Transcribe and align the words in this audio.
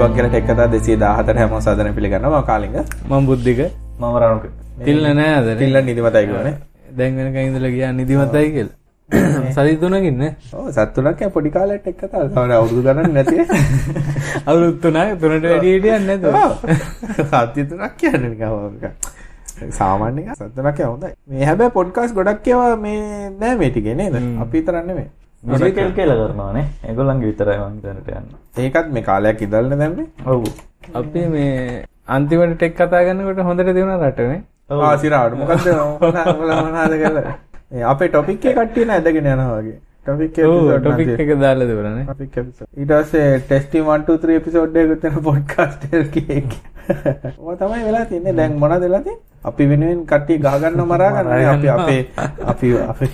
අයිබක් 0.00 0.16
කියලට 0.16 0.34
එක්කතා 0.34 0.66
දෙසේ 0.68 0.96
දාහතර 0.96 1.36
හැම 1.36 1.54
සාධන 1.60 1.94
පිළිගන්නවා. 1.94 2.42
කාලිග. 2.42 2.74
මං 3.08 3.26
බුද්ධික 3.26 3.60
මම 3.98 4.16
රණුක. 4.16 4.44
තිල්ල 4.80 5.04
නෑ 5.14 5.56
තිල්ල 5.56 5.76
නිදිමතයිකවන 5.80 6.48
දැන් 6.92 7.16
වෙනක 7.18 7.36
ඉඳල 7.40 7.66
ගියා 7.68 7.92
නිදිමතයි 7.92 8.48
කියල. 8.54 8.68
සති 9.54 9.76
තුනකින්න 9.76 10.24
සත්තුනක් 10.70 11.22
පොඩි 11.34 11.50
කාලට 11.50 11.86
එක්කතා 11.86 12.24
තවන 12.26 12.52
අවුදු 12.52 12.82
කරන්න 12.82 13.12
නැති. 13.12 13.36
අවුරුත්තුනා 14.48 15.06
තුනට 15.16 15.44
වැඩියටියන්න 15.44 16.06
නැත 16.06 16.22
සත්‍යතුනක් 17.52 17.96
කියන්න 17.98 18.24
නිකවක 18.24 18.84
සාමාන්‍ය 19.72 20.28
සත්තුනක් 20.34 20.84
හොඳයි. 20.84 21.14
මේ 21.28 21.44
හැබැ 21.44 21.70
පොඩ්කාස් 21.70 22.14
ගොඩක් 22.14 22.44
කියවා 22.44 22.76
මේ 22.78 23.00
නෑ 23.38 23.56
මේටිගෙන 23.56 24.06
අපි 24.44 24.62
තරන්න 24.62 24.94
මේ 24.94 25.08
විසිකල් 25.42 25.92
කියල? 25.92 26.10
කරනවානේ 26.18 26.64
එගොල්ලන්ගේ 26.86 27.28
විතරයි 27.28 27.58
මංතනට 27.58 28.08
යන්න. 28.12 28.26
ඒකත් 28.58 28.90
මේ 28.92 29.02
කාලයක් 29.02 29.42
ඉදල්න 29.42 29.74
දැම්ම? 29.74 30.06
ඔවු. 30.26 30.48
අපි 30.94 31.26
මේ 31.28 31.84
අන්තිවට 32.08 32.56
ටෙක් 32.56 32.74
කතා 32.76 33.04
ගන්නකොට 33.04 33.44
හොඳට 33.44 33.68
දෙවුණ 33.68 34.00
රටනේ 34.00 34.42
ආසිරාට 34.80 35.34
මොකක්ද 35.34 35.68
කල 37.02 37.22
අපේ 37.86 38.08
ටොපික් 38.08 38.40
කට්ටිය 38.40 38.90
ඇදගෙන 38.90 39.26
යනවාගේ 39.26 39.78
ටොපික් 40.02 40.32
ටොපික් 40.32 41.08
එක 41.16 41.32
දාල 41.38 41.64
දෙවරන 41.64 41.98
ඉටසේ 42.78 43.38
ටෙස්ටි 43.40 43.82
මන්ට 43.82 44.18
ත්‍ර 44.18 44.36
පිසෝඩ්ඩය 44.40 44.86
ගතන 44.88 45.16
ඕ 47.38 47.56
තමයි 47.56 47.82
වෙලා 47.84 48.04
තින්නේ. 48.06 48.32
දැන් 48.34 48.58
මොන 48.58 48.76
දෙලාති 48.80 49.16
අපි 49.44 49.68
වෙනුවෙන් 49.68 50.06
කට්ටිය 50.06 50.38
ගාගන්න 50.40 50.86
මරාගන්න 50.86 51.32
අපි 51.48 51.68
අපේ 51.70 52.00
අපි 52.46 52.72
අපි 52.84 53.10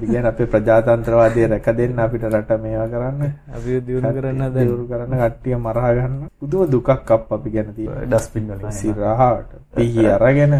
දිගන 0.00 0.26
අපේ 0.26 0.46
ප්‍රජාතන්ත්‍රවාදය 0.46 1.46
රැක 1.46 1.66
දෙන්න 1.76 1.98
අපිට 1.98 2.24
රට 2.24 2.50
මේවා 2.62 2.88
කරන්න. 2.88 3.22
අපි 3.56 3.80
දියුණු 3.80 4.10
කරන්න 4.16 4.42
දවරු 4.50 4.84
කරන්න 4.88 5.14
කට්ටිය 5.22 5.56
මරාගන්න 5.56 6.20
පුදුව 6.40 6.70
දුකක් 6.70 6.88
අප 6.90 7.32
අපි 7.32 7.50
ගැනති 7.50 7.88
ඩස්පින් 8.06 8.46
වල 8.50 8.70
සිරහාට 8.72 9.50
පිහි 9.74 10.06
අරගෙන. 10.08 10.54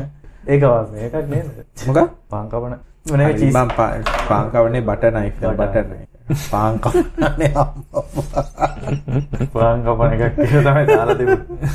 ඒකවාස 0.47 0.91
ඒකක් 0.95 1.15
නේද? 1.29 1.47
මොක 1.87 1.99
පංකපන 2.31 2.75
මම 3.07 3.71
පාංකවනේ 4.29 4.83
බටනයි 6.25 6.25
බටනයි 6.25 6.41
පාංකවනේ 6.41 7.51
පාංකපන 9.55 10.13
එකක් 10.15 10.37
කියලා 10.39 10.63
තමයි 10.67 10.85
දාලා 10.89 11.17
තිබුණේ. 11.17 11.71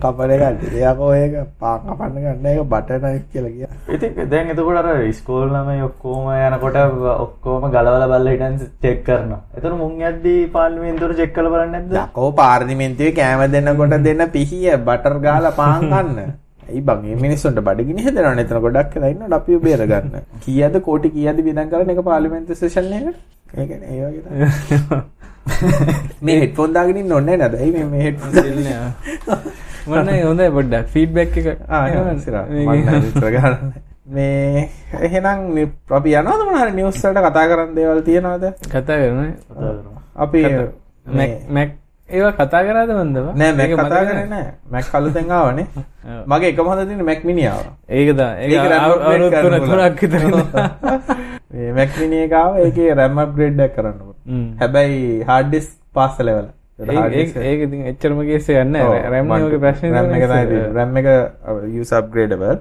කපන 0.00 0.30
එක 0.36 0.42
එයාකෝ 0.70 1.10
ඒක 1.14 1.34
පාංකපන්න 1.60 2.16
ගන්න 2.16 2.46
එක 2.46 2.60
බටනයි 2.66 3.18
කියලා 3.32 3.50
කිය 3.50 3.66
ඉතින් 3.96 4.30
දැන් 4.30 4.50
එතකොට 4.54 4.78
අර 4.82 4.88
ඉස්කෝල් 5.04 5.48
ළමයි 5.48 5.82
ඔක්කොම 5.88 6.24
යනකොට 6.30 6.76
ඔක්කොම 7.16 7.62
ගලවලා 7.68 8.06
බලලා 8.06 8.28
හිටන් 8.28 8.56
චෙක් 8.80 9.04
කරනවා. 9.04 9.40
එතකොට 9.52 9.76
මුන් 9.76 10.00
යද්දී 10.02 10.48
පාර්ලිමේන්තුවට 10.48 11.16
චෙක් 11.16 11.34
කරලා 11.34 11.52
බලන්නේ 11.54 11.80
නැද්ද? 11.82 11.94
යකෝ 12.06 12.32
පාර්ලිමේන්තුවේ 12.32 13.12
කෑම 13.12 13.52
දෙන්නකොට 13.52 14.02
දෙන්න 14.08 14.30
පිහිය 14.30 14.76
බටර් 14.80 15.20
ගාලා 15.20 15.52
පාන් 15.52 15.80
කන්න 15.84 16.18
ඇයි 16.64 16.82
බං 16.82 17.04
මේ 17.04 17.16
මිනිස්සුන්ට 17.18 17.60
බඩගිනි 17.60 18.02
හදනවනේ 18.02 18.44
එතන 18.46 18.60
ගොඩක් 18.64 18.94
වෙලා 18.96 19.12
ඉන්නවට 19.12 19.38
අපිව 19.38 19.60
බේර 19.60 19.86
ගන්න. 19.86 20.24
කීයද 20.40 20.80
කෝටි 20.82 21.10
කීයද 21.12 21.38
වියදම් 21.44 21.68
කරන 21.70 21.90
එක 21.92 22.04
පාර්ලිමේන්තු 22.04 22.54
සෙෂන් 22.56 22.92
එකකට? 22.94 23.34
ඒ 23.56 23.66
කියන්නේ 23.66 23.90
ඒ 23.94 24.06
වගේ 24.06 24.22
තමයි. 24.78 25.02
මේ 26.26 26.40
හෙඩ්ෆෝන් 26.40 26.74
දාගෙන 26.74 26.96
ඉන්න 26.96 27.12
ඕනේ 27.12 27.36
නේද? 27.36 27.54
ඇයි 27.60 27.72
මේ 27.72 27.86
මේ 27.92 28.02
හෙඩ්ෆෝන් 28.06 28.32
දෙන්නේ? 28.36 28.78
මන්න 29.86 30.08
හොඳයි 30.26 30.50
පොඩ්ඩක්. 30.50 30.86
ෆීඩ්බැක් 30.94 31.36
එක 31.36 31.46
ආ. 31.68 31.82
මේ 34.06 34.68
එහෙනම් 35.00 35.56
අපි 35.90 36.10
යනවද 36.16 36.42
මොන 36.44 36.58
හරි 36.60 36.72
නිවුස් 36.72 36.98
වලට 37.04 37.24
කතා 37.28 37.46
කරන්න 37.48 37.74
දේවල් 37.76 38.02
තියනවද? 38.02 38.44
කතා 38.66 38.98
කරන 39.00 39.32
අපි 40.16 40.42
මැක් 41.06 41.32
මැක් 41.48 41.70
ඒවා 42.08 42.32
කතා 42.34 42.62
කරාද 42.64 42.90
මන්දව 42.94 43.26
නෑ 43.34 43.52
මැක් 43.52 43.70
කතා 43.74 44.02
කරේ 44.04 44.26
නෑ. 44.26 44.48
මැක් 44.70 44.86
කලුතෙන් 44.92 45.30
ආවනේ. 45.30 45.66
මගේ 46.26 46.50
එකම 46.52 46.66
හොඳ 46.68 46.84
තියෙන 46.86 47.04
මැක් 47.04 47.24
මිනි 47.24 47.46
ආවා. 47.46 47.72
ඒකද 47.90 48.20
ඒක 48.20 48.52
අවුරුදු 48.78 49.28
තුන 49.42 49.54
තුනක් 49.68 50.00
විතර 50.02 50.22
මේ 51.54 51.70
මැක් 51.78 51.90
මිනි 52.02 52.18
එක 52.26 52.32
ආවා 52.42 52.66
ඒකේ 52.66 52.90
RAM 53.00 53.18
අප්ග්‍රේඩ් 53.24 53.64
එකක් 53.68 53.74
කරන්න 53.78 53.98
හැබැයි 54.60 55.00
hard 55.30 55.48
disk 55.54 55.72
පාස් 55.98 56.14
ලෙවල් 56.28 56.48
ඒක 56.90 57.36
ඒක 57.48 57.60
ඉතින් 57.66 57.80
එච්චරම 57.90 58.18
කේස් 58.28 58.46
එකක් 58.54 58.70
නෑ 58.74 59.02
RAM 59.14 59.34
එකේ 59.36 59.60
ප්‍රශ්නේ 59.64 59.90
RAM 59.96 60.08
එක 60.16 60.24
RAM 60.78 60.96
එක 61.02 61.06
upgradable. 62.00 62.54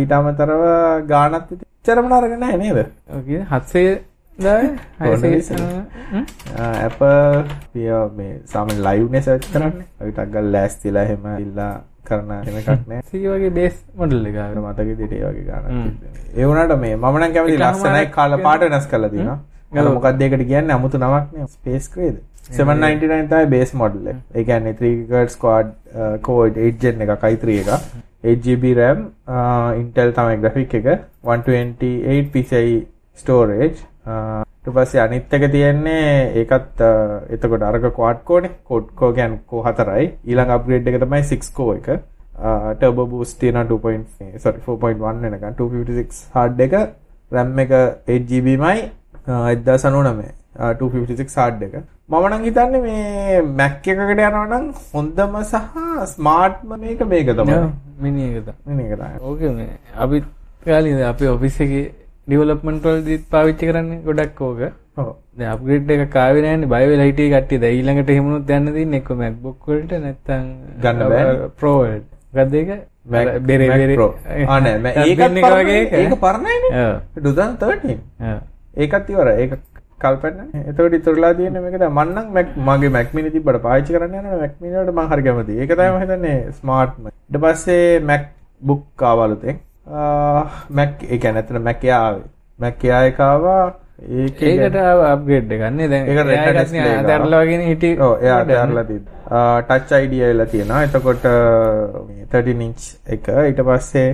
ඊට 0.00 0.12
අමතරව 0.18 0.62
ගානත් 1.12 1.48
එච්චරම 1.54 2.06
නරක 2.10 2.34
නෑ 2.44 2.56
නේද? 2.62 2.78
ඔකේ 3.18 3.40
700 3.50 4.00
ඇප 6.86 7.00
පිය 7.72 7.90
මේ 8.18 8.32
සාම 8.52 8.68
ලයිව්නේ 8.88 9.22
සර්ච් 9.26 9.44
කරන්න. 9.54 9.74
ඔයිටක් 10.02 10.30
ගල් 10.34 10.46
ලෑස්තිලා 10.56 11.06
හෙම 11.12 11.24
ඉල්ලා 11.44 11.72
කරන 12.08 12.32
එකක් 12.36 12.70
නෑ. 12.88 13.02
සීවගේ 13.10 13.52
බේස් 13.58 13.76
මොඩල් 14.00 14.26
එක 14.30 14.40
මතක 14.64 14.96
දිටේ 15.02 15.22
වගේ 15.28 15.44
ගන්න 15.50 15.92
ඒ 16.36 16.44
වුණාට 16.48 16.74
මේ 16.86 16.96
මම 16.96 17.20
නම් 17.20 17.32
කැමති 17.36 17.60
ලස්සනයි 17.62 18.08
කාල 18.16 18.38
පාට 18.48 18.66
වෙනස් 18.66 18.90
කරලා 18.94 19.12
තියෙනවා 19.14 19.38
ගල 19.76 19.88
මොකක්ද 19.94 20.22
ඒකට 20.26 20.44
කියන්නේ? 20.50 20.74
아무තු 20.78 20.98
නමක් 21.04 21.24
නේ 21.36 21.46
ස්පේස් 21.54 21.88
ග්‍රේද 21.94 22.18
799 22.50 23.28
තමයි 23.30 23.46
බේස් 23.54 23.72
මොඩල් 23.80 24.06
එක. 24.12 24.20
ඒ 24.34 24.44
කියන්නේ 24.50 24.74
3 24.82 25.06
GHz 25.10 25.34
quad 25.42 25.72
core 26.28 26.50
8 26.50 26.78
gen 26.84 27.02
එකක් 27.04 27.26
i3 27.32 27.56
එකක්. 27.62 27.72
8GB 28.24 28.70
RAM 28.78 29.02
Intel 29.80 30.14
තමයි 30.16 30.38
graphic 30.44 30.74
එක. 30.80 30.86
128 31.22 32.32
PCI 32.34 32.78
storage 33.22 33.78
ඊට 34.08 34.47
පස්සේ 34.76 35.00
අනිත් 35.04 35.34
එක 35.38 35.44
තියෙන්නේ 35.54 36.04
ඒකත් 36.42 36.80
එතකොට 37.34 37.62
අරක 37.70 37.84
quad 37.98 38.22
core 38.28 38.42
නේ. 38.46 38.54
quad 38.68 38.86
core 38.98 39.14
කියන්නේ 39.18 39.40
core 39.50 39.64
හතරයි. 39.66 40.06
ඊළඟ 40.28 40.54
අප්ග්‍රේඩ් 40.56 40.88
එක 40.88 41.00
තමයි 41.02 41.22
6 41.32 41.52
core 41.58 41.76
එක 41.80 41.88
turbo 42.80 43.06
boost 43.12 43.38
තියෙනවා 43.40 43.66
2. 43.66 44.38
sorry 44.38 44.60
4.1 44.66 45.22
වෙනකන්. 45.22 45.54
256 45.60 46.24
hard 46.34 46.60
එක. 46.66 46.74
RAM 47.32 47.58
එක 47.58 47.72
8GB 48.06 48.46
මයි 48.64 48.78
1099 49.26 50.34
256 50.80 51.36
hard 51.40 51.62
එක. 51.62 51.74
මම 52.08 52.24
නම් 52.30 52.42
හිතන්නේ 52.44 52.80
මේ 52.80 53.42
Mac 53.58 53.84
එකකට 53.84 54.10
යනවා 54.12 54.46
නම් 54.46 54.64
හොඳම 54.92 55.34
සහ 55.42 55.56
ස්මාර්ට්ම 56.14 56.70
මේක 56.80 57.00
මේක 57.12 57.28
තමයි. 57.40 57.58
මිනි 58.00 58.22
එක 58.28 58.44
තමයි 58.46 58.76
මිනි 58.76 58.82
එක 58.88 58.98
තමයි. 59.00 59.16
ඕකේ 59.20 59.50
මේ 59.58 59.72
අපි 60.04 60.22
කාලින්ද 60.64 61.02
අපේ 61.10 61.28
ඔෆිස් 61.34 61.60
එකේ 61.64 61.82
ඩිවලොප්මන්ට් 62.28 62.86
වලදීත් 62.88 63.24
පාවිච්චි 63.34 63.70
කරන්නේ 63.70 64.02
ගොඩක්. 64.06 64.40
දැන් 65.38 65.50
අප්ග්‍රේඩ් 65.54 65.90
එක 65.94 66.10
කාවේ 66.16 66.42
නැන්නේ 66.44 66.70
බය 66.72 66.84
වෙලා 66.90 67.08
හිටියේ 67.08 67.32
කට්ටිය. 67.34 67.60
දැන් 67.64 67.74
ඊළඟට 67.78 68.10
එහෙමනොත් 68.14 68.50
යන්න 68.56 68.72
තියෙන්නේ 68.76 69.00
එක්ක 69.02 69.10
MacBook 69.22 69.68
වලට 69.70 69.92
නැත්නම් 70.04 70.46
ගන්න 70.82 71.02
බෑ. 71.12 71.50
Pro 71.60 71.72
වලට. 71.80 72.08
මොකද්ද 72.34 72.54
ඒක? 72.60 72.70
බෙරේ 73.12 73.68
Mac 73.70 73.80
බෙරේ. 73.82 73.96
Pro. 74.00 74.08
ආ 74.52 74.58
නෑ 74.64 74.78
මම 74.78 74.86
ඒකත් 75.04 75.22
වගේ 75.58 75.78
ඒක. 75.80 75.92
ඒක 76.00 76.16
පරණයිනේ. 76.24 76.72
ඔව්. 76.84 76.96
2013. 77.28 77.98
ඔව්. 78.32 78.40
ඒකත් 78.84 79.12
ඉවරයි. 79.14 79.36
ඒක 79.44 79.54
කල්පන්න. 80.02 80.50
එතකොට 80.72 80.98
ඉතුරුලා 80.98 81.32
තියෙන්නේ 81.38 81.62
මේක 81.68 81.78
දැන් 81.84 81.94
මම 81.94 82.02
නම් 82.16 82.26
Mac 82.36 82.48
මගේ 82.68 82.92
Mac 82.98 83.14
mini 83.20 83.32
තිබ්බට 83.36 83.62
පාවිච්චි 83.68 83.96
කරන්න 83.96 84.18
යනකොට 84.20 84.42
Mac 84.44 84.60
mini 84.66 84.74
වලට 84.76 84.92
මම 84.96 85.14
හරි 85.14 85.22
කැමතියි. 85.28 85.60
ඒක 85.62 85.72
තමයි 85.78 85.88
මම 85.94 86.02
හිතන්නේ 86.04 86.36
ස්මාර්ට්ම. 86.58 87.08
ඊට 87.08 87.40
පස්සේ 87.46 87.88
MacBook 88.10 89.06
ආවලුතෙන්. 89.12 89.56
Mac 89.56 89.67
Air 92.88 93.06
එක 93.10 93.20
ආවා 93.20 93.64
ඒකට 93.98 94.76
අප්ග්‍රේඩ් 95.10 95.52
එකක් 95.56 95.64
නේ 95.76 95.88
දැන් 95.92 96.04
ඒක 96.12 96.18
retina 96.18 96.44
ඒකත් 96.46 96.60
display 96.60 96.90
එක. 96.92 96.98
අතහැරලා 97.02 97.40
වගේ 97.44 97.66
හිටි 97.70 97.90
එයා 97.96 98.40
තියෙනවා. 98.90 99.48
ටච් 99.68 99.90
ID 100.04 100.14
එලා 100.30 100.46
තියෙනවා. 100.52 100.80
එතකොට 100.86 101.24
මේ 102.08 102.24
13 102.36 102.62
inch 102.68 102.84
එක 103.16 103.24
ඊට 103.48 103.60
පස්සේ 103.70 104.08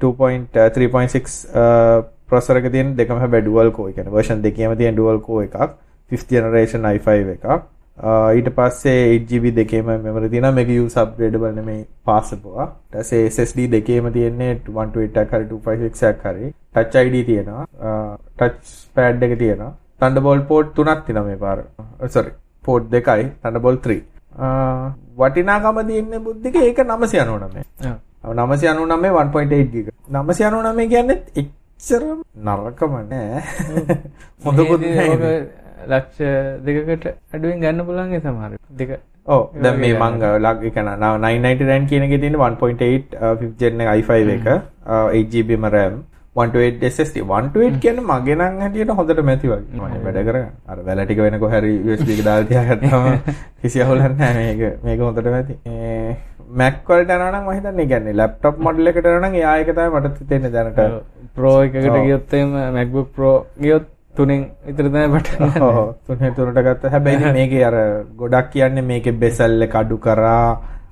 2.3.6 0.00 1.36
processor 2.28 2.56
එක 2.62 2.66
තියෙන 2.72 2.88
දෙකම 2.96 3.18
core. 3.72 3.90
ඒ 3.90 3.94
කියන්නේ 3.98 4.14
version 4.16 4.38
දෙකේම 4.42 4.76
තියෙන 4.76 4.96
dual 4.96 5.18
core 5.20 5.44
එකක්. 5.48 5.56
5th 6.10 6.28
generation 6.28 6.82
i5 6.94 7.08
එකක්. 7.36 7.46
ඊට 8.00 8.48
පස්සේ 8.56 9.00
8GB 9.18 9.52
දෙකේම 9.58 9.88
මෙමරි 10.04 10.28
තියෙනවා 10.34 10.52
මේක 10.58 10.70
use 10.82 10.96
upgradable 11.02 11.52
නෙමෙයි 11.58 11.80
passable. 12.08 12.66
ඊට 12.66 12.96
පස්සේ 12.96 13.28
SSD 13.32 13.66
දෙකේම 13.74 14.06
තියෙන්නේ 14.16 14.50
128 14.54 15.20
එකක් 15.22 15.32
හරි 15.36 15.44
256 15.50 16.08
එකක් 16.12 16.24
හරි. 16.24 16.52
touch 16.74 16.96
ID 17.02 17.16
තියෙනවා. 17.30 17.66
touch 18.38 18.70
pad 18.94 19.22
එක 19.22 19.38
තියෙනවා. 19.42 19.72
Thunderbolt 20.00 20.44
port 20.48 20.74
තුනක් 20.74 21.04
තියෙනවා 21.06 21.26
මේ 21.28 21.36
පාර. 21.44 21.58
sorry 22.08 22.32
port 22.64 22.90
දෙකයි 22.96 23.26
Thunderbolt 23.42 23.82
3. 23.82 24.02
වටිනාකම 25.20 25.80
තියෙන්නේ 25.92 26.24
බුද්ධික 26.26 26.56
ඒක 26.56 26.78
999. 26.78 27.64
ඔව් 28.24 28.32
999 28.34 29.12
1.8 29.24 29.72
GB. 29.72 29.86
999 30.08 30.88
කියන්නේ 30.92 31.18
එච්චර 31.40 32.02
නරකම 32.48 32.92
නෑ. 33.12 33.42
හොඳකුත් 34.44 34.80
නෑ. 34.80 35.40
ලක්ෂ 35.86 36.18
දෙකකට 36.66 37.06
අඩුවෙන් 37.34 37.62
ගන්න 37.62 37.86
පුළුවන් 37.86 38.14
ඒ 38.14 38.20
සමහර 38.20 38.52
දෙක. 38.78 38.90
ඔව්. 39.26 39.42
දැන් 39.62 39.80
මේ 39.80 39.94
මං 39.94 40.20
ලක් 40.38 40.70
එක 40.70 40.78
999 40.78 41.88
කියන 41.90 42.06
එකේ 42.08 42.18
තියෙන 42.18 42.38
1.8 42.38 43.18
5th 43.20 43.58
gen 43.58 43.80
එක 43.80 43.92
i5 43.96 44.10
එක 44.36 44.48
8GB 44.86 45.58
ම 45.58 45.68
RAM. 45.76 46.00
128 46.36 46.88
SSD 46.88 47.22
128 47.22 47.78
කියන්නේ 47.82 48.06
මගේ 48.10 48.34
නම් 48.38 48.58
හැටියට 48.62 48.92
හොඳට 48.98 49.22
මැති 49.28 49.48
වගේ. 49.48 49.62
මම 49.76 50.04
වැඩ 50.06 50.18
කරගන්න. 50.26 50.50
අර 50.66 50.82
වැල 50.88 51.04
ටික 51.04 51.22
වෙන 51.24 51.38
කොහරි 51.44 51.72
USB 51.86 52.10
එක 52.16 52.24
දාලා 52.28 52.50
තියාගත්තාම 52.50 53.06
කිසි 53.62 53.82
අවුලක් 53.84 54.18
නැහැ. 54.18 54.50
මේක 54.58 54.84
මේක 54.84 55.00
හොඳට 55.06 55.30
මැති 55.36 55.54
Mac 56.60 56.78
වලට 56.86 57.10
යනවා 57.14 57.30
නම් 57.30 57.44
මම 57.44 57.56
හිතන්නේ 57.56 57.86
කියන්නේ 57.86 58.16
ලැප්ටොප් 58.20 58.62
මොඩල් 58.66 58.90
එකට 58.90 59.04
යනවා 59.04 59.22
නම් 59.22 59.34
එයා 59.40 59.56
එක 59.62 59.72
තමයි 59.74 59.90
මට 59.96 60.22
හිතෙන්නේ 60.22 60.52
දැනට. 60.54 60.80
ප්‍රෝ 61.36 61.56
එකකට 61.64 61.98
ගියොත් 62.06 62.34
එහෙම 62.34 62.54
MacBook 62.76 63.08
Pro 63.16 63.32
ගියොත් 63.64 63.86
තුනෙන් 64.16 64.42
පටන් 64.66 65.62
ඔව්. 65.62 65.94
තුනේ 66.06 66.30
තුනට 66.32 66.58
ගත්තා 66.58 66.90
හැබැයි 66.90 67.32
මේකේ 67.32 67.64
අර 67.64 67.76
ගොඩක් 68.16 68.50
කියන්නේ 68.52 68.82
මේකේ 68.82 69.12
බෙසල් 69.14 69.62
එක 69.62 69.74
අඩු 69.74 69.98
කරා 69.98 70.48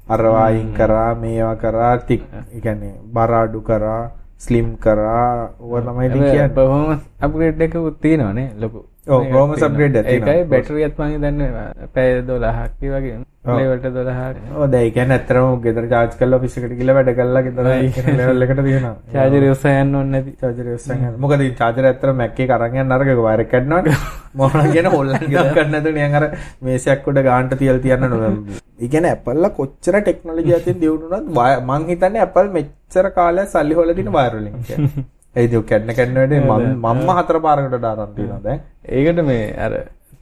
අරවා 0.09 0.44
අයින් 0.44 0.70
කරා 0.75 1.15
මේවා 1.15 1.56
කරා 1.56 1.97
තික් 2.09 2.23
ඒ 2.55 2.61
කියන්නේ 2.61 2.94
බර 3.15 3.32
අඩු 3.35 3.61
කරා 3.62 4.03
ස්ලිම් 4.38 4.69
කරා 4.79 5.50
ඕවා 5.61 5.81
තමයි 5.82 6.09
කියන්නේ. 6.11 6.49
පර්ෆෝමන්ස් 6.50 7.03
අප්ග්‍රේඩ් 7.20 7.61
එකකුත් 7.61 8.00
තියෙනවානේ 8.00 8.49
ලොකු 8.61 8.85
එකක් 9.08 10.06
තියෙනවා. 10.06 10.34
ඒකයි 10.34 10.44
බැටරියත් 10.52 10.99
මම 10.99 11.19
දන්නේ 11.22 11.50
පැය 11.94 12.08
12ක් 12.22 12.93
වගේ 12.94 13.16
ලෙවල්ට 13.49 13.87
12ක් 13.88 14.55
ඔව් 14.55 14.64
දැන් 14.72 14.84
ඒ 14.84 14.90
කියන්නේ 14.90 15.19
ඇත්තටම 15.19 15.60
ගෙදර 15.64 15.87
කරලා 16.14 16.38
office 16.38 16.56
එකට 16.60 16.76
ගිහලා 16.81 16.96
වැඩ 16.99 17.10
කරලා 17.19 17.43
ගෙදර 17.46 17.69
කියන 17.96 18.20
level 18.20 18.46
එකට 18.46 18.60
තියෙනවා. 18.60 18.94
චාර්ජර් 19.14 19.49
උස්සා 19.50 19.75
යන්න 19.82 19.99
ඕනේ 20.00 20.12
නැති. 20.14 20.37
චාර්ජර් 20.43 20.70
උස්සන් 20.75 21.05
යන 21.08 21.19
මොකද 21.25 21.44
මේ 21.44 21.56
චාර්ජර් 21.60 21.90
ඇත්තට 21.90 22.14
Mac 22.20 22.40
එක 22.46 22.55
අරන් 22.56 22.81
යන්න 22.84 22.96
අරක 22.96 23.12
වයර් 23.20 23.44
එක 23.44 23.52
කඩනවනේ. 23.52 23.99
මොන 24.38 24.72
කියන 24.72 24.90
හොල්ලන් 24.96 25.26
ගෙදර 25.34 25.52
ගන්න 25.52 25.76
නැතුව 25.76 26.00
නිකන් 26.00 26.19
අර 26.20 26.26
මේසයක් 26.62 27.12
උඩ 27.12 27.22
ගාන්ට 27.28 27.58
තියලා 27.60 27.84
තියන්න 27.87 28.08
නෝ 28.14 28.25
ඒ 28.25 28.88
කියන්නේ 28.88 29.14
Apple 29.16 29.38
ලා 29.44 29.55
කොච්චර 29.60 30.00
ටෙක්නොලොජි 30.00 30.58
අතින් 30.58 30.82
දියුණුනත් 30.82 31.31
මං 31.69 31.93
හිතන්නේ 31.93 32.26
Apple 32.26 32.50
මෙච්චර 32.56 33.14
කාලයක් 33.20 33.55
සල්ලි 33.55 33.78
හොයලා 33.81 34.00
තියෙන 34.00 34.19
වයර් 34.19 34.34
වලින් 34.40 34.66
කියන්නේ 34.66 35.06
ඒ 35.37 35.46
දු 35.49 35.60
කැඩන 35.62 35.94
කැඩන 35.94 36.34
මම 36.38 36.69
මම්ම 36.84 37.10
හතර 37.16 37.38
පාරකට 37.44 37.75
දැන් 37.82 38.60
ඒකට 38.88 39.20
මේ 39.25 39.55
අර 39.58 39.73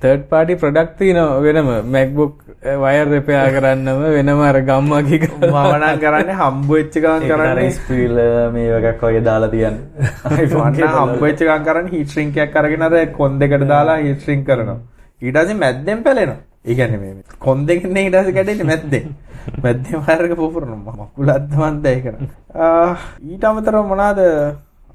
තර්ඩ් 0.02 0.24
පාටි 0.30 0.54
ප්‍රොඩක්ට් 0.62 0.96
තියෙනවා 0.98 1.40
වෙනම 1.44 1.68
MacBook 1.94 2.34
වයර් 2.82 3.06
රිපෙයාර් 3.12 3.50
කරන්නම 3.54 4.02
වෙනම 4.16 4.40
අර 4.48 4.58
ගම්මගේ 4.70 5.28
මම 5.28 5.56
නම් 5.76 6.00
කරන්නේ 6.02 6.36
හම්බ 6.40 6.70
වෙච්ච 6.76 6.98
ගමන් 7.04 7.28
කරන්නේ. 7.30 7.70
ස්පීල් 7.76 8.18
මේ 8.56 8.80
එකක් 8.90 9.04
වගේ 9.06 9.22
දාලා 9.28 9.52
තියන්න. 9.54 9.78
වන්න 10.24 10.82
හම්බ 10.96 11.22
වෙච්ච 11.22 11.44
ගමන් 11.44 11.64
කරන්නේ 11.68 11.94
හීට් 11.94 12.12
ශ්‍රින්ක් 12.14 12.36
එකක් 12.46 12.58
අරගෙන 12.62 12.86
අර 12.88 12.98
කොන් 13.18 13.38
දෙකට 13.38 13.66
දාලා 13.72 13.96
හීට් 14.02 14.20
ශ්‍රින්ක් 14.26 14.44
කරනවා. 14.50 14.78
ඊට 15.22 15.38
පස්සේ 15.38 15.60
මැද්දෙන් 15.62 16.04
පැලෙනවා. 16.08 16.38
ඒ 16.64 16.74
කියන්නේ 16.74 17.00
මේ 17.04 17.38
කොන් 17.38 17.64
දෙකෙන් 17.70 17.96
නේ 17.96 18.04
ඊට 18.08 18.18
පස්සේ 18.18 18.36
කැඩෙන්නේ 18.38 18.70
මැද්දෙන් 18.72 19.06
මැද්දෙන් 19.62 20.06
වයර් 20.08 20.28
එක 20.28 20.36
පුපුරනවා. 20.42 20.96
මකුලද්ද 21.00 21.58
මන්ද 21.62 21.86
ඒක 21.86 22.06
ඊට 23.30 23.44
අමතරව 23.44 23.84
මොනවාද? 23.92 24.20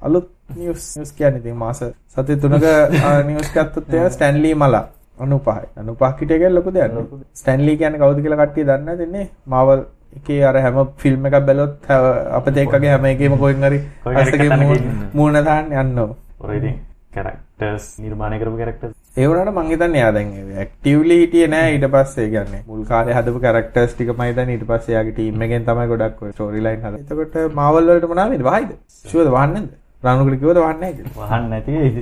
අලුත් 0.02 0.30
නිවස් 0.54 1.12
කියන්නේ 1.12 1.40
ඉතින් 1.40 1.56
මාස 1.56 1.80
සති 2.08 2.36
තුනක 2.38 2.68
නිවස් 3.28 3.50
ගත්තොත් 3.50 3.94
එයා 3.94 4.10
ස්ටැන්ලි 4.10 4.52
මලා 4.56 4.84
95යි 5.20 5.66
95 5.78 6.18
කිට 6.18 6.30
එක 6.32 6.46
ලොකු 6.50 6.70
දෙයක් 6.72 6.92
නේ 6.92 7.24
ස්ටැන්ලි 7.34 7.76
කියන්නේ 7.76 8.00
කවුද 8.00 8.22
කියලා 8.22 8.40
කට්ටිය 8.40 8.64
දන්නේ 8.64 8.86
නැති 8.86 9.08
නේ 9.08 9.26
මාවල් 9.46 9.84
එකේ 10.12 10.40
අර 10.44 10.56
හැම 10.58 10.80
ෆිල්ම් 10.96 11.26
එකක් 11.26 11.38
බැලුවොත් 11.42 11.92
අපිට 12.32 12.56
එකගේ 12.58 12.90
හැම 12.90 13.06
එකේම 13.06 13.36
කොහෙන් 13.38 13.64
හරි 13.64 13.82
මූණ 15.14 15.44
දාන්න 15.44 15.76
ඉතින් 16.54 16.80
කැරක්ටර්ස් 17.14 17.86
නිර්මාණය 17.98 18.38
කරපු 18.40 18.58
කැරක්ටර්ස් 18.58 18.94
ඒ 19.14 19.26
වුණාට 19.26 19.54
මං 19.54 19.66
හිතන්නේ 19.66 19.98
එයා 19.98 20.12
දැන් 20.12 20.30
ඇක්ටිව්ලි 20.56 21.18
හිටියේ 21.18 21.48
නෑ 21.48 21.72
ඊට 21.72 21.86
පස්සේ 21.94 22.28
කියන්නේ 22.30 22.62
මුල් 22.66 22.86
කාලේ 22.86 23.16
හදපු 23.16 23.42
කැරක්ටර්ස් 23.42 23.92
ටික 23.92 24.12
මම 24.12 24.22
හිතන්නේ 24.22 24.54
ඊට 24.54 24.66
පස්සේ 24.66 24.94
එයාගේ 24.94 25.12
ටීම් 25.12 25.44
එකෙන් 25.46 25.66
තමයි 25.66 25.86
ගොඩක් 25.90 26.22
ඔය 26.22 26.32
ස්ටෝරි 26.32 26.62
ලයින් 26.62 26.80
හදලා. 26.80 27.02
එතකොට 27.02 27.54
මාවල් 27.54 27.90
වලට 27.90 28.08
මොනවා 28.08 28.28
වෙන්නේ? 28.30 28.48
වහයිද? 28.48 28.70
ෂුවර්ද 29.04 29.30
වහන්නේ 29.30 29.54
නැද්ද? 29.56 29.81
රානුකට 30.04 30.40
කිව්වද 30.40 30.58
වහන්නේ 30.64 30.80
නැහැ 30.80 30.94
කියලා. 30.98 31.28
වහන්න 31.28 31.44
නැති 31.50 31.70
වෙයිද? 31.78 31.98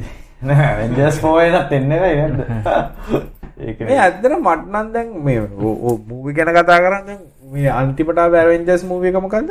නෑ 0.49 0.67
ඇවෙන්ජර්ස් 0.69 1.17
4 1.25 1.61
එකත් 1.61 1.73
එන්නේ 1.79 2.01
නැහැ? 2.01 2.21
ඒක 3.67 3.79
මේ 3.89 3.99
ඇත්තට 4.05 4.25
මට 4.37 4.63
නම් 4.73 4.87
දැන් 4.95 5.09
මේ 5.25 5.41
මූවි 6.09 6.33
ගැන 6.39 6.53
කතා 6.57 6.81
කරන්නේ 6.87 7.19
මේ 7.51 7.71
අන්තිමට 7.73 8.19
ආව 8.19 8.35
ඇවෙන්ජර්ස් 8.35 8.83
මූවි 8.85 9.11
එක 9.11 9.17
මොකද්ද? 9.19 9.49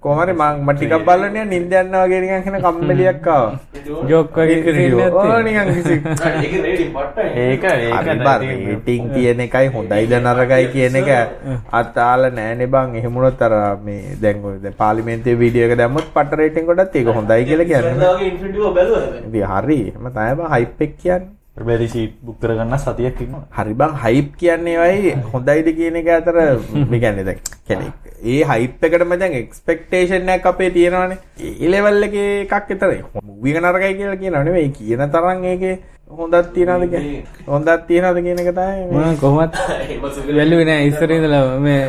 කොහමරි 0.00 0.32
මම 0.32 0.42
මම 0.58 0.70
ටිකක් 0.72 1.04
බලලා 1.04 1.28
නිකන් 1.28 1.50
නිින්ද 1.50 1.74
යනවා 1.74 2.04
වගේ 2.04 2.20
නිකන් 2.20 2.48
එන 2.50 2.62
කම්මැලියක් 2.62 3.26
ආවා. 3.28 3.58
ජෝක් 4.04 4.38
වගේ 4.38 4.62
කිසිම 4.64 4.96
ඕ 5.00 5.36
නිකන් 5.42 5.68
කිසි 5.74 5.94
ඒක 7.36 7.64
ඒක 7.64 8.08
රේටිං 8.42 9.12
තියෙන 9.12 9.40
එකයි 9.40 9.68
හොඳයිද 9.68 10.16
නරකයි 10.18 10.66
කියන 10.72 10.98
එක 11.02 11.12
අතාල 11.80 12.28
නෑනේ 12.32 12.72
බං 12.72 12.96
එහෙම 12.96 13.14
වුණොත් 13.14 13.42
අර 13.42 13.54
මේ 13.84 14.16
දැන් 14.18 14.44
ඔය 14.44 14.56
දැන් 14.58 14.80
පාර්ලිමේන්තුවේ 14.82 15.38
වීඩියෝ 15.38 15.70
එක 15.70 15.78
දැම්මොත් 15.78 16.12
පට 16.16 16.42
රේටිං 16.42 16.66
කොටත් 16.66 16.96
ඒක 16.96 17.14
හොඳයි 17.14 17.44
කියලා 17.44 17.70
කියන්නේ. 17.70 17.94
ඉතින් 19.28 19.48
හරි 19.54 19.80
එහෙම 19.84 20.10
තමයි 20.10 20.36
බං 20.40 20.52
හයිප් 20.54 20.86
එක 20.88 20.94
කියන්නේ. 20.98 21.32
බැරි 21.56 21.86
සීට් 21.88 22.14
බුක් 22.20 22.40
කරගන්න 22.40 22.78
සතියක්. 22.78 23.18
හරි 23.50 23.74
බං 23.74 23.92
හයිප් 23.96 24.36
කියන්නේ 24.36 24.78
වයි 24.78 25.12
හොඳයිද 25.32 25.68
කියන 25.76 25.96
එක 25.96 26.08
අතර 26.08 26.34
මේ 26.90 27.00
කියන්නේ 27.00 27.24
දැන් 27.24 27.38
කියන්නේ 27.68 27.92
ඒ 28.24 28.42
හයිප් 28.44 28.82
එකටම 28.82 29.14
දැන් 29.16 29.32
එක්ස්පෙක්ටේෂන් 29.34 30.28
එකක් 30.28 30.46
අපේ 30.46 30.70
තියෙනවානේ. 30.70 31.18
ඒ 31.40 31.70
ලෙවල් 31.70 32.02
එකේ 32.02 32.30
එකක් 32.42 32.70
එක 33.46 33.62
නරකයි 33.62 33.94
කියලා 33.94 34.16
කියනව 34.16 34.42
නෙවෙයි 34.44 34.70
කියන 34.70 35.06
තරම් 35.10 35.44
ඒකේ 35.44 35.78
හොඳක් 36.10 36.48
තියනවද 36.54 36.84
කියන්නේ 36.90 37.22
හොඳක් 37.46 37.84
තියනවද 37.88 38.18
කියන 38.24 38.40
එක 38.40 38.50
තමයි 38.50 38.82
මේ 38.88 39.04
මම 39.04 39.16
කොහොමත් 39.20 39.54
වැල්ලුවේ 40.02 40.66
නෑ 40.68 40.86
ඉස්සර 40.88 41.10
ඉඳලා 41.10 41.42
මේ 41.58 41.80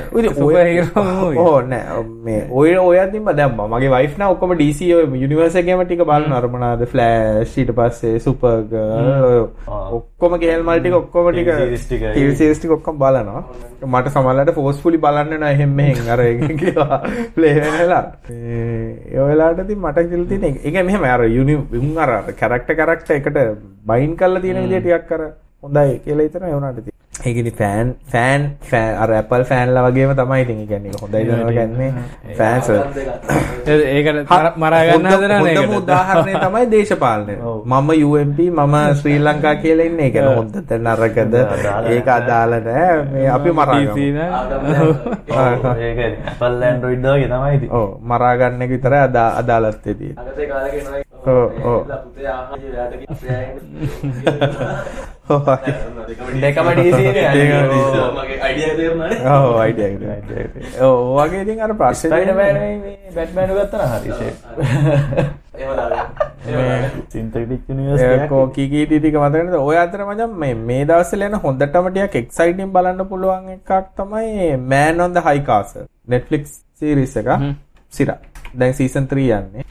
ඔය 2.52 2.72
ඔය 2.78 3.00
අදින්ම 3.00 3.28
දැම්මා. 3.32 3.68
මගේ 3.70 3.90
වයිෆ් 3.90 4.18
නා 4.18 4.30
ඔක්කොම 4.30 4.56
DC 4.58 4.80
ඔය 4.98 5.20
යුනිවර්ස් 5.22 5.56
එකේම 5.56 5.84
ටික 5.84 6.04
මොනවාද 6.06 6.86
ෆ්ලෑෂ් 6.86 7.58
ඊට 7.58 7.74
පස්සේ 7.76 8.20
සුපර් 8.20 8.64
ගර්ල් 8.72 9.46
ඔක්කොම 9.92 10.38
ගේල් 10.40 10.64
මල් 10.64 10.80
ටික 10.80 10.96
ඔක්කොම 10.96 11.32
ටික 11.32 11.52
ටික. 11.84 12.72
ඔක්කොම 12.72 12.98
බලනවා. 12.98 13.44
මට 13.86 14.16
සමහරවිට 14.16 14.56
ෆෝස්ෆුලි 14.56 14.98
බලන්න 14.98 15.40
නෑ 15.40 15.54
එහෙම 15.54 15.76
මෙහෙන්. 15.76 16.10
අර 16.10 16.20
ඒක 16.22 16.44
කියලා 16.56 17.02
ප්ලේ 17.36 17.54
වෙනලා 17.60 18.04
ඒ 18.32 19.20
ඔය 19.20 19.30
වෙලාවට 19.30 19.64
ඉතින් 19.66 19.84
මට 19.84 20.08
කියලා 20.10 20.30
තියෙන 20.34 20.60
එක. 20.64 20.84
මෙහෙම 20.84 21.10
අර 21.12 21.28
යුනි 21.30 21.62
අර 22.00 22.18
කැරක්ටර් 22.34 22.76
කැරක්ටර් 22.76 23.16
එකට 23.16 23.42
බයින් 24.06 24.18
කරලා 24.18 24.42
තියෙන 24.42 24.64
විදිහ 24.64 24.82
ටිකක් 24.82 25.12
අර 25.12 25.22
හොඳයි 25.64 26.00
කියලා 26.00 26.26
හිතනවා 26.28 26.50
ඒ 26.50 26.56
වුණාට 26.56 26.80
ඒක 27.26 27.38
ඉතින් 27.42 27.56
ෆෑන් 27.60 27.88
ෆෑන් 28.12 28.42
ෆෑන් 28.72 28.94
අර 29.04 29.10
Apple 29.20 29.44
ෆෑන්ලා 29.52 29.86
වගේම 29.88 30.12
තමයි 30.16 30.42
ඉතින් 30.42 30.58
ඒ 30.62 30.68
කියන්නේ 30.72 31.00
හොඳයි 31.02 31.24
දනවා 31.28 31.54
කියන්නේ 31.58 31.92
ෆෑන්ස් 32.38 32.68
ඒකට 33.66 34.30
මරා 34.62 34.82
ගන්න 34.86 35.08
හදනවා 35.12 35.40
නේද 35.42 35.58
හොඳම 35.58 35.76
උදාහරණය 35.78 36.34
තමයි 36.44 36.66
දේශපාලනය. 36.74 37.36
මම 37.66 37.90
UMP 38.08 38.40
මම 38.50 38.76
ශ්‍රී 39.00 39.20
ලංකා 39.20 39.56
කියලා 39.64 39.88
ඉන්නේ. 39.90 40.06
ඒ 40.06 40.12
කියන්නේ 40.12 40.36
හොඳද 40.36 40.56
නරකද 40.78 41.34
ඒක 41.94 42.08
අදාළ 42.18 42.54
නැහැ. 42.68 42.96
මේ 43.12 43.28
අපි 43.38 43.50
මරා 43.52 43.82
ගමු. 43.86 44.88
ඒක 45.88 46.00
Apple 46.32 46.66
Android 46.70 47.00
වගේ 47.00 47.28
තමයි 47.34 47.56
ඉතින්. 47.58 47.70
ඔව් 47.72 47.88
මරා 48.04 48.34
ගන්න 48.38 48.62
එක 48.62 48.72
විතරයි 48.76 49.02
අදා 49.08 49.30
අදාළත්වයේ 49.42 49.96
තියෙන්නේ. 50.00 50.24
අගතේ 50.30 50.48
කාලේ 50.48 50.72
කෙනා 50.78 51.06
ඔව් 51.26 51.38
ඔව්. 51.66 51.82
ඔව් 55.30 55.42
දෙකම 57.16 57.66
DC 57.72 57.88
නේ. 57.96 58.10
මගේ 58.18 58.38
අයිඩියා 58.42 58.76
තේරුණානේ 58.76 59.20
ඔව් 59.36 59.58
අයිඩියා 59.62 59.90
එක. 60.44 60.54
ඔව් 60.82 61.00
වගේ 61.18 61.42
ඉතින් 61.46 61.66
අර 61.66 61.74
ප්‍රශ්න 61.82 62.12
ස්පයිඩර්මෑන් 62.12 62.62
මේ 62.62 63.16
බැට්මෑන් 63.16 63.58
ගත්තා 63.58 63.88
නම් 63.88 63.96
හරි 63.96 64.12
ෂේප්. 64.14 64.36
එහෙම 65.60 65.76
දාලා. 65.78 66.06
සින්තෙටික් 67.10 67.70
යුනිවර්ස් 67.70 68.04
එකක්. 68.04 68.28
කෝකිකී 68.30 68.86
ටික 68.90 69.18
මතකද 69.22 69.58
ඔය 69.62 69.78
අතර 69.78 70.06
මචං 70.06 70.38
මේ 70.44 70.54
මේ 70.64 70.86
දවස්වල 70.86 71.26
එන 71.28 71.40
හොඳටම 71.46 71.90
ටිකක් 71.90 72.20
එක්සයිටින් 72.22 72.74
බලන්න 72.76 73.10
පුළුවන් 73.12 73.50
එකක් 73.56 73.72
තමයි 73.98 74.52
the 75.14 75.22
High 75.22 75.44
Castle. 75.50 75.88
Netflix 76.08 76.62
series 76.80 77.18
එක 77.18 77.32
සිරා 77.94 78.20
දැන් 78.54 78.74
season 78.74 79.08
3 79.08 79.28
යන්නේ. 79.40 79.66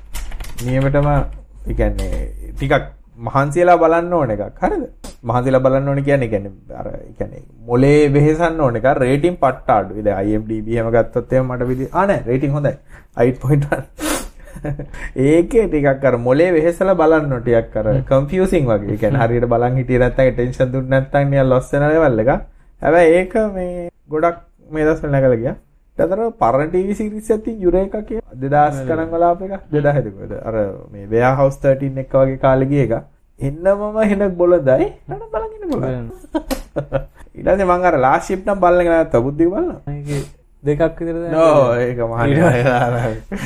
නියමටම 0.64 1.08
ඒ 1.10 1.74
කියන්නේ 1.74 2.20
ටිකක් 2.52 2.92
මහන්සියලා 3.18 3.78
බලන්න 3.78 4.12
ඕන 4.12 4.30
එකක් 4.30 4.62
හරිද 4.62 4.85
මහන්සියලා 5.23 5.61
බලන්න 5.61 5.88
ඕන 5.88 6.02
කියන්නේ 6.04 6.28
කියන්නේ 6.28 6.76
අර 6.76 6.87
ඒ 6.88 7.12
කියන්නේ 7.18 7.44
මොලේ 7.66 8.12
වෙහෙසන්න 8.12 8.61
ඕන 8.61 8.76
එක 8.76 8.90
රේටින් 8.99 9.37
පට්ට 9.37 9.71
අඩුයි 9.71 10.04
දැන් 10.04 10.28
IMDb 10.28 10.68
එහෙම 10.71 10.90
ගත්තොත් 10.90 11.33
එහෙම 11.33 11.49
මට 11.49 11.68
විදි 11.68 11.88
ආ 11.92 12.06
නෑ 12.06 12.23
රේටින් 12.26 12.52
හොඳයි 12.52 12.76
8.1 13.16 14.23
ඒකේ 15.26 15.66
ටිකක් 15.66 16.04
අර 16.04 16.16
මොලේ 16.18 16.50
වෙහෙසලා 16.52 16.94
බලන්න 16.94 17.33
ඕන 17.33 17.42
ටිකක් 17.42 17.76
අර 17.76 17.87
කන්ෆියුසින් 18.11 18.66
වගේ. 18.66 18.90
ඒ 18.90 18.97
කියන්නේ 18.97 19.23
හරියට 19.23 19.49
බලන් 19.49 19.78
හිටියේ 19.80 20.02
නැත්නම් 20.04 20.33
ටෙන්ෂන් 20.33 20.73
දුන්නේ 20.73 20.90
නැත්නම් 20.92 21.30
නිකන් 21.30 21.49
ලොස් 21.49 21.73
වෙන 21.73 21.87
ලෙවල් 21.87 22.18
එක. 22.25 22.30
හැබැයි 22.83 23.14
ඒක 23.18 23.35
මේ 23.54 23.88
ගොඩක් 24.09 24.42
මේ 24.71 24.85
දවස්වල 24.85 25.11
නැගලා 25.11 25.37
ගියා. 25.37 25.56
ඊට 25.96 26.04
අතර 26.04 26.20
පරණ 26.34 26.70
ටීවී 26.70 26.94
සීරීස් 26.94 27.30
එකක් 27.30 27.44
තියෙන 27.44 27.60
යුරේකා 27.60 28.02
කිය 28.02 28.20
2000 28.36 28.86
ගණන් 28.86 29.10
වල 29.10 29.24
ආපු 29.24 29.44
එක 29.46 29.60
2000 29.70 30.02
දුකද 30.06 30.32
අර 30.42 30.56
මේ 30.90 31.06
Bear 31.06 31.36
House 31.36 31.58
13 31.60 31.98
එක 31.98 32.10
වගේ 32.12 32.38
කාලේ 32.38 32.66
ගිය 32.66 32.82
එක. 32.84 32.94
එන්නමම 33.40 33.98
හෙන 34.02 34.24
බොළඳයි. 34.36 34.88
නඩ 35.08 35.22
බලන් 35.32 35.50
ඉන්න 35.54 35.70
පුළුවන්. 35.70 36.10
ඊට 37.36 37.46
පස්සේ 37.46 37.64
මම 37.64 37.86
අර 37.90 37.98
ලාස්ට් 37.98 38.26
ෂිප් 38.26 38.42
නම් 38.42 38.58
දෙකක් 40.66 40.99
විතර 41.00 41.16
නෝ 41.35 41.59
ඒක 41.87 41.99
මහා 42.12 42.25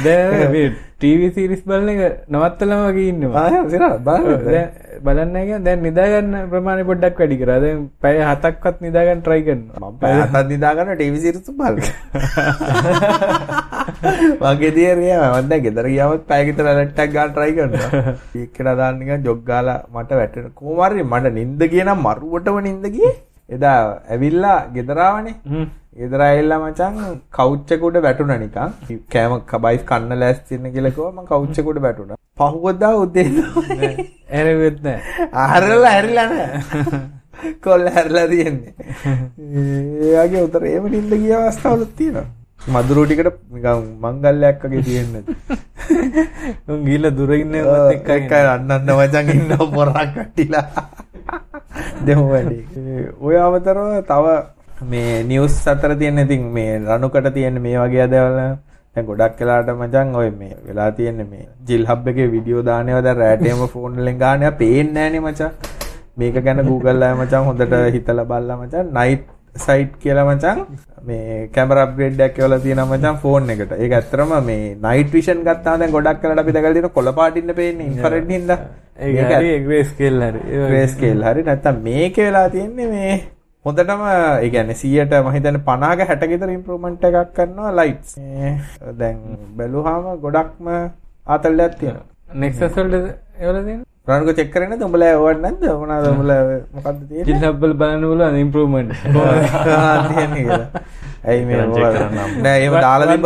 දැන් 0.05 0.51
මේ 0.53 0.69
ටීවි 0.99 1.29
සිරිස් 1.35 1.63
බලන 1.69 1.89
එක 1.93 2.01
නවත්තලම 2.35 2.81
වගේ 2.87 3.09
ඉන්නවා. 3.13 3.43
ආය 3.47 3.57
සිරා 3.73 3.97
බලන්න 5.07 5.37
දැන්. 5.67 5.79
නිදාගන්න 5.87 6.33
ප්‍රමාණය 6.53 6.83
පොඩ්ඩක් 6.89 7.19
වැඩි 7.23 7.37
කරා. 7.43 7.59
දැන් 7.65 7.79
පැය 8.03 8.17
හතක්වත් 8.31 8.77
නිදාගන්න 8.87 9.21
පැය 9.27 9.41
හතක් 10.21 10.45
නිදාගන්න 10.53 10.91
ටීවී 10.95 11.23
සිරිස් 11.25 11.47
බලනවා 11.61 11.93
මගේ 14.43 14.73
දියරිය 14.79 15.15
මම 15.19 15.47
දැන් 15.51 15.63
ගෙදර 15.67 15.87
ගියාම 15.93 16.11
පැය 16.31 16.43
විතර 16.49 16.65
ලැට් 16.69 16.99
එකක් 17.05 17.13
ගන්න 17.15 17.31
try 17.37 17.51
කරනවා. 17.59 17.91
ඒකට 18.43 18.69
දාන්න 18.81 18.99
නිකන් 19.01 19.25
ජොග් 19.29 19.41
ගාලා 19.51 19.79
මට 19.95 20.11
වැටෙන. 20.21 20.47
හරි 20.83 21.03
මට 21.13 21.27
නිින්ද 21.39 21.61
ගියේ 21.73 21.87
නම් 21.87 22.01
මරුවටම 22.07 22.57
නිින්ද 22.69 22.87
ගියේ. 22.97 23.15
එදා 23.57 23.79
ඇවිල්ලා 24.15 24.59
ගෙදර 24.75 24.99
ආවනේ 25.99 26.07
ගෙදර 26.07 26.21
ඇවිල්ලා 26.23 26.61
මචං 26.63 26.95
කවුච් 27.37 27.73
එක 27.75 27.83
උඩ 27.83 27.97
වැටුණා 28.07 28.39
නිකන්. 28.39 28.73
කෑම 29.13 29.33
කබයිස් 29.51 29.83
කන්න 29.91 30.21
ලෑස්ති 30.23 30.57
වෙන්න 30.57 30.73
කියලා 30.75 30.95
කිව්වා 30.97 31.13
මම 31.13 31.27
කවුච් 31.31 31.59
එක 31.61 31.71
උඩ 31.73 31.81
වැටුණා 31.87 32.19
පහුවදා 32.39 32.95
උදේ 33.03 33.29
තමයි 33.29 34.09
ඇරවෙත් 34.31 34.79
නෑ. 34.83 34.99
ආරලා 35.45 35.93
හැරිලා 35.97 36.27
නෑ. 36.33 36.49
කොල්ල 37.65 37.87
හැරලා 37.97 38.27
තියෙන්නේ. 38.33 38.75
ඒගේ 40.17 40.43
උතර 40.49 40.67
ඒම 40.73 40.91
නින්ද 40.95 41.13
ගිය 41.23 41.35
අවස්ථාවලුත් 41.39 41.93
තියෙනවා. 41.97 42.27
මදුරු 42.75 43.07
ටිකට 43.07 43.41
නිකන් 43.55 43.89
මංගල්‍යයක් 44.05 44.63
වගේ 44.65 44.83
තියෙන්නේ. 44.89 45.25
උන් 46.69 46.85
ගිහිල්ලා 46.87 47.17
දුර 47.19 47.35
ඉන්න 47.41 47.55
එක 47.95 48.09
එක 48.19 48.33
අන්නන්න 48.39 48.95
වචන් 49.01 49.35
ඉන්න 49.39 49.57
පොරක් 49.75 49.99
කට්ටිලා 50.15 50.67
දෙමු 52.07 52.25
වැඩි 52.33 52.59
ඔය 53.21 53.37
අමතරව 53.47 53.91
තව 54.11 54.27
මේ 54.83 55.23
නිවුස් 55.25 55.57
අතර 55.67 55.95
තියෙන 55.99 56.19
ඉතින් 56.19 56.43
මේ 56.53 56.79
රණුකට 56.79 57.33
තියෙන 57.35 57.63
මේ 57.63 57.79
වගේ 57.79 58.07
දේවල් 58.11 58.37
දැන් 58.39 59.07
ගොඩක් 59.07 59.41
වෙලාට 59.41 59.73
මචං 59.73 60.15
ඔය 60.15 60.31
මේ 60.33 60.55
වෙලා 60.67 60.91
තියෙන්නේ 60.93 61.27
මේ 61.27 61.49
ජිල් 61.67 61.87
හබ් 61.87 62.09
එකේ 62.09 62.29
වීඩියෝ 62.35 62.63
දානවා 62.63 63.03
දැන් 63.03 63.17
රෑටේම 63.17 63.65
ෆෝන් 63.69 63.97
වලින් 63.97 64.19
ගානවා 64.19 64.53
පේන්නේ 64.61 64.95
නැහනේ 65.01 65.21
මචං 65.23 65.51
මේක 66.17 66.39
ගැන 66.45 66.63
Google 66.69 67.05
ආය 67.05 67.17
මචං 67.17 67.49
හොඳට 67.49 67.75
හිතලා 67.97 68.25
බලලා 68.25 68.57
මචං 68.57 68.95
නයිට් 68.99 69.27
සයිට් 69.57 69.97
කියලා 70.03 70.27
මචං 70.27 70.59
මේ 71.07 71.49
කැමරා 71.55 71.87
අප්ග්‍රේඩ් 71.87 72.21
එකක් 72.21 72.37
කියලා 72.37 72.59
තියෙනවා 72.59 72.91
මචං 72.91 73.17
ෆෝන් 73.23 73.51
එකට. 73.51 73.73
ඒක 73.75 73.93
ඇත්තරම 73.93 74.35
මේ 74.45 74.77
නයිට් 74.85 75.11
විෂන් 75.13 75.43
ගත්තාම 75.47 75.81
දැන් 75.81 75.97
ගොඩක් 75.97 76.21
කරලා 76.23 76.45
අපි 76.45 76.53
දැකලා 76.53 76.77
තියෙන 76.77 76.91
කොළ 76.91 77.13
පාටින්න 77.15 77.55
පේන්නේ 77.55 77.87
ඉන්ෆ්‍රාරෙඩ් 77.87 78.31
හින්දා. 78.31 78.59
ඒක 78.99 79.33
හරි 79.33 79.59
ග්‍රේ 79.67 79.83
ස්කේල් 79.85 80.23
හරි 80.23 80.45
ග්‍රේ 80.63 80.87
ස්කේල් 80.95 81.27
හරි 81.29 81.43
නැත්තම් 81.43 81.83
මේකේ 81.83 82.29
වෙලා 82.29 82.49
තියෙන්නේ 82.51 82.89
මේ 82.89 83.19
හොඳටම 83.65 84.03
ඒ 84.07 84.49
කියන්නේ 84.51 84.75
100ට 84.75 85.21
මම 85.23 85.33
හිතන්නේ 85.37 85.63
50ක 85.67 86.01
60 86.11 86.29
කට 86.33 86.51
ඉම්ප්‍රූව්මන්ට් 86.57 87.05
එකක් 87.09 87.33
කරනවා 87.37 87.73
ලයිට්ස්. 87.79 88.13
දැන් 89.01 89.19
බැලුවාම 89.59 90.07
ගොඩක්ම 90.25 90.69
ආතල්ලයක් 91.27 91.75
තියෙන 91.81 91.97
රන්කෝ 94.09 94.35
චෙක් 94.39 94.51
කරේ 94.55 94.69
නැද්ද? 94.71 94.85
උඹලා 94.89 95.11
ඕවට 95.17 95.43
නැද්ද? 95.45 95.65
මොනවාද 95.83 96.07
උඹලා 96.13 96.41
මොකද්ද 96.77 97.01
තියෙන්නේ? 97.09 97.27
ජිල් 97.29 97.45
හබ්බල් 97.45 97.75
බලන්න 97.83 98.09
පුළුවන් 98.11 98.41
ඉම්ප්‍රූව්මන්ට් 98.45 98.93
තියෙන්නේ 100.11 100.43
කියලා. 100.43 100.83
ඇයි 101.25 101.45
මේ 101.45 101.63
නෑ 102.43 102.59
එහෙම 102.63 102.81
දාලා 102.81 103.17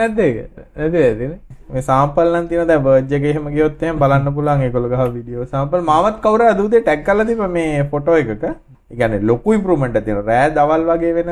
නැද්ද 0.00 0.26
ඒක? 0.26 0.36
නැද 0.78 0.98
ඇදිනේ 1.04 1.38
මේ 1.72 1.82
සාම්පල් 1.92 2.36
නම් 2.36 2.46
තියෙනවා. 2.50 2.68
දැන් 2.70 2.84
බර්ජ් 2.84 3.16
එකේ 3.18 3.32
එහෙම 3.34 3.54
ගියොත් 3.56 3.82
එහෙම 3.88 3.98
බලන්න 4.02 4.34
පුළුවන් 4.36 4.68
ඒගොල්ලෝ 4.68 4.92
ගහ 4.94 5.08
වීඩියෝ 5.16 5.54
සාම්පල් 5.54 5.88
මාවත් 5.94 6.20
කවුරු 6.26 6.68
ටැග් 6.76 7.08
කරලා 7.08 7.28
තිබ්බ 7.30 7.48
මේ 7.56 7.88
ෆොටෝ 7.94 8.20
එකක 8.22 8.52
ඒ 8.92 8.96
කියන්නේ 9.00 9.26
ලොකු 9.30 9.52
ඉම්ප්‍රූව්මන්ට් 9.58 9.96
එකක් 9.96 10.04
තියෙනවා. 10.06 10.26
රෑ 10.30 10.50
දවල් 10.56 10.82
වගේ 10.90 11.12
වෙන 11.18 11.30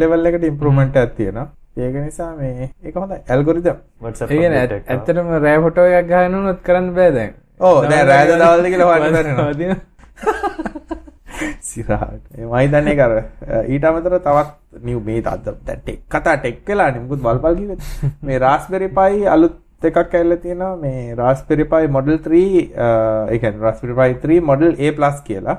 ලෙවල් 0.00 0.26
එකට 0.30 0.44
ඉම්ප්‍රූව්මන්ට් 0.52 0.96
එකක් 1.02 1.14
තියෙනවා. 1.20 1.46
ඒක 1.84 1.94
නිසා 2.04 2.30
මේ 2.36 2.70
ඒක 2.84 2.94
හොඳයි. 3.02 3.20
ඇල්ගොරිතම් 3.34 3.76
WhatsApp 4.04 4.30
ඒ 4.30 4.38
කියන්නේ 4.38 4.64
update 4.64 4.76
එක. 4.78 4.84
ඇත්තටම 4.94 5.28
රෑ 5.44 5.60
ෆොටෝ 5.66 5.86
එකක් 5.98 6.08
ගහන්න 6.10 6.34
උනොත් 6.40 6.60
කරන්න 6.66 6.88
බෑ 6.98 7.12
දැන්. 7.18 7.32
ඕ 7.60 7.76
දැන් 7.90 8.06
රෑද 8.10 8.32
දවල්ද 8.34 8.66
කියලා 8.72 8.88
හොයන්න 8.90 9.14
බැරිනවා 9.16 9.52
සිරාට. 11.68 12.24
මම 12.36 12.54
හිතන්නේ 12.58 12.96
කර 13.00 13.12
ඊට 13.76 13.84
අමතරව 13.92 14.18
තවත් 14.26 14.84
නිව් 14.90 14.98
මේ 15.08 15.22
අද 15.32 15.46
දැන් 15.46 15.80
ටෙක් 15.80 16.00
කතා 16.16 16.36
ටෙක් 16.42 16.60
වෙලානේ 16.72 17.02
මොකද 17.06 17.24
බලපල් 17.24 17.54
කිව්වෙත්. 17.60 17.80
මේ 18.26 18.38
Raspberry 18.46 18.88
Pi 19.00 19.26
අලුත් 19.36 19.56
එකක් 19.90 19.98
ඇවිල්ලා 20.02 20.42
තියෙනවා. 20.44 20.76
මේ 20.84 21.14
Raspberry 21.22 21.64
Pi 21.72 21.84
Model 21.96 22.18
3 22.28 22.44
ඒ 23.32 23.38
කියන්නේ 23.38 23.64
Raspberry 23.66 23.94
Pi 24.00 24.10
3 24.26 24.40
Model 24.50 24.72
A+ 25.08 25.12
කියලා 25.28 25.56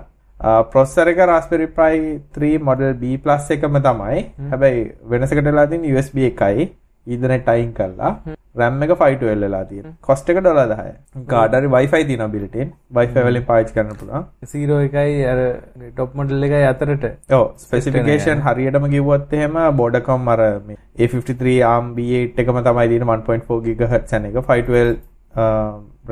ප්‍රොසෙසර් 0.73 1.07
එක 1.13 1.23
Raspberry 1.31 1.67
Pi 1.79 1.95
3 2.39 2.59
Model 2.67 2.93
B+ 2.93 3.15
එකම 3.55 3.79
තමයි. 3.87 4.19
හැබැයි 4.51 4.83
වෙනසකට 5.13 5.47
වෙලා 5.47 5.65
තියෙන්නේ 5.71 5.95
USB 5.95 6.17
එකයි 6.33 6.69
ඊදරෙට් 7.07 7.49
අයින් 7.55 7.71
කරලා. 7.79 8.11
RAM 8.59 8.81
එක 8.85 8.91
512 9.01 9.41
වෙලා 9.43 9.63
තියෙනවා. 9.71 9.93
කොස්ට් 10.07 10.29
එක 10.31 10.39
ඩොලර් 10.45 10.71
10 10.75 11.25
කාඩ් 11.33 11.57
හරි 11.59 11.71
Wi-Fi 11.75 12.01
තියෙනවා 12.09 12.31
built 12.35 12.55
in 12.55 12.71
Wi-Fi 12.99 13.25
වලින් 13.27 13.45
පාවිච්චි 13.49 13.75
කරන්න 13.75 13.99
පුළුවන්. 13.99 14.25
0 14.53 14.79
එකයි 14.87 15.27
අර 15.33 15.43
ටොප් 15.91 16.15
මොඩල් 16.21 16.47
එකයි 16.49 16.63
අතරට. 16.71 17.05
ඔව් 17.39 17.45
ස්පෙසිෆිකේෂන් 17.65 18.41
හරියටම 18.47 18.89
කිව්වොත් 18.95 19.37
එහෙම 19.41 19.61
බෝඩකම් 19.81 20.33
අර 20.35 20.41
මේ 20.71 20.79
A53 21.03 21.59
ARM 21.73 21.93
B8 21.99 22.43
එකම 22.45 22.63
තමයි 22.71 22.89
තියෙන 22.95 23.07
1.4 23.19 23.61
GHz 23.67 24.17
එක. 24.31 24.41
512 24.49 24.97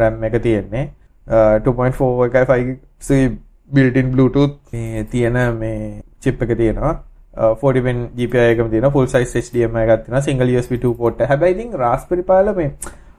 RAM 0.03 0.23
එක 0.29 0.39
තියෙන්නේ. 0.47 0.87
2.4 1.27 2.29
එකයි 2.29 2.45
5 2.55 2.79
built 3.09 3.37
in 3.75 4.11
Bluetooth 4.11 4.57
මේ 4.73 5.03
තියෙන 5.11 5.37
මේ 5.59 6.01
chip 6.21 6.41
එක 6.41 6.57
තියෙනවා 6.57 6.93
40 7.35 7.83
pin 7.83 7.97
GPI 8.17 8.49
එකම 8.55 8.69
තියෙනවා 8.73 8.91
full 8.91 9.07
size 9.07 9.39
HDMI 9.41 9.85
එකක් 9.85 10.03
තියෙනවා 10.05 10.21
single 10.21 10.51
USB 10.57 10.73
2 10.81 10.93
port 10.95 11.21
එක. 11.21 11.29
හැබැයි 11.29 11.55
ඉතින් 11.55 11.79
Raspberry 11.83 12.23
Pi 12.23 12.37
වල 12.41 12.53
මේ 12.59 12.71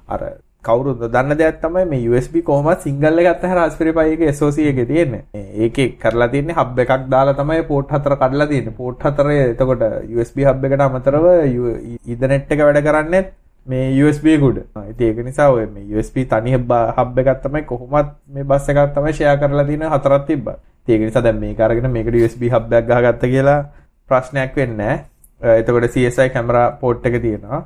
අර 0.08 0.20
කවුරුද 0.68 1.02
දන්න 1.14 1.38
දෙයක් 1.40 1.58
තමයි 1.64 1.84
මේ 1.90 2.08
USB 2.10 2.40
කොහොමද 2.48 2.80
සිංගල් 2.86 3.20
එකක් 3.22 3.30
අතර 3.34 3.52
Raspberry 3.60 3.92
Pi 3.98 4.06
එකේ 4.14 4.32
SoC 4.32 4.58
එකේ 4.72 4.86
තියෙන්නේ. 4.92 5.22
ඒකේ 5.64 5.88
කරලා 6.04 6.28
තියෙන්නේ 6.32 6.56
හබ් 6.60 6.78
එකක් 6.84 7.04
දාලා 7.14 7.36
තමයි 7.40 7.62
පෝට් 7.72 7.92
හතර 7.96 8.16
කඩලා 8.22 8.48
තියෙන්නේ. 8.52 8.78
පෝට් 8.80 9.04
හතරේ 9.08 9.42
එතකොට 9.50 9.84
USB 10.16 10.38
හබ් 10.48 10.64
එකට 10.70 10.86
අමතරව 10.86 11.26
Ethernet 12.12 12.50
එක 12.56 12.64
වැඩ 12.68 12.82
කරන්නේ 12.88 13.22
මේ 13.68 13.88
USB 14.04 14.26
කුඩ. 14.40 14.58
ඉතින් 14.90 15.06
ඒක 15.08 15.18
නිසා 15.24 15.48
ඔය 15.52 15.66
මේ 15.66 15.84
USB 15.96 16.24
තනි 16.30 16.54
හබ් 16.56 17.18
එකක් 17.22 17.42
තමයි 17.44 17.62
කොහොමත් 17.70 18.14
මේ 18.34 18.44
බස් 18.44 18.68
එකක් 18.72 18.94
තමයි 18.96 19.12
ෂෙයා 19.12 19.36
කරලා 19.42 19.66
තියෙන 19.70 19.84
හතරක් 19.94 20.26
තිබ්බා. 20.30 20.56
ඉතින් 20.82 20.94
ඒක 20.94 21.04
නිසා 21.08 21.24
දැන් 21.26 21.40
මේක 21.40 21.60
අරගෙන 21.60 21.90
මේකට 21.96 22.20
USB 22.22 22.42
හබ් 22.54 22.72
එකක් 22.80 22.88
ගහගත්ත 22.92 23.32
කියලා 23.34 23.58
ප්‍රශ්නයක් 24.08 24.56
වෙන්නේ 24.56 24.76
නැහැ. 24.76 25.58
එතකොට 25.60 25.90
CSI 25.94 26.30
කැමරා 26.36 26.70
පෝට් 26.80 27.06
එක 27.06 27.20
තියෙනවා. 27.22 27.60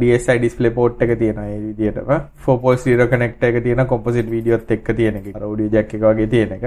DSI 0.00 0.38
ඩිස්ප්ලේ 0.38 0.70
පෝට් 0.78 1.02
එක 1.02 1.18
තියෙනවා 1.18 1.48
ඒ 1.50 1.58
විදිහටම 1.66 2.08
4.0 2.46 3.10
කනෙක්ටර් 3.10 3.50
එක 3.50 3.62
තියෙන 3.66 3.86
කොම්පොසිට් 3.86 4.30
වීඩියෝත් 4.30 4.70
එක්ක 4.76 4.94
තියෙන 4.96 5.20
එක. 5.20 5.34
අර 5.34 5.44
ඔඩියෝ 5.50 5.74
ජැක් 5.74 5.94
එක 5.94 6.06
වගේ 6.06 6.30
තියෙන 6.36 6.56
එක. 6.56 6.64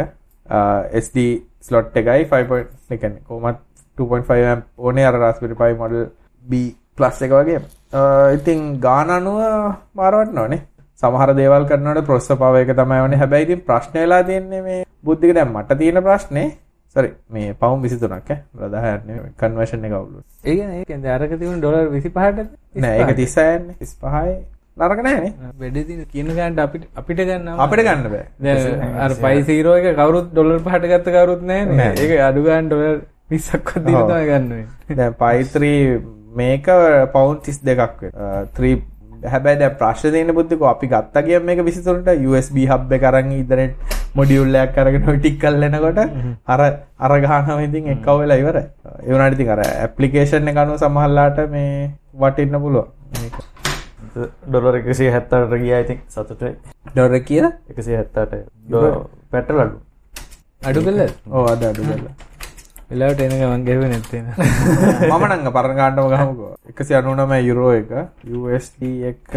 SD 1.03 1.17
ස්ලොට් 1.61 1.97
එකයි 2.03 2.27
5. 2.35 2.63
ඒ 2.91 2.97
කියන්නේ 2.97 3.23
කොහොමත් 3.27 3.59
2.5 3.97 4.45
amp 4.51 4.65
ඕනේ 4.77 5.05
අර 5.05 5.19
Raspberry 5.19 5.55
Pi 5.55 5.73
model 5.79 6.07
B 6.49 6.53
plus 6.97 7.21
එක 7.21 7.31
වගේ. 7.39 7.61
ඉතින් 8.37 8.59
ගාන 8.85 9.09
අනුව 9.17 9.39
මාරවටනවනේ. 9.95 10.61
සමහර 11.01 11.29
දේවල් 11.39 11.65
කරනකොට 11.69 12.05
ප්‍රොසෙසර් 12.09 12.37
පවර් 12.41 12.61
එක 12.63 12.75
තමයි 12.81 12.99
වනේ. 13.05 13.21
හැබැයි 13.23 13.45
ඉතින් 13.47 13.61
ප්‍රශ්නේ 13.69 14.03
වෙලා 14.03 14.23
තියෙන්නේ 14.29 14.61
මේ 14.67 14.83
බුද්ධික 15.03 15.35
දැන් 15.37 15.51
මට 15.53 15.77
තියෙන 15.79 16.03
ප්‍රශ්නේ 16.07 16.47
සරි 16.95 17.09
මේ 17.35 17.53
පවුම් 17.61 17.83
23ක් 17.83 18.31
ඈ 18.31 18.97
10ක් 19.07 19.29
කන්වර්ෂන් 19.41 19.85
එක 19.87 19.93
අවුලුයි. 19.99 20.23
ඒ 20.45 20.55
කියන්නේ 20.55 20.79
ඒ 20.79 20.85
කියන්නේ 20.89 21.13
අරක 21.17 21.31
තිබුණ 21.39 21.61
ඩොලර් 21.61 21.87
25ට 21.95 22.49
නෑ 22.83 22.97
ඒක 22.99 23.11
36න්නේ 23.11 23.75
35යි 23.81 24.35
නරක 24.81 24.99
නෑනේ. 25.07 25.33
වැඩි 25.59 25.97
කියන 26.13 26.29
ගානට 26.39 26.59
අපිට 26.65 26.85
අපිට 27.01 27.19
ගන්න 27.27 27.61
අපිට 27.65 27.85
ගන්න 27.87 28.09
බෑ. 28.13 28.25
දැන් 28.39 28.97
අර 29.05 29.15
පයි 29.23 29.43
0 29.49 29.77
එක 29.79 29.97
කවුරුත් 30.01 30.27
ඩොලර් 30.31 30.59
5ට 30.67 30.91
ගත්ත 30.93 31.15
කවුරුත් 31.17 31.41
නෑනේ. 31.51 31.89
ඒක 32.03 32.19
අඩු 32.29 32.45
ගන්න 32.47 32.69
ඩොලර් 32.69 32.99
20ක්වත් 33.33 33.85
දීලා 33.87 34.07
තමයි 34.09 34.27
ගන්න 34.29 34.49
වෙන්නේ. 34.55 34.97
දැන් 34.99 35.13
පයි 35.23 35.49
3 35.57 35.73
මේක 36.39 36.65
පවුන් 37.13 37.37
32ක් 37.45 38.01
වෙනවා. 38.01 38.45
3 38.59 39.29
හැබැයි 39.33 39.59
දැන් 39.61 39.75
ප්‍රශ්නේ 39.81 40.11
තියෙන 40.13 40.35
බුද්ධිකෝ 40.37 40.69
අපි 40.71 40.87
ගත්තා 40.93 41.23
කියම් 41.27 41.45
මේක 41.49 41.59
23ට 41.67 42.15
USB 42.29 42.57
හබ් 42.71 42.97
එක 42.97 43.05
අරන් 43.09 43.31
ඉදරෙට් 43.37 43.93
මොඩියුල් 44.19 44.57
එකක් 44.63 44.77
අරගෙන 44.83 45.07
ඔය 45.13 45.19
ටික 45.19 45.37
කරලනකොට 45.43 46.01
අර 46.55 46.61
අර 47.05 47.13
ගහනවා 47.25 47.61
ඉතින් 47.67 47.87
එක්කව 47.95 48.19
වෙලා 48.23 48.39
ඉවරයි. 48.43 48.65
ඒ 49.05 49.11
වුණාට 49.13 49.37
ඉතින් 49.37 49.53
අර 49.55 49.61
ඇප්ලිකේෂන් 49.67 50.51
එක 50.53 50.61
අනුව 50.65 50.83
සමහරලාට 50.83 51.39
මේ 51.55 51.71
වටින්න 52.23 52.59
පුළුවන්. 52.65 52.91
මේක. 53.21 53.35
ඩොලර් 54.49 54.75
178ට 54.81 55.63
ගියා 55.63 55.79
ඉතින් 55.85 56.03
සතුටුයි. 56.17 56.53
ඩොලර් 56.91 57.17
කියලා? 57.31 57.53
178ට. 57.69 58.43
ඩොලර් 58.67 59.01
පෙට්‍රල් 59.31 59.65
අඩු. 59.65 59.81
අඩු 60.69 60.85
කළාද? 60.87 61.17
ඔව් 61.31 61.51
අද 61.53 61.63
අඩු 61.71 61.89
වෙලාවට 62.89 63.23
එන 63.25 63.33
ගමන් 63.33 63.65
ගෙවුවේ 63.67 63.89
නැත්තේ 63.89 64.21
නේද? 64.21 64.37
මම 65.11 65.23
නම් 65.29 65.49
පරණ 65.55 65.77
ගානටම 65.79 66.07
ගහමුකෝ. 66.13 66.51
199 66.69 67.47
යුරෝ 67.49 67.71
එක. 67.73 67.91
USD 68.37 68.81
එක. 69.11 69.35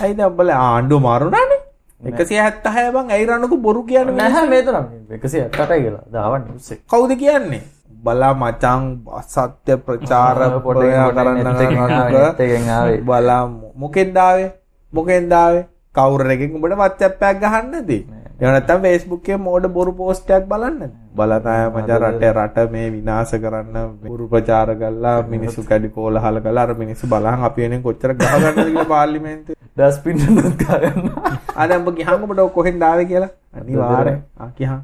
ඇයිද 0.00 0.20
උඹලා 0.28 0.58
ආණ්ඩුව 0.68 1.02
මාරුණානේ? 1.02 1.60
176 2.02 2.94
බං 2.94 3.12
ඇයි 3.16 3.26
රණුකු 3.26 3.56
බොරු 3.58 3.84
කියන්නේ? 3.84 4.16
නැහැ 4.16 4.48
මේ 4.48 4.62
තරම් 4.62 4.86
178යි 5.10 5.82
කියලා. 5.84 6.04
දාවන්න. 6.12 6.44
කවුද 6.88 7.12
කියන්නේ? 7.18 7.62
බලා 8.04 8.32
මචං 8.34 8.82
සත්‍ය 9.26 9.76
ප්‍රචාර 9.86 10.38
පොඩ්ඩක් 10.60 11.14
කරන්න. 11.14 11.38
බලා 13.04 13.42
මොකෙන්ද 13.76 14.16
ආවේ? 14.18 14.50
මොකෙන්ද 14.92 15.32
ආවේ? 15.34 15.68
කවුරු 15.94 16.24
එකෙන් 16.30 16.56
උඹට 16.56 17.02
එකක් 17.04 17.40
ගහන්නද 17.40 17.90
Facebook 18.42 19.22
එකේ 19.22 19.36
මෝඩ 19.38 19.66
බොරු 19.68 19.92
පෝස්ට් 19.92 20.30
එකක් 20.30 20.46
බලන්නද 20.48 20.92
බලතය 21.14 21.56
මචං 21.70 21.90
රට 21.98 22.24
රට 22.36 22.70
මේ 22.70 22.90
විනාශ 22.90 23.34
කරන්න 23.36 23.76
බොරු 24.04 24.28
ප්‍රචාර 24.28 24.68
කළා 24.76 25.16
මිනිස්සු 25.28 25.62
කැඩි 25.64 25.88
කෝලහල 25.90 26.40
කළා 26.40 26.62
අර 26.62 26.74
මිනිස්සු 26.74 27.06
බලහන් 27.06 27.44
අපි 27.44 27.62
වෙනින් 27.62 27.82
කොච්චර 27.82 28.14
ගහ 28.14 28.30
ගන්නද 28.34 28.62
කියලා 28.66 28.84
පාර්ලිමේන්තුවේ. 28.84 29.58
ඩස්පින් 29.76 30.16
නුත් 30.36 30.56
ගන්න. 30.62 31.10
අද 31.56 31.70
උඹ 31.72 31.90
ගිහන් 31.96 32.14
උඹට 32.16 32.40
කොහෙන්ද 32.54 32.82
ආවේ 32.82 33.04
කියලා? 33.04 33.30
අනිවාර්යෙන් 33.54 34.18
ආ 34.38 34.48
කියහන් 34.52 34.80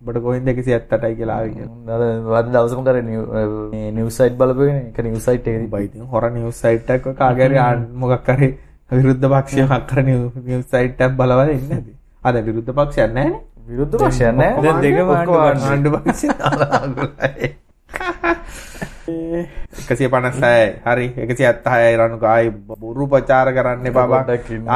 උඹට 0.00 0.22
කොහෙන්ද 0.22 0.48
178යි 0.48 1.16
කියලා 1.16 1.36
ආවේ 1.36 1.52
කියලා. 1.52 1.98
වද 2.28 2.46
දවසකම 2.54 2.82
කර 2.84 2.96
නිවස් 3.92 4.16
සයිට් 4.16 4.36
බලපගෙන 4.36 4.78
එක 4.82 4.98
නිවස් 5.02 5.24
සයිට් 5.24 5.46
එකේ 5.46 5.60
උඹ 5.60 5.76
ඉතින් 5.80 6.06
හොර 6.06 6.30
නිවුස් 6.30 6.56
සයිට් 6.58 6.90
එකක් 6.90 7.10
කාගේ 7.16 7.48
හරි 7.48 7.58
ආ- 7.58 7.76
මොකක් 7.96 8.30
හරි 8.30 8.48
විරුද්ධ 8.90 9.28
පක්ෂයක් 9.34 9.70
අක්කර 9.72 10.02
නිවුස් 10.04 10.66
සයිට් 10.70 11.00
එකක් 11.00 11.16
බලවල 11.16 11.50
ඉන්නේ 11.50 11.68
නැති 11.74 11.92
අද 12.24 12.36
විරුද්ධ 12.46 12.72
පක්ෂයක් 12.72 13.10
නැහැනේ. 13.12 13.40
විරුද්ධ 13.68 13.96
පක්ෂයක් 14.00 14.32
නෑ 14.38 14.62
දැන් 14.64 14.78
දෙකම 14.84 15.08
ආණ්ඩු 15.12 15.90
පක්ෂ. 15.96 16.22
ආණ්ඩු 16.50 17.02
පක්ෂය. 17.10 17.48
එකසිය 19.82 20.08
පනස්සයි 20.08 20.64
හරි. 20.86 21.06
එකසි 21.24 21.44
අත්තහයයි 21.50 21.98
රණුක 22.00 22.24
ආයි 22.24 22.48
බොරු 22.80 23.04
ප්‍රචාර 23.12 23.52
කරන්න 23.56 23.92
බබා. 23.92 24.22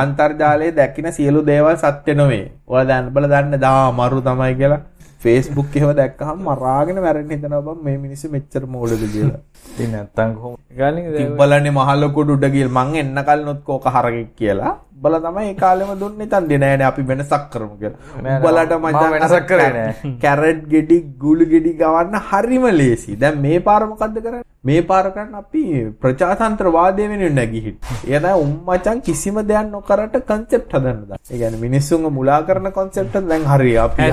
අන්තර්ජාලයේ 0.03 0.77
දැක්කින 0.77 1.09
සියලු 1.13 1.41
දේවල් 1.47 1.77
සත්‍ය 1.79 2.15
නොවේ. 2.15 2.45
ඔය 2.69 2.85
දැන් 2.85 3.11
බල 3.11 3.29
දන්න 3.33 3.61
දා 3.67 3.83
මරු 3.93 4.21
තමයි 4.21 4.55
කියලා. 4.61 4.81
ෆේස්බුක් 5.21 5.77
එහෙම 5.77 5.91
දැක්කහම 5.99 6.45
මරාගෙන 6.49 6.99
මැරෙන්න 7.05 7.33
හිතනවා 7.35 7.63
බං 7.67 7.79
මේ 7.87 7.97
මිනිස්සු 8.05 8.29
මෙච්චර 8.35 8.63
මෝඩද 8.75 9.03
කියලා 9.15 9.41
ඉතින් 9.69 9.91
නැත්තම් 9.93 10.31
කොහොම? 10.35 10.55
ගාලින් 10.73 11.05
තිබ්බලන්නේ 11.13 11.73
මහලොකුඩ 11.73 12.31
උඩ 12.31 12.45
ගිල් 12.51 12.69
මං 12.71 12.95
එන්න 12.97 13.19
කලිනුත් 13.21 13.61
කෝක 13.63 13.87
හරකෙක් 13.87 14.31
කියලා. 14.35 14.75
බල 14.95 15.15
තමයි 15.19 15.55
කාලෙම 15.55 15.91
දුන්නේ. 15.97 16.29
තන්දේ 16.29 16.59
නෑනේ 16.59 16.87
අපි 16.87 17.03
වෙනසක් 17.05 17.45
කරමු 17.53 17.75
කියලා. 17.79 18.01
මම 18.19 18.83
මචං 18.85 19.11
වෙනසක් 19.15 19.47
කරේ 19.47 19.71
නෑ. 19.71 19.95
කැරට් 20.19 20.63
ගෙඩි 20.67 20.97
ගුළු 21.17 21.45
ගෙඩි 21.47 21.73
ගවන්න 21.75 22.23
හරිම 22.29 22.65
ලේසි. 22.73 23.17
දැන් 23.17 23.41
මේ 23.41 23.59
පාර 23.61 23.83
මොකද්ද 23.87 24.17
කරන්නේ? 24.19 24.45
මේ 24.61 24.83
පාර 24.83 25.05
කරන්න 25.07 25.35
අපි 25.35 25.61
ප්‍රජාතන්ත්‍රවාදය 25.97 27.05
වෙනුවෙන් 27.05 27.35
නැගිහින් 27.35 27.77
ඒ 28.07 28.19
තමයි 28.19 28.33
උම් 28.37 28.51
මචං 28.67 29.01
කිසිම 29.01 29.37
දෙයක් 29.43 29.69
නොකරට 29.69 30.17
කන්සෙප්ට් 30.23 30.73
හදන්න 30.73 31.05
දා 31.09 31.19
ඒ 31.23 31.31
කියන්නේ 31.33 31.61
මිනිස්සුන්ව 31.61 32.11
මුලා 32.11 32.41
කරන 32.43 32.67
එක 32.67 32.79
දැන් 33.25 33.45
හරි 33.47 33.75
අපි 33.79 34.09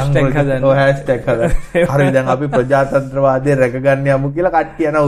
හරි 1.93 2.07
දැන් 2.11 2.29
අපි 2.29 2.47
ප්‍රජාතන්ත්‍රවාදය 2.49 3.55
රැකගන්න 3.55 4.05
යමු 4.09 4.31
කියලා 4.31 4.53
කට්ටිය 4.57 4.89
යන 4.91 4.99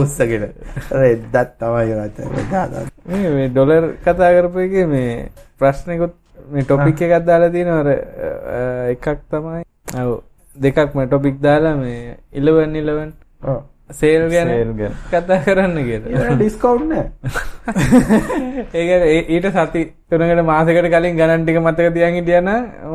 අර 0.92 1.02
එද්දත් 1.04 1.34
තමයි 1.58 1.92
ප්‍රජාතන්ත්‍ර 2.30 3.32
මේ 3.34 3.48
ඩොලර් 3.48 3.84
කතා 4.04 4.30
කරපු 4.34 4.58
එකේ 4.60 4.86
මේ 4.86 5.28
ප්‍රශ්නෙකුත් 5.58 6.14
මේ 6.50 6.62
ටොපික් 6.64 7.00
එකක් 7.02 7.24
දාලා 7.24 7.50
තියෙනවා. 7.50 7.80
අර 7.80 7.88
අ, 7.88 8.60
එකක් 8.90 9.06
තමයි. 9.30 9.62
ඔව්. 9.96 10.20
දෙකක්ම 10.56 11.00
ටොපික් 11.06 11.40
දාලා 11.40 11.74
මේ 11.76 12.16
11 12.32 12.72
11 12.76 13.12
ඔව්. 13.44 13.60
සේල් 13.90 14.28
ගැන. 14.30 14.48
කතා 15.10 15.38
කරන්න 15.44 15.76
කියලා. 15.80 16.10
ඒක 16.20 16.36
ඩිස්කවුන්ට් 16.36 16.88
නෑ. 16.88 17.06
ඒක 18.72 18.88
ඒ- 18.90 19.26
ඊට 19.28 19.46
සති 19.50 19.80
තුනකට 20.10 20.42
මාසෙකට 20.44 20.88
කලින් 20.90 21.16
ගණන් 21.16 21.44
ටික 21.44 21.58
මතක 21.58 21.88
තියන් 21.94 22.14
හිටියන 22.14 22.48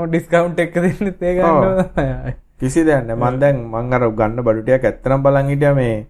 ඩිස්කවුන්ට් 0.08 0.60
එක 0.60 0.74
දෙන්නෙත් 0.76 1.22
ඒ. 1.22 2.34
කිසි 2.60 2.84
දෙයක් 2.84 3.06
නෑ. 3.08 3.18
මම 3.18 3.40
දැන් 3.40 3.58
මං 3.68 3.94
අර 3.94 4.04
ගන්න 4.12 4.42
බඩු 4.42 4.62
ටිකක් 4.62 4.86
ඇත්තනම් 4.86 5.24
බලන් 5.24 5.48
හිටියා 5.48 5.76
මේ 5.76 6.06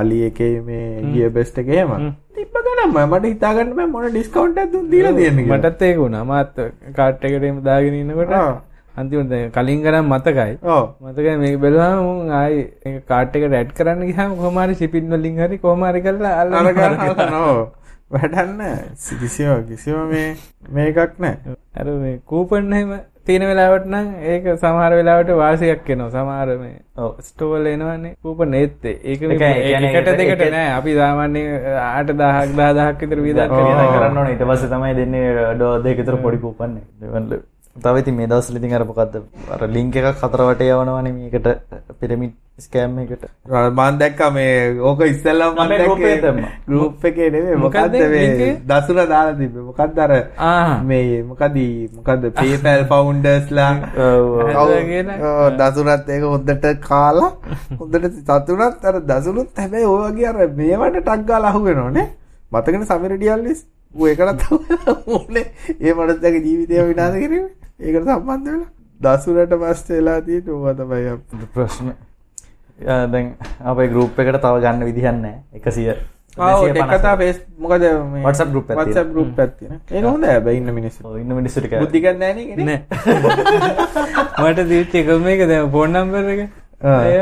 අලි 0.00 0.18
එකේ 0.28 0.50
මේ 0.62 1.02
ගිය 1.12 1.30
බෙස්ට් 1.30 1.58
එකේ 1.58 1.78
එහෙම. 1.78 2.12
තිබ්බ 2.34 2.56
ගණන්ම 2.58 2.98
මට 3.06 3.24
හිතා 3.26 3.54
ගන්න 3.54 3.74
බෑ 3.78 3.88
මොන 3.94 4.08
ඩිස්කවුන්ට් 4.10 4.60
දුන් 4.72 4.90
දීලා 4.90 5.14
කියලා. 5.14 5.48
මටත් 5.50 5.82
ඒක 5.82 5.98
වුණා. 5.98 6.24
මාත් 6.24 6.54
කාට් 6.96 7.24
එකට 7.24 7.42
එහෙම 7.42 7.60
දාගෙන 7.64 7.98
ඉන්නකොට 8.00 8.34
ඔව්. 8.40 8.54
අන්තිමට 8.94 9.36
කලින් 9.52 9.84
ගණන් 9.84 10.08
මතකයි. 10.08 10.56
ඔව්. 10.64 10.84
මතකයි 11.02 11.36
මේක 11.44 11.60
බැලුවාම 11.60 12.32
ආයි 12.40 12.58
කාට් 13.08 13.36
එකට 13.36 13.60
ඇඩ් 13.60 13.76
කරන්න 13.78 14.34
කොහොම 14.36 14.58
හරි 14.64 14.74
shipping 14.74 15.08
වලින් 15.10 15.38
හරි 15.44 15.58
කොහොම 15.58 15.86
හරි 15.90 16.02
කරලා 16.02 16.44
ගන්න 16.48 17.32
නෝ 17.32 17.54
වැඩක් 18.12 18.50
නෑ 18.58 18.76
කිසිම 19.20 19.64
කිසිම 19.68 19.96
මේ 20.10 20.26
මේකක් 20.72 21.14
නෑ 21.18 21.56
අර 21.74 21.86
මේ 22.02 22.18
කූපන් 22.26 22.72
එහෙම 22.72 22.90
තියෙන 23.26 23.44
වෙලාවට 23.48 23.86
නම් 23.86 24.06
ඒක 24.32 24.46
සමහර 24.56 24.92
වෙලාවට 24.98 25.30
වාසියක් 25.40 25.90
එනවා 25.90 26.10
සමහර 26.10 26.48
මේ. 26.58 26.76
ස්ටෝල් 27.20 27.66
එනවනේ 27.66 28.14
කූපන් 28.22 28.54
ඒත් 28.54 28.84
ඒක 28.84 29.22
එකට 29.22 30.10
දෙකට 30.20 30.44
නෑ 30.50 30.68
අපි 30.78 30.96
සාමාන්‍යයෙන් 30.96 31.48
8000ක් 31.76 32.58
10000ක් 32.58 33.00
විතර 33.02 33.22
වියදම් 33.22 33.54
කරන්න 33.54 34.18
ඕනේ 34.18 34.34
ඊට 34.34 34.44
පස්සේ 34.50 34.70
තමයි 34.74 34.94
දෙන්නේ 34.96 35.54
ඩෝ 35.54 35.72
දෙක 35.84 35.96
විතර 35.98 36.16
පොඩි 36.18 36.38
කූපන් 36.38 36.76
එක. 36.78 37.42
දෙවන්න. 37.76 37.82
තව 37.82 37.98
ඉතින් 37.98 38.14
මේ 38.14 38.26
දවස්වල 38.26 38.56
ඉතින් 38.56 38.74
අර 38.74 38.84
මොකද්ද 38.84 39.14
අර 39.50 39.60
ලින්ක් 39.68 39.96
එකක් 39.96 40.18
හතර 40.18 40.40
වටේ 40.42 40.70
යවනවනේ 40.70 41.12
මේකට 41.12 41.46
පිරමිඩ් 42.00 42.34
ස්කෑම් 42.58 42.98
එකකට. 42.98 43.24
මම 43.46 43.98
දැක්කා 43.98 44.30
මේ 44.30 44.78
ඕක 44.80 45.00
ඉස්සෙල්ලාම 45.02 45.54
group 45.54 45.70
එකේ 45.70 45.78
දැක්කේ 45.78 46.20
දැම්මා. 46.22 46.50
group 46.66 47.04
එකේ 47.04 47.30
නෙමෙයි 47.30 47.56
මොකක්ද 47.56 47.96
මේ? 48.10 48.60
දසුන 48.62 48.96
දාලා 48.96 49.34
තිබ්බේ 49.34 49.62
මොකද්ද 49.62 49.98
අර 49.98 50.12
ආ 50.38 50.82
මේ 50.82 51.22
මොකද. 51.22 51.58
හදලා 54.50 54.82
කියලා. 54.84 55.18
ඔව් 55.24 55.48
දසුනත් 55.58 56.08
ඒක 56.08 56.24
හොඳට 56.24 56.66
කාලා 56.80 57.32
හොඳට 57.78 58.20
සතුනත් 58.20 58.84
අර 58.84 59.00
දසුනුත් 59.02 59.48
හැබැයි 59.56 59.86
වගේ 60.06 60.28
අර 60.28 60.36
මේවට 60.54 61.00
ටක් 61.00 61.26
ගාලා 61.26 61.50
අහුවෙනවනේ 61.50 62.08
මතකනේ 62.52 62.86
සමීර 62.86 63.16
ඩියල්ලිස් 63.16 63.64
ඌ 63.94 64.06
ඒකට 64.06 64.46
ඕනේ 65.08 65.46
ඒ 65.80 65.94
මනසගේ 65.94 66.38
ජීවිතය 66.38 66.84
විනාශ 66.84 67.18
කිරීම 67.18 67.50
ඒකට 67.82 68.08
සම්බන්ධ 68.08 68.48
වෙලා 69.02 69.16
දසුනට 69.18 69.54
පස්සේ 69.60 69.98
වෙලා 69.98 70.20
තියෙන 70.30 70.50
ඕවා 70.54 70.74
තමයි 70.80 71.46
ප්‍රශ්න. 71.54 71.92
දැන් 73.12 73.26
අපේ 73.70 73.88
ගෲප් 73.92 74.18
එකට 74.24 74.42
තව 74.42 74.54
ගන්න 74.64 74.84
විදිහක් 74.88 75.14
නැහැ. 75.20 75.38
100 75.60 75.96
ආ 76.40 76.52
ඔය 76.58 76.70
එකතා 76.72 77.16
ෆේස් 77.20 77.38
මොකද 77.62 77.82
මේ 78.12 78.22
WhatsApp 78.26 78.50
group 78.52 78.70
එකක් 78.70 78.78
WhatsApp 78.80 79.08
group 79.14 79.40
එකක් 79.44 79.56
තියෙන 79.58 79.72
ඒක 79.90 80.04
හොඳයි 80.08 80.28
හැබැයි 80.32 80.60
ඉන්න 80.60 80.74
මිනිස්සු. 80.76 81.00
ඔව් 81.08 81.16
ඉන්න 81.22 81.34
මිනිස්සු 81.38 81.60
ටික 81.60 81.74
බුද්ධිකක් 81.82 82.06
නැහැ 82.20 82.34
නේ 82.38 82.46
කෙනෙක්. 82.50 82.82
නෑ. 84.40 84.52
මට 84.52 84.68
දීච්ච 84.70 84.94
එක 85.00 85.06
දැන් 85.50 85.70
ෆෝන් 85.74 85.90
නම්බර් 85.92 86.30
එක. 86.34 86.40
ඒ 86.82 87.18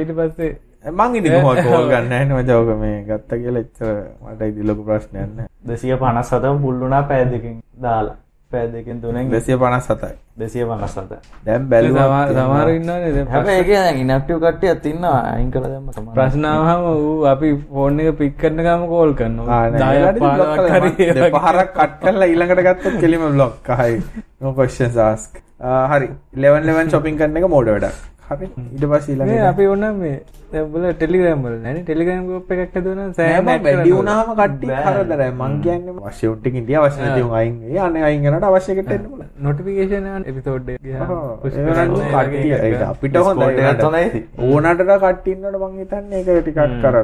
ඊට 0.00 0.10
පස්සේ 0.18 0.50
මං 0.90 1.18
ඉතින් 1.20 1.36
කොහොමද 1.36 1.62
කෝල් 1.68 1.86
ගන්න? 1.92 2.08
නැහැ 2.10 2.42
නේ 2.48 2.56
ඔක 2.62 2.70
මේ 2.82 2.96
ගත්ත 3.10 3.30
කියලා. 3.42 3.62
එච්චර 3.66 3.88
මට 4.24 4.40
ඉතින් 4.52 4.64
ලොකු 4.72 4.82
ප්‍රශ්නයක් 4.88 5.30
නැහැ 5.36 5.76
257 5.76 6.62
පුල් 6.64 6.76
වුණා 6.82 7.02
පෑ 7.12 7.28
දෙකකින් 7.34 7.60
දාලා. 7.86 8.16
පෑ 8.52 8.68
දෙකෙන් 8.72 9.00
තුනෙන් 9.00 9.26
257යි 9.30 10.14
257. 10.42 11.16
දැන් 11.46 11.60
සමහර 11.60 11.68
බැලුවා 11.72 12.20
සමහර 12.28 12.68
ඉන්නවනේ 12.74 13.10
දැන් 13.16 13.26
හැබැයි 13.34 13.60
ඒකේ 13.62 13.80
දැන් 13.84 13.98
ඉනැක්ටිව් 14.04 14.38
කට්ටියත් 14.44 14.86
ඉන්නවා. 14.92 15.18
අයින් 15.32 15.50
කළා 15.54 15.70
දැම්ම 15.72 15.90
සමාන. 15.96 16.14
ප්‍රශ්න 16.16 16.44
ආවම 16.50 16.86
ඌ 16.92 17.24
අපි 17.32 17.50
ෆෝන් 17.72 18.00
එක 18.04 18.16
පික් 18.20 18.36
කරන 18.42 18.62
ගම 18.66 18.86
කෝල් 18.92 19.12
කරනවා. 19.18 19.60
10ක් 19.74 20.14
15ක් 20.20 20.68
හරි 20.76 20.92
ඒ 21.08 21.12
වගේ. 21.14 21.30
පහරක් 21.36 21.70
කට් 21.78 21.98
කරලා 22.04 22.28
ඊළඟට 22.32 22.62
ගත්තොත් 22.68 22.96
කෙලිම 23.02 23.26
බ්ලොක් 23.34 23.54
questions 24.60 24.96
ask 25.08 25.42
ආ, 25.60 25.86
හරි 25.92 26.08
11 26.36 26.64
11 26.72 26.90
shopping 26.94 27.16
කරන 27.20 27.36
එක 27.42 27.48
මෝඩ 27.56 27.68
වැඩක් 27.74 27.96
හරි 28.30 28.46
ඊට 28.46 28.84
පස්සේ 28.90 29.14
මේ 29.18 29.26
ඊළඟට 29.26 29.50
අපි 29.50 29.66
ඕන 29.72 29.84
මේ 30.00 30.16
බල 30.72 30.84
ටෙලිග්‍රෑම් 30.92 31.44
වල 31.44 31.54
නෑනේ 31.64 31.84
ටෙලිග්‍රෑම් 31.86 32.24
ගෲප් 32.28 32.50
එකක් 32.54 32.74
හදුවා 32.78 32.94
නම් 32.94 33.00
නෑ 33.00 33.14
සෑම 33.18 33.46
වැඩි 33.66 33.92
වුණාම 33.94 34.32
කට්ටිය 34.40 34.72
කරදරයි. 34.86 35.30
මං 35.40 35.54
කියන්නේ 35.66 35.94
අවශ්‍ය 36.10 36.30
උන් 36.32 36.38
ටික 36.40 36.58
ඉන්දියා 36.60 36.82
අවශ්‍ය 36.84 37.00
නැති 37.02 37.22
උන් 37.28 37.34
අයින් 37.40 37.54
ඒ 37.68 37.78
අනේ 37.86 38.04
අයින් 38.08 38.26
කරනට 38.26 38.48
අවශ්‍ය 38.50 38.74
එකට 38.74 38.92
එන්න 38.96 39.06
පුළුවන් 39.06 39.30
නොටිෆිකේෂන් 39.46 40.08
යන 40.12 40.26
එපිසෝඩ් 40.32 40.68
එක 40.74 40.80
එකක්. 42.66 42.82
අපිට 42.90 43.20
හොඳයි. 43.28 44.24
ඕනටට 44.48 44.92
කට්ටිය 45.04 45.34
ඉන්නකොට 45.36 45.60
මං 45.62 45.78
හිතන්නේ? 45.82 46.20
ඒක 46.20 46.42
ටිකක් 46.42 46.60
කර 46.84 46.96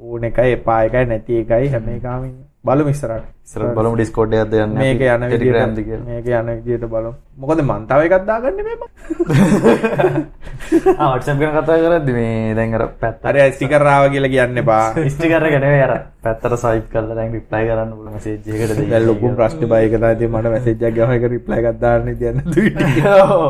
ඕන 0.00 0.22
එකයි 0.30 0.56
එපා 0.58 0.80
එකයි 0.88 1.04
නැති 1.12 1.42
එකයි 1.42 1.74
හැම 1.74 1.92
එකම. 1.96 2.30
බලමු 2.64 2.90
ඉස්සරහට 2.94 3.39
ඉස්සරහ 3.46 3.74
බලමු 3.74 3.96
Discord 3.96 4.32
එකක් 4.32 4.50
දෙන්න. 4.50 4.74
මේක 4.74 5.00
යන 5.00 5.22
විදියට 5.26 5.74
දිගේ. 5.76 5.98
මේක 6.02 6.26
යන 6.26 6.46
විදියට 6.56 6.86
බලමු 6.86 7.14
මොකද 7.36 7.62
මං 7.62 7.86
තව 7.88 8.00
එකක් 8.06 8.26
දාගන්නේ 8.26 8.64
මේ 8.64 8.76
ආ 10.98 11.06
WhatsApp 11.12 11.38
ගැන 11.40 11.52
කතා 11.56 11.78
කරද්දි 11.82 12.12
මේ 12.12 12.54
දැන් 12.54 12.74
අර 12.74 12.84
පැත්ත 13.00 13.24
අර 13.24 13.36
ස්ටිකර් 13.52 13.86
ආව 13.86 14.04
කියලා 14.12 14.34
කියන්න 14.34 14.58
එපා 14.62 14.84
ස්ටිකර් 15.14 15.42
එක 15.42 15.54
නෙවෙයි 15.56 15.84
අර 15.86 15.94
පැත්තට 16.22 16.54
සයිප් 16.62 16.86
කරලා 16.92 17.16
දැන් 17.18 17.32
රිප්ලයි 17.36 17.64
කරන්න 17.68 17.90
පුළුවන් 17.92 18.12
මැසේජ් 18.14 18.36
එකකට 18.36 18.72
දෙන්න. 18.72 18.90
දැන් 18.90 19.04
ලොකු 19.06 19.26
ප්‍රශ්න 19.36 19.62
බය 19.66 19.84
එක 19.86 19.92
තමයි 19.94 20.12
ඉතින් 20.16 20.30
මට 20.32 20.46
මැසේජ් 20.54 20.76
එකක් 20.80 20.94
ගහම 20.96 21.10
එක 21.16 21.24
රිප්ලයි 21.34 21.56
එකක් 21.60 21.68
දාන්න 21.80 22.08
ඉතින් 22.08 22.28
යන්න 22.34 22.50
දුවිට 22.52 22.80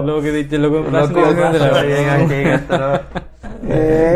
ලෝකෙ 0.06 0.30
දිච්ච 0.36 0.52
ලොකු 0.58 0.78
ප්‍රශ්න. 0.86 1.14
නෑ 3.60 4.14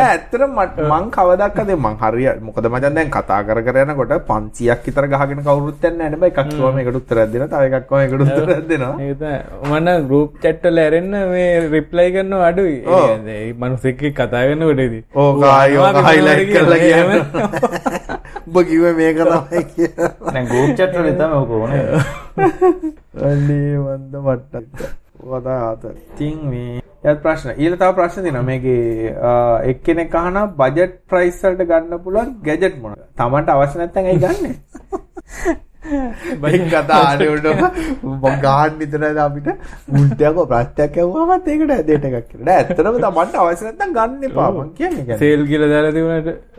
ඇත්තට 0.00 0.42
මට 0.46 0.76
මං 0.84 1.04
කවදක්කද 1.14 1.70
මං 1.76 1.96
හරිය 2.02 2.28
මොකද 2.42 2.64
මචන් 2.68 2.94
දැන් 2.94 3.10
කතා 3.10 3.42
කර 3.44 3.62
කර 3.66 3.76
යනකොට 3.84 4.07
500ක් 4.28 4.86
විතර 4.86 5.06
ගහගෙන 5.12 5.42
කවුරුත් 5.46 5.84
යන්නේ 5.84 5.96
නැහැ 5.98 6.10
නේ 6.10 6.20
බයි 6.22 6.30
එකක් 6.32 6.50
කිව්වම 6.50 6.78
ඒකට 6.80 6.98
උත්තරයක් 7.00 7.32
දෙනවා 7.32 7.48
තව 7.52 7.62
එකක් 7.70 7.86
කිව්වම 7.88 8.02
ඒකට 8.02 8.22
උත්තරයක් 8.26 8.68
දෙනවා 8.68 8.94
ඒක 9.00 9.22
මම 9.64 10.08
ගෲප් 10.08 10.30
chat 10.42 10.62
වල 10.64 10.78
ඇරෙන්න 10.84 11.12
මේ 11.32 11.48
රිප්ලයි 11.74 12.08
කරනවා 12.14 12.46
අඩුයි 12.50 12.76
ඒ. 12.78 13.02
කියන්නේ 13.02 13.38
ඒ 13.40 13.52
මිනිස්සෙක් 13.62 14.02
එක්ක 14.02 14.16
කතා 14.20 14.44
කරනකොට 14.46 14.80
ඉතින් 14.80 15.04
ඕක 15.16 15.42
ආයි 15.50 15.76
ඕක 15.78 16.00
highlight 16.08 16.48
කරලා 16.52 16.78
කියන්න. 16.84 17.12
උඹ 18.46 18.56
කිව්වේ 18.68 18.94
මේක 19.00 19.18
තමයි 19.22 19.64
කියලා. 19.72 20.12
දැන් 20.28 20.46
ගෲප් 20.52 20.76
chat 20.78 20.96
වල 20.96 21.10
තමයි 21.12 21.36
ඔක 21.40 21.50
ඕනේ. 21.52 21.84
අනේ 23.28 23.76
වන්ද 23.78 24.14
මට්ටක්. 24.24 24.94
වදා 25.20 25.60
ආත. 25.62 25.84
ඉතින් 25.84 26.38
මේ 26.46 26.80
යත් 27.04 27.22
ප්‍රශ්න. 27.22 27.54
ඊළ 27.54 27.76
තව 27.76 27.92
ප්‍රශ්න 27.94 28.22
තියෙනවා. 28.22 28.42
මේකේ 28.42 29.14
එක්කෙනෙක් 29.70 30.14
අහනවා 30.14 30.46
බජට් 30.58 30.98
ප්‍රයිස් 31.08 31.40
වලට 31.42 31.70
ගන්න 31.70 32.02
පුළුවන් 32.04 32.34
ගැජට් 32.42 32.76
මොනවද? 32.82 33.06
Tamanට 33.16 33.48
අවශ්‍ය 33.50 33.78
නැත්නම් 33.78 34.04
ඇයි 34.04 34.20
ගන්නෙ? 34.20 34.52
බයික් 36.42 36.64
කතා 36.68 37.00
ආඩුවට 37.02 37.46
ගාන්න 38.42 38.78
විතරද 38.80 39.18
අපිට 39.18 39.48
මුල්ටයක 39.88 40.40
ප්‍රශ්නයක් 40.44 40.98
ඇහුවාමත් 40.98 41.48
ඒකට 41.48 41.74
ඇදේට 41.76 42.06
එකක් 42.10 42.28
කියලා. 42.30 42.44
නෑ 42.44 42.58
ඇත්තටම 42.58 43.00
Tamanට 43.06 43.34
අවශ්‍ය 43.36 43.68
නැත්නම් 43.68 43.96
ගන්න 43.96 44.30
එපා. 44.30 44.50
මං 44.52 44.70
කියන්නේ. 44.74 45.18
සේල් 45.18 45.46
කියලා 45.46 45.70
දාලා 45.74 45.92
තිබුණාට 45.92 46.57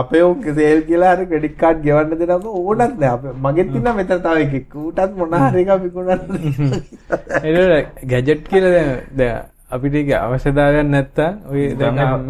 අපේ 0.00 0.22
සේල් 0.56 0.80
කියලා 0.88 1.12
හරි 1.16 1.26
ක්‍රෙඩිට් 1.32 1.56
කාඩ් 1.62 1.84
ගෙවන්න 1.84 2.18
දෙනම 2.22 2.48
ඕනත් 2.52 2.80
නෑ. 3.02 3.12
අපේ 3.16 3.32
මගෙත් 3.44 3.76
ඉන්න 3.78 3.92
මෙතන 3.98 4.24
තව 4.24 4.36
එකෙක්. 4.46 4.74
ඌටත් 4.86 5.12
මොන 5.20 5.38
හරි 5.44 5.62
එකක් 5.64 5.82
විකුණන්න 5.84 6.20
එට 7.44 8.02
ගැජට් 8.12 8.42
කියල 8.50 8.66
දැ 9.20 9.30
අපිට 9.76 10.10
අවශ්‍යතාවයක් 10.18 10.86
නැත්තා 10.92 11.30
ඔය 11.52 11.62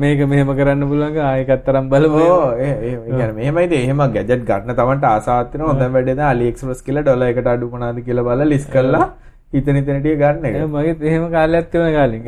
මේක 0.03 0.21
මෙහෙම 0.33 0.51
කරන්න 0.59 0.83
පුළුවන්ග 0.91 1.19
ආයකත් 1.27 1.63
තරම් 1.67 1.87
බලමු 1.93 2.23
ඕ 2.33 2.49
ඒ 2.65 2.73
ඒ 2.89 2.97
කියන්නේ 3.07 3.37
මෙහෙමයිද 3.39 3.73
එහෙම 3.79 4.01
ගැජට් 4.17 4.43
ගන්න 4.49 4.77
තමන්ට 4.81 5.05
ආසාවත් 5.13 5.53
වෙනවා. 5.55 5.71
හොඳ 5.73 5.95
වැඩේද 5.97 6.21
AliExpress 6.33 6.85
කියලා 6.87 7.05
ඩොලර් 7.07 7.31
එකට 7.33 7.51
අඩු 7.55 7.71
මොනවාද 7.75 7.99
කියලා 8.09 8.27
බලලා 8.29 8.51
ලිස්ට් 8.53 8.71
කරලා 8.77 9.07
හිතන 9.53 9.79
ටික 9.85 10.19
ගන්න 10.21 10.69
මගේ 10.73 10.95
එහෙම 11.11 11.25
කාලයක් 11.35 11.69
තිබුණ 11.73 11.95
කාලින් 11.97 12.23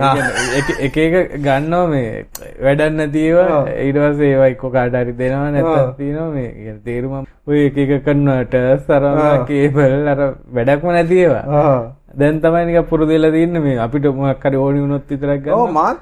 එක 0.86 0.96
එක 0.96 1.14
ගන්නවා 1.46 1.86
මේ 1.92 2.24
වැඩක් 2.64 2.94
නැතිව 2.98 3.36
ඊට 3.84 3.98
පස්සේ 4.02 4.30
ඒවා 4.32 4.48
එක්ක 4.52 4.64
කාට 4.76 4.96
හරි 5.00 5.12
දෙනවා 5.20 5.50
නැත්නම් 5.54 5.94
තියෙනවා 5.98 6.30
මේ. 6.34 6.74
තේරුම 6.84 7.14
ඔය 7.46 7.58
එක 7.66 7.76
එක 7.84 7.92
කන්වර්ටර් 8.06 8.78
සරම 8.86 9.44
කේබල් 9.48 10.08
අර 10.12 10.20
වැඩක්ම 10.56 10.92
නැති 10.96 11.18
ඒවා. 11.24 11.44
ආ. 11.60 11.80
දැන් 12.20 12.40
තමයි 12.40 12.64
නිකන් 12.68 12.88
පුරුදු 12.92 13.12
වෙලා 13.12 13.32
තින්නේ 13.36 13.62
මේ 13.66 13.76
අපිට 13.84 14.08
මොකක් 14.20 14.46
හරි 14.46 14.56
ඕනි 14.62 14.80
වුණොත් 14.84 15.04
විතරක්. 15.10 15.44
මා 15.76 15.92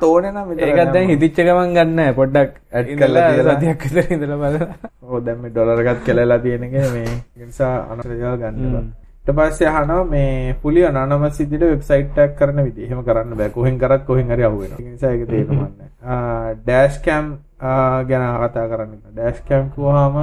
විතර 0.52 0.68
ඒකත් 0.68 0.94
දැන් 0.94 1.10
හිතිච්ච 1.12 1.42
ගමන් 1.48 1.74
ගන්න. 1.76 2.14
පොඩ්ඩක් 2.20 2.54
Add 2.72 2.94
කරලා. 3.02 3.58
සතියක් 3.58 3.82
විතර 3.88 4.14
ඉඳලා 4.14 4.38
බලලා. 4.44 4.70
ඔව් 5.02 5.18
දැන් 5.26 5.42
මේ 5.42 5.50
ඩොලර් 5.50 5.84
එකත් 5.84 6.06
කෙලලා 6.06 6.38
තියෙන 6.46 6.64
එක 6.70 6.78
මේ. 6.94 7.20
නිසා 7.44 7.74
අනවශ්‍ය 7.90 8.14
දේවල් 8.14 8.40
ගන්න 8.44 8.64
එපා. 8.70 8.86
ඊට 9.28 9.36
පස්සේ 9.36 9.68
අහනවා 9.68 10.04
මේ 10.04 10.54
පුලිය 10.62 10.84
අනනමස් 10.86 11.38
විදිහට 11.40 11.64
වෙබ්සයිට් 11.64 12.18
එකක් 12.18 12.36
කරන 12.38 12.60
විදිහ. 12.64 12.84
එහෙම 12.86 13.02
කරන්න 13.04 13.36
බෑ. 13.36 13.50
කොහෙන් 13.50 13.78
කරත් 13.78 14.04
කොහෙන් 14.06 14.26
හරි 14.26 14.44
අහු 14.44 14.60
වෙනවා. 14.60 14.78
ඒ 14.80 14.90
නිසා 14.90 15.10
ඒක 15.10 15.28
තේරුම් 15.28 15.58
ගන්න. 15.58 15.72
ඩෑෂ් 16.62 16.96
කැම් 17.06 17.26
ගැන 18.08 18.24
කතා 18.44 18.68
කරන්න. 18.70 18.94
ඩෑෂ් 19.12 19.42
කැම් 19.48 19.66
කිව්වහම 19.74 20.16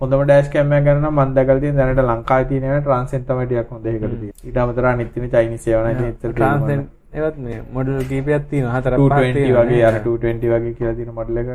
හොඳම 0.00 0.22
ඩෑෂ් 0.24 0.48
කැම් 0.48 0.72
එකක් 0.72 0.86
ගන්න 0.86 1.02
නම් 1.02 1.12
මම 1.16 1.34
දැකලා 1.34 1.60
තියෙන 1.60 1.76
දැනට 1.76 2.00
ලංකාවේ 2.04 2.48
තියෙන 2.48 2.64
ඒවා 2.64 2.80
ට්‍රාන්සෙන්ට් 2.80 3.28
තමයි 3.28 3.46
ටිකක් 3.46 3.70
හොඳ 3.70 3.86
ඒකට 3.86 4.00
තියෙන්නේ. 4.00 4.32
ඊට 4.46 4.56
අමතරව 4.56 4.90
අනිත් 4.92 5.12
තියෙන 5.14 5.30
චයිනීස් 5.36 5.68
ඒවා 5.68 5.92
තේරුම් 5.92 6.16
ගන්න. 6.16 6.32
ට්‍රාන්ස්ලේට් 6.32 6.88
ඒවත් 7.12 7.38
මේ 7.44 7.60
මොඩල් 7.76 8.02
කීපයක් 8.08 8.48
තියෙනවා. 8.50 8.80
හතරක් 8.80 8.96
පහක් 8.96 9.12
220 9.12 9.20
වගේ 9.20 9.32
තියෙනවා. 9.36 9.92
අර 9.92 10.00
220 10.00 10.56
වගේ 10.56 10.74
කියලා 10.80 10.96
තියෙන 10.98 11.14
මොඩල් 11.20 11.42
එක 11.42 11.48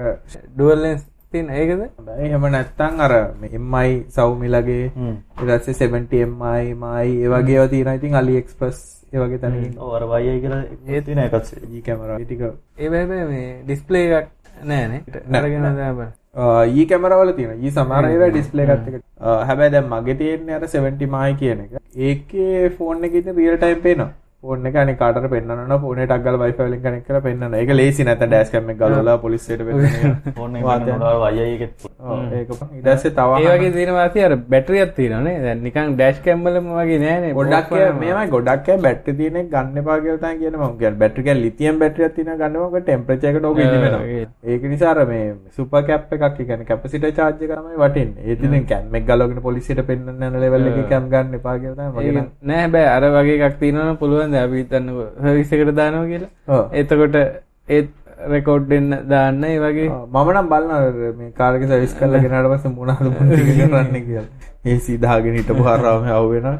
ඩුවල් 0.54 0.80
ලෙන්ස් 0.86 1.04
තියෙන 1.36 1.54
ඒකද? 1.60 1.86
එහෙම 2.18 2.50
නැත්තම් 2.58 3.00
අර 3.08 3.14
මේ 3.42 3.64
MI 3.70 3.94
Xiaomi 4.18 4.50
හ්ම්. 4.50 5.16
ඊට 5.42 5.56
පස්සේ 5.60 5.80
70 5.82 6.26
MI 6.34 6.74
MI 6.76 7.08
ඒ 7.24 7.30
වගේ 7.30 7.56
ඒවා 7.56 7.68
තියෙනවා. 7.68 7.98
ඉතින් 8.02 8.20
AliExpress 8.22 8.84
ඒ 9.14 9.20
වගේ 9.20 9.38
තැනකින් 9.38 9.80
අර 9.96 10.10
වයි 10.12 10.40
කියලා 10.42 10.62
ඒ 10.88 11.02
තියෙන 11.02 11.26
එකත් 11.26 11.56
කැමරා 11.88 12.20
ටික 12.20 12.42
ඒ 12.42 12.90
හැබැයි 12.90 13.32
මේ 13.32 13.48
ඩිස්ප්ලේ 13.64 14.06
එකක් 14.20 14.30
නෑනේ. 14.64 15.02
නෑ. 15.08 15.42
අරගෙන 15.42 15.76
දාපන්. 15.78 16.14
ඊ 16.36 16.86
කැමරවල 16.86 17.32
තියෙන 17.32 17.64
ඊ 17.64 17.72
සමහර 17.72 18.10
ඒවා 18.10 18.30
ඩිස්ප්ලේ 18.30 18.68
එකත් 18.68 18.88
එක 18.90 19.02
හැබැයි 19.50 19.72
දැන් 19.72 19.90
මගේ 19.90 20.16
තියෙන්නේ 20.16 20.56
අර 20.56 20.68
70 20.68 21.08
මයි 21.14 21.36
කියන 21.42 21.62
එක 21.66 21.72
ඒකේ 22.08 22.70
ෆෝන් 22.70 23.04
එකේ 23.04 23.22
ඉතින් 23.24 23.38
රියල් 23.38 23.58
ටයිම් 23.58 23.82
පේනවා 23.86 24.12
ෆෝන් 24.46 24.68
එක 24.68 24.76
අනික 24.78 24.98
කාටට 24.98 25.28
පෙන්වන්න 25.28 25.62
නම් 25.62 25.80
ෆෝන් 25.82 26.00
එකට 26.00 26.12
අග්ගල 26.12 26.38
Wi-Fi 26.42 26.66
වලින් 26.66 26.82
කනෙක්ට් 26.82 27.08
කරලා 27.08 27.22
පෙන්වන්න. 27.22 27.56
ඒක 27.56 27.72
ලේසි 27.72 28.04
නැත්නම් 28.04 28.30
ඩෑෂ් 28.30 28.52
කැම් 28.52 28.70
එක 28.70 28.78
ගලවලා 28.82 29.16
පොලිසියට 29.18 29.64
පෙන්නන 29.68 29.86
එක. 29.86 29.96
ෆෝන් 30.38 30.58
එක. 30.58 30.66
ගන්නකොට 30.66 31.36
වයි 31.36 31.46
එකෙත් 31.48 31.88
ඔව් 32.06 32.20
ඒක 32.32 32.52
ඊට 32.52 32.86
පස්සේ 32.88 33.14
තව 33.14 33.40
ඒ 33.42 33.54
වගේ 33.54 33.72
තියෙනවා 33.78 34.04
ඇති 34.04 34.26
අර 34.28 34.36
බැටරියක් 34.48 34.94
තියෙනවානේ. 34.96 35.36
දැන් 35.46 35.64
නිකන් 35.64 35.96
ඩෑෂ් 35.96 36.22
කැම් 36.26 36.46
වලම 36.46 36.70
වගේ 36.78 37.00
නෑනේ. 37.06 37.34
ගොඩක් 37.40 37.74
මේමයි 38.02 38.28
ගොඩක් 38.36 38.70
අය 38.70 38.80
බැටරි 38.86 39.18
තියෙන 39.20 39.40
එක 39.42 39.50
ගන්න 39.50 39.82
එපා 39.84 39.98
කියලා 40.00 40.22
තමයි 40.26 40.40
කියන්නේ 40.42 40.62
මම 40.62 40.78
කියන්නේ 40.78 41.02
බැටරි 41.02 41.24
කියන්නේ 41.24 41.46
ලිතියම් 41.46 41.82
බැටරියක් 41.82 42.16
තියෙනවා 42.16 42.38
ගන්න 42.44 42.60
මොකද 42.60 42.84
ටෙම්පරේචර් 42.84 43.32
එකට 43.32 43.50
ඕක 43.52 43.60
ඉදි 43.60 43.82
වෙනවා 43.86 44.04
ඒ. 44.12 44.28
ඒක 44.46 44.70
නිසා 44.74 44.94
අර 44.94 45.06
මේ 45.06 45.26
සුපර් 45.58 45.84
කැප් 45.90 46.14
එකක් 46.14 46.28
ඒ 46.28 46.38
කියන්නේ 46.44 46.70
කැපසිටර් 46.72 47.14
charge 47.14 47.46
එක 47.46 47.56
තමයි 47.56 47.82
වටින්නේ 47.84 48.30
ඒත් 48.30 48.46
ඉතින් 48.46 48.68
කැම් 48.68 49.00
එක 49.02 49.10
ගලවගෙන 49.10 49.42
පොලිසියට 49.42 49.84
පෙන්නන්න 49.90 50.30
යන 50.30 50.40
level 50.46 50.72
එකේ 50.72 50.88
කැම් 50.92 51.10
ගන්න 51.10 51.40
එපා 51.40 51.58
කියලා 51.58 51.90
තමයි 51.92 51.98
මගේ 51.98 52.16
ඒක 52.16 52.32
නෑ 52.44 52.62
හැබැයි 52.62 52.90
අර 52.94 53.10
වගේ 53.16 53.38
එකක් 53.42 53.60
තියෙනවනම් 53.60 53.98
පුළුවන් 53.98 54.35
දැන් 54.36 54.48
අපි 54.48 54.64
හිතන්නකෝ 54.64 55.08
සර්විස් 55.20 55.54
එකට 55.58 55.76
දානවා 55.82 56.08
කියලා. 56.12 56.64
එතකොට 56.74 57.22
ඒත් 57.70 57.92
රෙකෝඩ් 58.34 58.70
දෙන්න 58.70 58.90
දාන්න 59.10 59.44
ඒ 59.44 59.58
වගේ 59.60 59.90
මම 59.90 60.32
නම් 60.34 60.50
බලනවා 60.52 61.12
මේ 61.20 61.32
කාර් 61.34 61.52
එක 61.58 61.68
සර්විස් 61.72 62.00
කරලා 62.00 62.24
ගෙනාට 62.26 62.72
මොන 62.72 62.96
ටික 62.96 63.52
කරන්නේ 63.56 64.06
කියලා. 64.08 64.26
ඒ 64.66 64.80
සීදාගෙන 64.80 65.38
හිටපු 65.40 65.64
හරවම 65.64 66.10
යව 66.14 66.32
වෙනවා. 66.32 66.58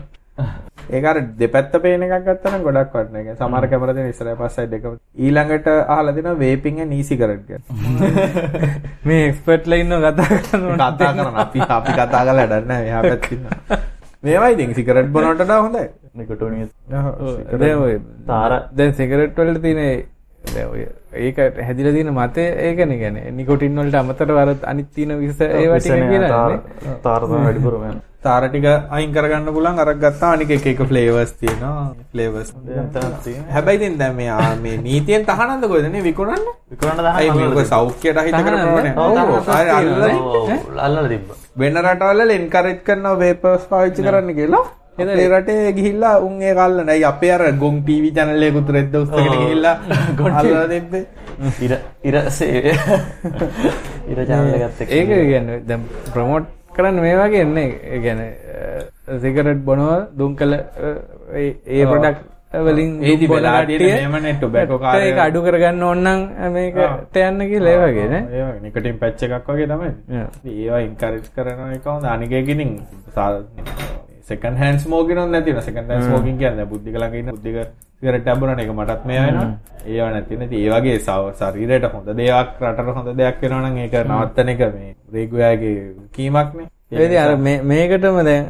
ඒක 0.90 1.06
අර 1.06 1.18
දෙපැත්ත 1.40 1.76
පේන 1.82 2.04
එකක් 2.04 2.28
ගත්තා 2.28 2.52
නම් 2.52 2.66
ගොඩක් 2.68 2.94
වටිනවා. 2.94 3.20
ඒ 3.20 3.24
කියන්නේ 3.24 3.40
සමහර 3.40 3.68
කැමරා 3.72 3.96
දෙන 3.96 4.10
ඉස්සරහ 4.12 4.36
පස්සයි 4.42 4.68
දෙකම. 4.74 5.00
ඊළඟට 5.18 5.68
අහලා 5.88 6.16
දෙනවා 6.18 6.38
වේපින් 6.38 6.82
and 6.82 6.94
e-cigarette 6.94 7.46
ගැන. 7.50 7.64
මේ 9.08 9.28
එක්ස්පර්ට්ලා 9.30 9.82
ඉන්නව 9.84 10.08
කතා 10.08 10.40
කරනවා. 10.40 10.92
කතා 10.94 11.12
කරන 11.14 11.44
අපි 11.44 11.68
අපි 11.70 12.00
කතා 12.00 12.24
කරලා 12.24 12.36
වැඩක් 12.44 12.72
නැහැ. 12.72 12.90
එහා 12.90 13.04
පැත්තේ 13.04 13.38
ඉන්නවා. 13.38 13.80
මේවා 14.24 14.50
ඉතින් 14.50 14.76
සිගරට් 14.76 15.10
බොනවට 15.12 15.44
වඩා 15.44 15.62
හොඳයි. 15.62 15.88
නිකොටෝනියස් 16.16 16.72
ඔව්, 17.20 17.36
දැන් 17.62 17.78
දැන් 18.78 18.94
සිගරට් 19.00 19.38
වලට 19.40 19.62
දැන් 20.56 20.68
ඔය 20.72 20.82
ඒක 21.28 21.38
හැදිලා 21.68 21.94
තියෙන 21.96 22.12
මතය 22.18 22.44
ඒකනේ 22.66 22.98
කියන්නේ 23.04 23.32
නිකොටින් 23.38 23.80
වලට 23.84 23.98
අමතරව 24.02 24.38
අර 24.42 24.50
අනිත් 24.74 24.90
තියෙන 24.96 25.12
විස 25.22 25.40
ඒවා 25.42 25.80
ටික 25.80 26.04
කියලා 26.12 26.44
නේ. 26.50 26.60
තාර 27.06 27.22
තමයි 27.26 27.40
වැඩිපුරම 27.46 27.84
යන්නේ. 27.88 28.04
තාර 28.26 28.44
ටික 28.50 28.66
අයින් 28.98 29.12
කරගන්න 29.16 29.50
පුළුවන් 29.56 29.80
අරක් 29.84 29.98
ගත්තා 30.04 30.32
අනික 30.36 30.50
එක 30.56 30.80
ෆ්ලේවර්ස් 30.92 31.32
තියෙනවා 31.42 31.84
දැන් 32.14 33.14
තියෙනවා. 33.26 33.52
හැබැයි 33.56 33.78
ඉතින් 33.82 33.98
දැන් 34.00 34.16
මේ 34.16 34.78
නීතියෙන් 34.86 35.24
තහනන්ද 35.30 35.64
කොහෙද 35.74 35.86
නේ 35.96 36.04
විකුණන්නේ 36.10 36.54
මේක 36.70 37.68
සෞඛ්‍යයට 37.74 38.18
අල්ලලා 40.86 41.08
තිබ්බා. 41.14 41.38
වෙන 41.60 41.76
රටවල 41.84 42.32
එන්කරේජ් 42.40 42.78
කරනවා 42.88 43.20
වේපර්ස් 43.24 43.64
පාවිච්චි 43.72 44.02
කරන්න 44.08 44.32
කියලා 44.42 44.66
අපේ 44.98 45.28
රටේ 45.30 45.74
ගිහිල්ලා 45.74 46.16
උන් 46.20 46.42
ඒක 46.42 46.58
අල්ලන. 46.58 46.90
අයි 46.90 47.04
අපේ 47.04 47.32
අර 47.32 47.44
ගොන් 47.54 47.82
ටීවී 47.82 48.12
channel 48.12 48.44
එකකුත් 48.44 48.70
රෙද්ද 48.70 48.96
උස්සගෙන. 48.96 49.32
ගිහිල්ලා 49.36 49.76
අල්ලලා 50.40 50.68
තිබ්බේ. 50.68 51.06
ඉර 51.62 51.74
ඉර 52.04 52.16
සේ. 52.32 52.76
ඉර 54.12 54.20
channel 54.26 54.54
එකත් 54.60 54.82
එක්ක. 54.82 54.92
ඒක 54.92 55.10
කියන්නේ 55.10 55.64
දැන් 55.68 55.90
ප්‍රොමෝට් 56.14 56.48
කරන්න 56.76 57.02
මේ 57.02 57.18
වගේ 57.18 57.44
නේ. 57.50 57.68
ඒ 57.86 58.00
කියන්නේ 58.00 59.20
සිගරට් 59.22 59.66
බොනවා 59.66 60.00
දුම් 60.18 60.36
කළ 60.36 60.54
ඒ 60.54 61.50
ඒ 61.68 61.86
ප්‍රොඩක්ට් 61.86 62.24
වලින් 62.66 62.92
ඒදි 63.04 63.28
කට්ටිය 63.28 63.92
මේම 63.92 64.18
නේ 64.24 64.34
ටොබැකෝ 64.40 64.80
ඒක 65.00 65.20
අඩු 65.20 65.44
කරගන්න 65.44 65.84
ඕන 65.84 66.04
නම් 66.04 66.54
මේකට 66.54 67.20
යන්න 67.22 67.48
කියලා 67.52 67.76
ඒ 67.76 67.84
වගේ 67.84 68.08
නේ. 68.10 68.24
ඒ 68.34 68.48
නිකටින් 68.62 69.00
පැච් 69.02 69.28
එකක් 69.28 69.52
වගේ 69.52 69.68
තමයි. 69.68 69.92
ඒවා 70.56 70.82
ඉන්කරේජ් 70.88 71.30
කරන 71.36 71.76
එක 71.78 71.86
හොඳ. 71.86 72.08
අනික 72.08 72.32
එකකින් 72.32 72.80
සෙකන්ඩ් 74.28 74.58
හෑන්ඩ් 74.58 74.80
ස්මෝකින් 74.82 75.18
ඔන්න 75.18 75.32
නැතින 75.32 75.62
සෙකන්ඩ් 75.62 75.90
හෑන්ඩ් 75.90 76.08
ස්මෝකින් 76.08 76.38
කියන්නේ 76.38 76.66
බුද්ධික 76.68 76.96
ළඟ 76.96 77.16
ඉන්න 77.16 77.32
බුද්ධික 77.32 77.58
සිගරට් 77.98 78.26
ලැබුණා 78.28 78.62
එක 78.62 78.72
මටත් 78.72 79.06
මේ 79.06 79.20
වෙනවා. 79.22 79.50
ඒවා 79.88 80.12
නැති 80.12 80.36
නැති. 80.38 80.56
ඒ 80.58 80.70
වගේ 80.72 81.00
සව- 81.00 81.34
ශරීරයට 81.40 81.86
හොඳ 81.94 82.08
දෙයක් 82.12 82.50
රටට 82.62 82.96
හොඳ 82.98 83.10
දෙයක් 83.18 83.42
වෙනවා 83.42 83.62
නම් 83.64 83.78
ඒක 83.80 83.94
නවත්තන 84.06 84.50
එක 84.50 84.60
මේ 84.74 84.96
රේගුයාගේ 85.14 85.76
කීමක්නේ 86.12 86.68
ඒ 86.92 87.06
ඉතින් 87.06 87.20
අර 87.20 87.36
මේකටම 87.66 88.18
දැන් 88.24 88.46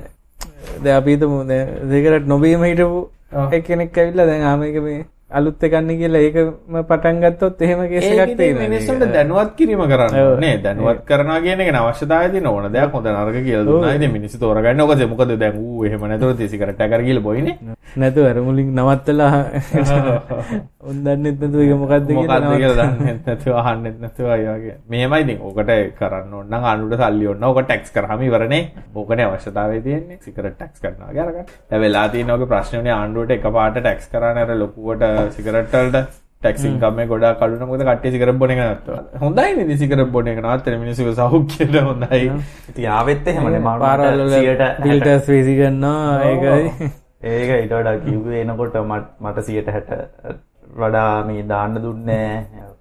දැන් 0.83 0.95
අපි 0.97 1.11
හිතමු 1.11 1.43
දැන් 1.45 1.67
සිගරට් 1.91 2.27
නොබීම 2.27 2.63
හිටපු 2.63 3.01
ඔව්. 3.33 3.53
එක්කෙනෙක් 3.53 3.97
ඇවිල්ලා 3.97 4.25
දැන් 4.27 4.43
ආ 4.43 4.55
මේක 4.57 4.77
මේ 4.81 5.05
අලුත් 5.31 5.63
එකක් 5.63 5.75
නේ 5.81 5.97
කියලා 5.97 6.21
ඒකම 6.21 6.75
පටන් 6.81 7.17
ගත්තොත් 7.23 7.61
එහෙම 7.61 7.79
කේස් 7.89 8.05
එකක් 8.05 8.13
ඒක 8.13 8.21
ඉතින් 8.25 8.37
තියෙනවා 8.37 8.67
මිනිස්සුන්ට 8.67 9.13
දැනුවත් 9.13 9.55
කිරීම 9.57 9.81
කරන්න. 9.83 10.39
නේ 10.39 10.57
දැනුවත් 10.61 11.01
කරනවා 11.03 11.39
කියන 11.41 11.61
එක 11.61 11.71
අවශ්‍යතාවය 11.75 12.29
තියෙන 12.31 12.47
ඕන 12.47 12.69
දෙයක් 12.71 12.93
හොඳ 12.93 13.07
නරක 13.07 13.37
කියලා 13.47 13.65
දුන්නා 13.65 13.95
ඉතින් 13.97 14.13
මිනිස්සු 14.13 14.39
තෝරගන්න 14.39 14.81
ඕකද 14.81 15.01
මොකද 15.09 15.35
දැන් 15.35 15.57
ඌ 15.57 15.85
එහෙම 15.85 16.05
නැතුව 16.05 16.45
සිගරට් 16.47 16.79
එකක් 16.79 16.93
අරගෙන 16.93 17.23
බොයිනේ 17.23 17.57
නැතුව 17.95 18.29
අර 18.29 18.39
මුලින් 18.41 18.69
නවත්තලා 18.75 19.33
උන් 20.85 20.97
දන්නෙත් 21.03 21.39
නැතුව 21.41 21.61
ඒක 21.61 21.73
මොකද්ද 21.81 22.09
කියලා 22.09 22.39
මොකක්ද 22.41 22.59
කියලා 22.61 22.85
නවත්තලා. 22.85 22.89
දන්නේ 22.91 23.13
නැතුව 23.25 23.55
අහන්නෙත් 23.61 23.95
නැතුව 24.01 24.27
අය 24.29 24.43
වගේ. 24.47 24.75
මෙහෙමයි 24.89 25.21
ඉතින් 25.25 25.39
ඕකට 25.41 25.71
කරන්න 25.99 26.33
ඕන 26.33 26.47
නම් 26.51 26.63
ආණ්ඩුවට 26.63 27.01
සල්ලි 27.01 27.27
ඕන. 27.27 27.43
ඕක 27.43 27.59
ටැක්ස් 27.63 27.89
කරාම 27.95 28.21
ඉවරනේ. 28.21 28.61
ඕකනේ 28.95 29.25
අවශ්‍යතාවය 29.25 29.81
තියෙන්නේ. 29.81 30.17
සිගරට් 30.21 30.55
ටැක්ස් 30.55 30.79
කරනවා 30.83 31.09
වගේ 31.09 31.23
අරගන්න. 31.25 31.47
දැන් 31.71 31.81
වෙලා 31.81 32.07
තියෙන 32.09 32.31
ඔගේ 32.31 32.51
ප්‍රශ්නේ 32.53 32.93
ආණ්ඩුවට 32.93 33.35
එකපාරට 33.37 33.79
ටැක්ස් 33.79 34.11
කරානේ 34.13 34.45
අර 34.45 34.55
ලොකුවට 34.55 35.03
සිගරට් 35.31 35.73
වලට 35.73 36.03
ටැක්සි 36.41 36.67
ඉන්කම් 36.69 36.99
එක 37.01 37.09
ගොඩාක් 37.09 37.41
අඩු 37.41 37.57
නම් 37.57 37.69
මොකද 37.69 37.83
කට්ටිය 37.83 38.13
සිගරට් 38.15 38.39
බොන 38.41 38.51
නවත්තනවා. 38.51 39.01
හොඳයි 39.21 39.55
නේ 39.61 39.77
සිගරට් 39.77 40.11
බොන 40.11 40.27
එක. 40.27 40.41
නවත්තන 40.41 40.79
මිනිස්සුගේ 40.79 41.15
සෞඛ්‍යයට 41.15 41.79
හොඳයි. 41.81 42.21
ඉතින් 42.69 42.91
ආවෙත් 42.91 43.27
එහෙමනේ 43.27 43.61
මම 43.61 43.71
පාරවල් 43.85 44.21
වල 44.21 44.35
160 44.35 44.83
ෆිල්ටර්ස් 44.83 45.29
වීසි 45.29 45.55
ගන්නවා 45.59 46.19
ඒකයි. 46.23 46.91
ඒක 47.25 47.49
ඊට 47.53 47.73
වඩා 47.73 47.95
කිව්වේ 47.99 48.41
එනකොට 48.41 48.77
මට 48.81 49.07
මට 49.21 49.47
160 49.47 50.35
වඩා 50.77 51.23
මේ 51.25 51.47
දාන්න 51.47 51.81
දුන්නේ 51.81 52.29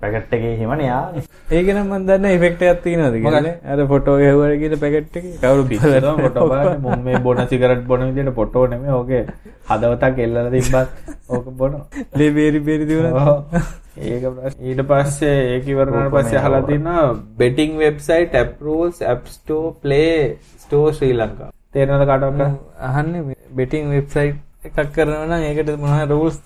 පැකට් 0.04 0.32
එකේ 0.38 0.54
එහෙමනේ 0.54 0.88
ආවේ. 0.96 1.24
ඒක 1.58 1.68
නම් 1.74 1.86
මම 1.90 2.06
දන්න 2.08 2.36
ඉෆෙක්ට් 2.38 2.64
එකක් 2.70 2.82
තියෙනවද 2.86 3.16
කියලා 3.26 3.54
අර 3.74 3.86
ෆොටෝ 3.92 4.16
ගැහුවා 4.22 4.50
කියලා 4.62 4.80
පැකට් 4.84 5.18
එකේ 5.20 5.36
කවුරු 5.42 5.64
පිස්සුවම 5.70 6.20
ෆොටෝ 6.24 6.48
බලන්න 6.50 6.82
මුන් 6.86 7.04
මේ 7.06 7.22
බොන 7.28 7.42
සිගරට් 7.52 7.86
බොන 7.92 8.04
විදිහට 8.08 8.36
ෆොටෝ 8.40 8.66
නෙමෙයි 8.72 8.94
ඕකේ 8.98 9.22
හදවතක් 9.70 10.26
එල්ලලා 10.26 10.50
තිබ්බත් 10.56 10.88
ඕක 11.28 11.46
බොනවා. 11.58 11.86
ලේ 12.18 12.30
බේරි 12.38 12.60
බේරි 12.68 12.88
දිනුනා 12.90 13.24
ඔව්. 13.24 13.62
ඒක 13.96 14.24
ප්‍රශ්න. 14.36 14.60
ඊට 14.68 14.82
පස්සේ 14.90 15.36
ඒක 15.54 15.68
ඉවර 15.74 15.92
වුණාට 15.92 16.14
පස්සේ 16.16 17.04
betting 17.38 17.76
website 17.84 18.40
approves 18.44 19.02
app 19.12 19.28
store 19.36 19.70
play 19.82 20.38
store 20.64 20.92
ශ්‍රී 20.98 21.14
ලංකා. 21.20 21.50
තේරෙනවද 21.74 22.06
කාටවත්? 22.10 22.58
අහන්නේ 22.88 23.22
බෙටිං 23.58 23.90
වෙබ්සයිට් 23.90 24.43
එකක් 24.66 24.78
කරනවා 24.94 25.26
නම් 25.28 25.42
ඒකට 25.48 25.70
රූල්ස් 26.12 26.36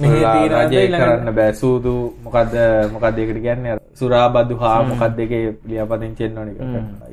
මෙහි 0.00 0.18
රජය 0.52 0.78
ඊළඟට? 0.80 1.02
කරන්න 1.02 1.34
බෑ. 1.38 1.52
සූදු 1.60 1.92
මොකද්ද 2.24 2.54
ඒකට 3.22 3.40
කියන්නේ? 3.46 3.72
අර 3.74 3.80
සුරාබදු 4.00 4.54
හා 4.62 4.78
ලියාපදිංචි 5.70 6.24
එන්න 6.28 6.38
ඕන 6.40 6.48
එක 6.52 6.58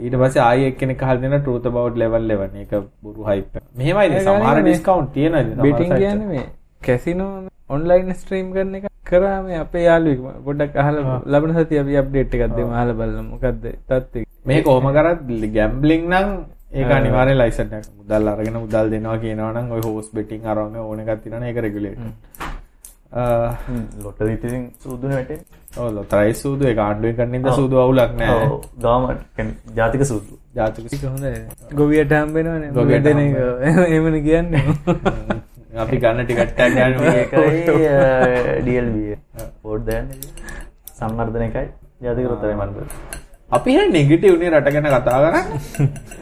ඊට 0.06 0.15
පස්සේ 0.21 0.43
ආයෙ 0.50 0.65
එක්කෙනෙක් 0.71 1.04
අහලා 1.06 1.21
දෙනවා 1.24 1.43
truth 1.48 1.67
about 1.71 1.98
level 2.04 2.24
11 2.32 2.62
ඒක 2.63 2.74
බොරු 3.04 3.28
එක 3.30 3.62
මෙහෙමයි 3.82 4.08
නේ. 4.13 4.24
සමහර 4.28 4.58
ඉතින් 4.63 4.82
සමහර 4.82 5.54
බෙටිං. 5.65 5.95
කියන්නේ 6.02 6.30
මේ 6.34 6.45
කැසිනෝ 6.88 7.32
ඔන්ලයින් 7.76 8.13
ස්ට්‍රීම් 8.19 8.52
කරන 8.56 8.76
එක 8.80 8.86
කරා 9.12 9.38
මේ 9.45 9.58
අපේ 9.63 9.86
යාළුවෙක් 9.86 10.43
පොඩ්ඩක් 10.45 10.76
අහලා 10.84 11.21
ලබන 11.34 11.52
සතිය 11.58 11.80
අපි 11.84 11.98
අප්ඩේට් 12.02 12.36
එකක් 12.36 12.58
දෙමු. 12.58 12.71
අහලා 12.80 12.98
බලමු. 13.00 13.24
මොකද්ද? 13.32 13.63
තත්ත්වය. 13.89 14.26
මේ 14.48 14.62
කොහොම 14.67 14.88
කරත් 14.98 15.19
ගැම්බලිං 15.56 16.04
නම් 16.12 16.30
ඒක 16.76 16.92
අනිවාර්යෙන් 16.92 17.38
ලයිසන් 17.38 17.74
එකක්. 17.78 17.88
මුදල් 18.00 18.28
අරගෙන 18.34 18.58
මුදල් 18.58 18.88
දෙනවා 18.94 19.18
කියනවා 19.24 19.52
නම් 19.54 19.68
ওই 19.72 19.82
හෝස් 19.88 20.08
බෙටිං 20.16 20.42
අරම 20.46 20.76
ඕන 20.82 21.00
එකක් 21.02 21.12
තියෙනවනේ 21.24 21.50
ඒක 21.52 21.60
රෙගුලේටඩ් 21.66 22.54
ලොටරි 24.04 24.34
ඉතින් 24.34 24.64
සූදුනේ 24.80 25.16
වැටෙන්නේ. 25.16 25.46
ඔව් 25.78 25.88
ලොතරයි 25.94 26.34
සූදු 26.34 26.68
ඒක 26.68 26.80
ආණ්ඩුවෙන් 26.80 27.16
කරන 27.18 27.36
ඉඳ 27.36 27.48
සූදු 27.52 27.76
අවුලක් 27.80 28.12
නෑ 28.20 28.36
ඔව්. 28.46 28.62
ගාමට් 28.82 29.22
කියන්නේ 29.36 29.76
ජාතික 29.76 30.06
සූදු. 30.06 30.40
ජාතික 30.56 30.86
හොඳයි. 31.04 31.32
ගොවියට 31.74 33.04
දෙන 33.04 33.20
එක? 33.20 33.36
එහෙමනේ 33.88 34.22
කියන්නේ. 34.22 34.64
අපි 35.84 35.96
ගන්න 35.98 36.26
ටිකට් 36.26 36.60
එකක් 36.60 36.74
ගන්න 36.76 36.94
ඒකයි 37.14 37.60
DLB 38.66 38.98
පෝඩ් 39.62 39.86
දයන්නේ. 39.86 40.20
සංවර්ධන 40.94 41.48
එකයි. 41.50 41.68
ජාතික 42.02 42.26
ලොතරැයි 42.32 42.60
මන්දර. 42.60 42.86
අපි 43.50 43.76
හැ 43.78 43.90
නෙගටිව් 43.90 44.40
නේ 44.40 44.50
රට 44.50 44.72
ගැන 44.74 44.86
කතා 44.90 45.20
කරන්නේ. 45.24 45.44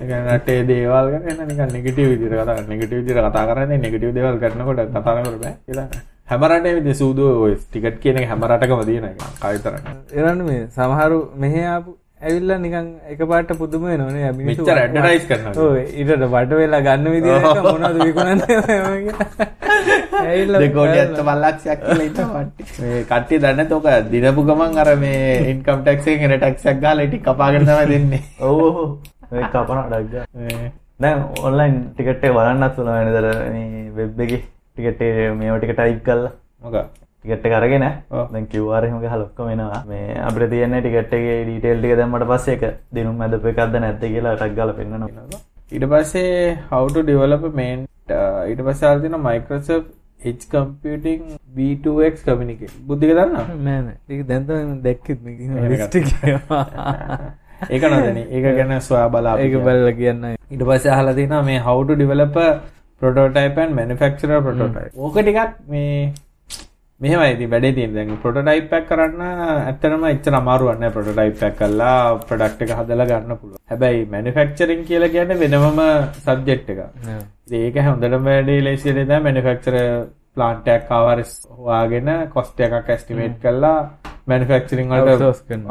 ඒ 0.01 0.05
කියන්නේ 0.07 0.37
රටේ 0.37 0.63
දේවල් 0.67 1.07
ගැන 1.11 1.23
එන්න 1.31 1.47
නිකන් 1.47 1.71
නෙගටිව් 1.75 2.09
විදිහට 2.11 2.35
කතා 2.35 2.55
කරන්නේ. 2.57 2.77
නෙගටිව් 2.77 2.97
විදිහට 2.99 3.29
කතා 3.29 3.45
කරන්නේ 3.49 3.77
නෙගටිව් 3.77 4.11
දේවල් 4.17 4.37
කරනකොට 4.43 4.81
කතා 4.91 5.03
කරන්න 5.15 5.39
බෑ 5.43 5.55
කියලා. 5.65 5.87
හැම 6.29 6.43
රටේම 6.49 6.77
ඉතින් 6.81 6.95
සූදු 7.01 7.23
ඔය 7.45 7.55
ටිකට් 7.55 7.99
කියන 8.03 8.19
එක 8.21 8.27
හැම 8.27 8.43
රටකම 8.43 8.83
තියෙන 8.85 9.05
එක. 9.09 9.17
කවිතරක්. 9.39 9.83
එරන්න 10.13 10.43
මේ 10.49 10.67
සමහරු 10.75 11.19
මෙහෙ 11.35 11.63
ආපු 11.65 11.97
ඇවිල්ලා 12.23 12.57
නිකන් 12.57 12.87
එකපාරට 13.13 13.51
පුදුම 13.59 13.83
වෙනවනේ 13.85 14.31
මිනිස්සු 14.33 14.63
මෙච්චර 14.63 14.79
ඇඩ්වර්ටයිස් 14.81 15.25
කරනවා. 15.29 15.53
ඔව් 15.61 15.73
ඊටට 15.77 16.25
වට 16.27 16.59
වෙලා 16.59 16.81
ගන්න 16.87 17.11
විදිහට 17.15 17.63
මොනවද 17.65 17.97
විකුණන්නේ. 18.01 18.57
ඇවිල්ලා 20.23 20.61
දෙකෝටි 20.63 20.99
75 20.99 21.35
ලක්ෂයක් 21.43 21.81
කියලා 21.81 22.05
ඉන්නවා 22.05 22.43
කට්ටිය. 22.43 22.85
මේ 22.85 23.03
කට්ටිය 23.03 23.39
දන්නේ 23.39 23.57
නැත 23.59 23.71
ඔක 23.71 23.87
දිනපු 24.11 24.45
ගමන් 24.49 24.79
අර 24.83 24.91
මේ 24.97 25.25
ඉන්කම් 25.51 25.81
ටැක්ස් 25.81 26.07
එකෙන් 26.07 26.31
එන 26.31 26.39
ටැක්ස් 26.39 26.65
එකක් 26.65 26.81
ගාලා 26.81 27.09
ඉතින් 27.09 27.23
කපාගෙන 27.23 27.67
තමයි 27.67 27.91
දෙන්නේ. 27.91 28.23
ඔව් 28.41 28.63
ඔව්. 28.63 28.89
ඒ 29.31 29.45
කපන 29.49 29.85
ඩක් 29.85 30.11
ගා. 30.13 30.25
මේ 30.33 30.71
දැන් 30.99 31.23
ඔන්ලයින් 31.41 31.79
ටිකට් 31.89 32.23
එක 32.23 32.35
බලන්නත් 32.35 32.79
උනා 32.79 32.99
වෙනදර 32.99 33.29
මේ 33.51 33.85
වෙබ් 33.95 34.19
එකේ 34.19 34.43
ටිකට් 34.43 35.01
එක 35.03 35.39
මේව 35.39 35.57
ටික 35.57 35.75
ටයිප් 35.75 36.03
කරලා 36.05 36.33
මොකක්? 36.61 37.02
ටිකට් 37.23 37.45
එක 37.47 37.55
අරගෙන 37.59 37.85
ඔව්. 37.87 38.27
දැන් 38.33 38.45
ගහලා 38.51 39.23
ඔක්කොම 39.23 39.49
එනවා. 39.55 39.81
මේ 39.89 40.19
අපිට 40.27 40.49
තියෙන්නේ 40.53 40.81
ටිකට් 40.83 41.17
එකේ 41.17 41.39
ඩීටේල් 41.47 41.81
ටික 41.81 41.97
දැම්මට 41.99 42.27
පස්සේ 42.31 42.53
ඒක 42.59 42.63
දිනුම් 42.99 43.15
මැදපු 43.23 43.51
එකක්ද 43.51 43.75
නැද්ද 43.85 44.05
කියලා 44.13 44.37
ටක් 44.37 44.55
ගාලා 44.61 44.77
පෙන්නනවා. 44.79 45.41
ඊට 45.75 45.85
පස්සේ 45.91 46.57
how 46.71 46.85
to 46.95 47.01
develop 47.11 47.43
main 47.59 47.85
ඊට 48.49 48.61
පස්සේ 48.65 48.87
ආලා 48.89 49.03
තියෙනවා 49.03 49.27
Microsoft 49.29 49.87
Edge 50.31 50.43
Computing 50.51 51.21
V2X 51.55 52.25
communication. 52.27 52.83
බුද්ධික 52.89 53.09
දන්නවා? 53.15 53.45
නෑ 53.67 53.79
නෑ 53.87 53.97
ඒක 54.09 54.27
දැන් 54.27 54.43
තමයි 54.49 54.75
දැක්කෙත් 54.83 55.23
මේක 55.23 55.39
එහෙම 55.45 55.71
ලිස්ට් 55.71 55.95
එකේ 56.01 56.35
ඒක 57.69 57.83
නේදනේ. 57.93 58.25
ඒක 58.35 58.45
ගැන 58.59 58.71
සොයා 58.89 59.09
බලා 59.15 59.33
අපි 59.37 59.47
ඒක. 59.47 59.57
බලලා 59.65 59.95
කියන්න 59.99 60.23
ඊට 60.29 60.63
පස්සේ 60.69 60.93
අහලා 60.97 61.15
තියෙනවා 61.19 61.41
මේ 61.49 61.59
how 61.67 61.79
to 61.89 61.99
develop 62.03 62.37
prototype 63.01 63.57
and 63.63 63.75
manufacture 63.79 64.39
prototype. 64.45 64.91
ඕක 64.95 65.17
ටිකක් 65.19 65.59
මේ 65.73 66.13
මෙහෙමයි 67.03 67.33
ඉතින් 67.35 67.49
වැඩේ 67.51 67.73
තියෙන්නේ 67.77 68.05
දැන් 68.05 68.19
prototype 68.23 68.75
එකක් 68.77 68.87
කරන්න 68.89 69.21
ඇත්තටම 69.25 70.03
එච්චර 70.09 70.35
අමාරුවක් 70.39 70.77
නෑ 70.81 70.91
prototype 70.97 71.45
එකක් 71.47 71.57
කරලා 71.61 71.95
product 72.29 72.61
එක 72.65 72.71
හදලා 72.79 73.07
ගන්න 73.09 73.39
පුළුවන්. 73.41 73.59
හැබැයි 73.71 74.05
manufacturing 74.15 74.81
කියලා 74.89 75.09
කියන්නේ 75.15 75.39
වෙනමම 75.43 75.81
එකක්. 76.71 76.83
ඉතින් 77.47 77.61
ඒක 77.67 77.77
හොඳටම 77.87 78.29
වැඩේ 78.29 79.19
manufacture 79.27 79.81
plant 80.35 80.67
එකක් 80.75 80.91
ආවරස් 80.99 81.33
හොයාගෙන 81.57 82.11
cost 82.35 82.59
එකක් 82.67 82.89
estimate 82.97 83.35
කරලා 83.43 83.79
manufacturing 84.33 84.93
වලට 84.93 85.09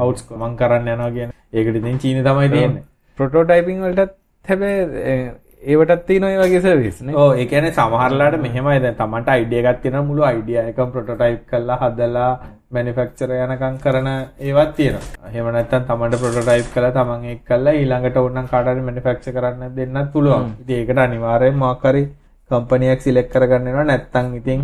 outsource 0.06 0.36
මං 0.42 0.58
කරන්න 0.60 0.92
යනවා 0.96 1.10
කියන්නේ. 1.16 1.38
ඒකට 1.52 1.76
ඉතින් 1.80 2.02
චීන 2.02 2.24
තමයි 2.28 2.48
තියෙන්නේ. 2.56 2.84
ප්‍රොටෝටයිපිං 3.18 3.80
වලටත් 3.86 4.12
හැබැයි 4.44 5.32
ඒවටත් 5.62 6.06
තියෙන 6.06 6.24
ඔය 6.24 6.36
වගේ 6.38 6.60
සර්විස් 6.60 6.98
නේ 7.02 7.14
ඕ 7.16 7.28
ඒ 7.34 7.46
කියන්නේ 7.46 7.72
සමහරලාට 7.72 8.40
මෙහෙමයි 8.44 8.80
දැන් 8.84 8.96
තමන්ට 8.96 9.28
අයිඩියා 9.28 9.72
එකක් 9.72 9.82
තියෙනවා 9.82 10.08
මුළු 10.08 10.24
අයිඩියා 10.24 10.64
එකම 10.70 10.90
ප්‍රොටෝටයිප් 10.94 11.46
කරලා 11.50 11.78
හදලා 11.82 12.32
මැනුෆැක්චරර් 12.70 13.32
යනකම් 13.36 13.76
කරන 13.80 14.08
ඒවත් 14.40 14.72
තියෙනවා. 14.76 15.28
එහෙම 15.28 15.48
නැත්නම් 15.54 15.84
තමන්ට 15.88 16.20
ප්‍රොටෝටයිප් 16.22 16.72
කරලා 16.74 16.92
තමන් 16.92 17.28
ඒක 17.30 17.44
කරලා 17.44 17.74
ඊළඟට 17.74 18.16
ඕනනම් 18.16 18.48
කාට 18.48 18.72
හරි 18.72 18.84
මැනුෆැක්චර් 18.86 19.36
කරන්න 19.36 19.76
දෙන්නත් 19.76 20.12
පුළුවන්. 20.12 20.50
ඒකට 20.70 20.98
අනිවාර්යයෙන් 20.98 21.58
මොකක් 21.58 21.84
හරි 21.84 22.04
කම්පනියක් 22.50 23.00
සිලෙක්ට් 23.04 23.32
කරගන්න 23.34 23.64
වෙනවා 23.66 23.84
නැත්නම් 23.84 24.34
ඉතින් 24.40 24.60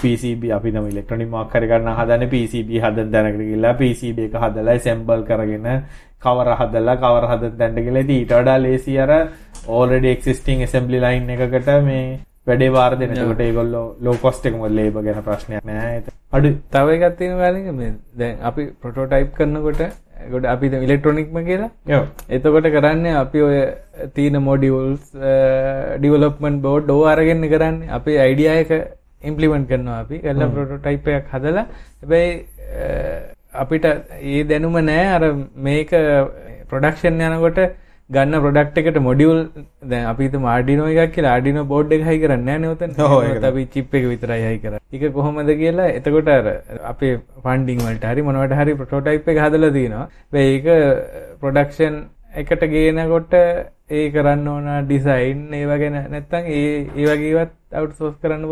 PCB 0.00 0.52
අපි 0.56 0.72
නම් 0.72 0.86
ඉලෙක්ට්‍රොනික 0.92 1.30
මොකක් 1.34 1.54
හරි 1.54 1.68
ගන්න 1.70 1.98
හදන්නේ 1.98 2.32
PCB 2.34 2.80
හදන 2.84 3.12
තැනකට 3.14 3.42
ගිහිල්ලා 3.42 3.74
PCB 3.80 4.18
එක 4.28 4.38
හදලා 4.44 4.78
assemble 4.78 5.22
කරගෙන 5.28 5.68
කවර 6.24 6.50
හදලා 6.60 6.96
කවර 7.04 7.28
හදන 7.32 7.60
තැනට 7.60 7.84
ගිහලා 7.84 8.04
ඉතින් 8.06 8.16
ඊට 8.16 8.34
වඩා 8.38 8.58
ලේසි 8.64 8.98
අර 8.98 9.12
already 9.68 10.10
existing 10.16 10.62
assembly 10.62 11.00
line 11.00 11.32
එකකට 11.36 11.70
මේ 11.88 12.04
වැඩේ 12.46 12.72
වාර 12.72 12.92
දෙන. 13.00 13.16
ඒකට 13.16 13.40
ඒගොල්ලෝ 13.40 13.86
low 14.00 14.16
cost 14.22 14.46
එක 14.46 14.54
මොකද 14.54 14.76
labor 14.78 15.02
ගැන 15.02 15.22
ප්‍රශ්නයක් 15.28 15.64
නෑ. 15.64 15.96
ඒක 15.96 16.06
අඩු 16.32 16.48
තව 16.74 16.96
එකක් 16.96 17.18
තියෙනවා 17.18 17.42
ගාලින්ක 17.44 17.68
මේ 17.80 17.92
දැන් 18.20 18.38
අපි 18.50 18.62
ප්‍රොටෝටයිප් 18.82 19.34
කරනකොට 19.38 19.82
ගොඩ 20.32 20.44
අපි 20.52 20.66
ඉලෙක්ට්‍රොනික්ම 20.86 21.36
කියලා. 21.48 22.00
එතකොට 22.36 22.68
කරන්නේ 22.76 23.16
අපි 23.22 23.42
ඔය 23.48 23.58
තියෙන 24.16 24.38
මොඩියුල්ස් 24.48 25.04
ඩිවලොප්මන්ට් 26.00 26.62
බෝඩ් 26.66 26.90
අරගෙන 27.12 27.44
කරන්නේ. 27.54 27.90
අපි 27.98 28.18
අයිඩියා 28.24 28.56
එක 28.62 28.72
ඉම්ප්ලිමන්ට් 29.30 29.68
කරනවා 29.72 29.98
අපි. 30.04 30.16
කරලා 30.24 30.52
ප්‍රොටෝටයිප් 30.54 31.08
එකක් 31.18 31.34
හදලා. 31.34 31.66
හැබැයි 32.02 32.32
අපිට 33.62 33.84
ඒ 34.32 34.42
දැනුම 34.50 34.76
නෑ. 34.90 35.06
අර 35.16 35.22
මේක 35.68 35.90
ප්‍රොඩක්ෂන් 36.70 37.22
යනකොට 37.28 37.60
ගන්න 38.10 38.40
ප්‍රොඩක්ට් 38.44 38.78
එකට 38.82 38.98
මොඩියුල් 39.06 39.40
දැන් 39.90 40.06
අපි 40.12 40.26
හිතමු 40.26 40.48
ආඩිනෝ 40.52 40.86
එකක් 40.92 41.12
කියලා 41.16 41.34
ආඩිනෝ 41.36 41.64
බෝඩ් 41.72 41.92
එක 41.96 42.02
හයි 42.08 42.18
කරන්නේ 42.22 42.46
නැහැ 42.46 42.62
නේ 42.62 42.72
උතන. 42.74 42.94
ඔව්, 43.06 43.16
ඒක 43.22 43.34
ඒකත් 43.34 43.44
අපි 43.50 43.66
චිප් 43.74 43.94
එක 43.98 44.06
විතරයි 44.12 44.46
හයි 44.46 44.58
කරන්නේ. 44.62 44.80
ඒක 44.94 45.12
කොහොමද 45.18 45.50
කියලා 45.60 45.90
එතකොට 45.98 46.30
අපේ 46.92 47.12
ෆන්ඩින් 47.44 47.84
වලට 47.86 48.08
හරි 48.12 48.22
මොනවට 48.28 48.56
හරි 48.60 48.74
ප්‍රොටෝටයිප් 48.80 49.28
එක 49.28 49.38
හදලා. 49.44 50.06
හැබැයි 50.24 50.56
ඒක 50.56 50.66
ප්‍රොඩක්ෂන් 51.40 52.00
එකට 52.42 52.64
ගේනකොට 52.74 53.32
ඒ 53.90 54.04
කරන්න 54.10 54.46
ඕන 54.48 54.68
ඩිසයින් 54.84 55.40
ඒව 55.54 55.72
ගැන 55.84 55.96
නැත්තම් 56.10 56.44
ඒ 56.56 56.66
ඒ 56.96 57.06
වගේවත් 57.08 57.56
අවුට්සෝස් 57.78 58.14
කරන්න. 58.22 58.44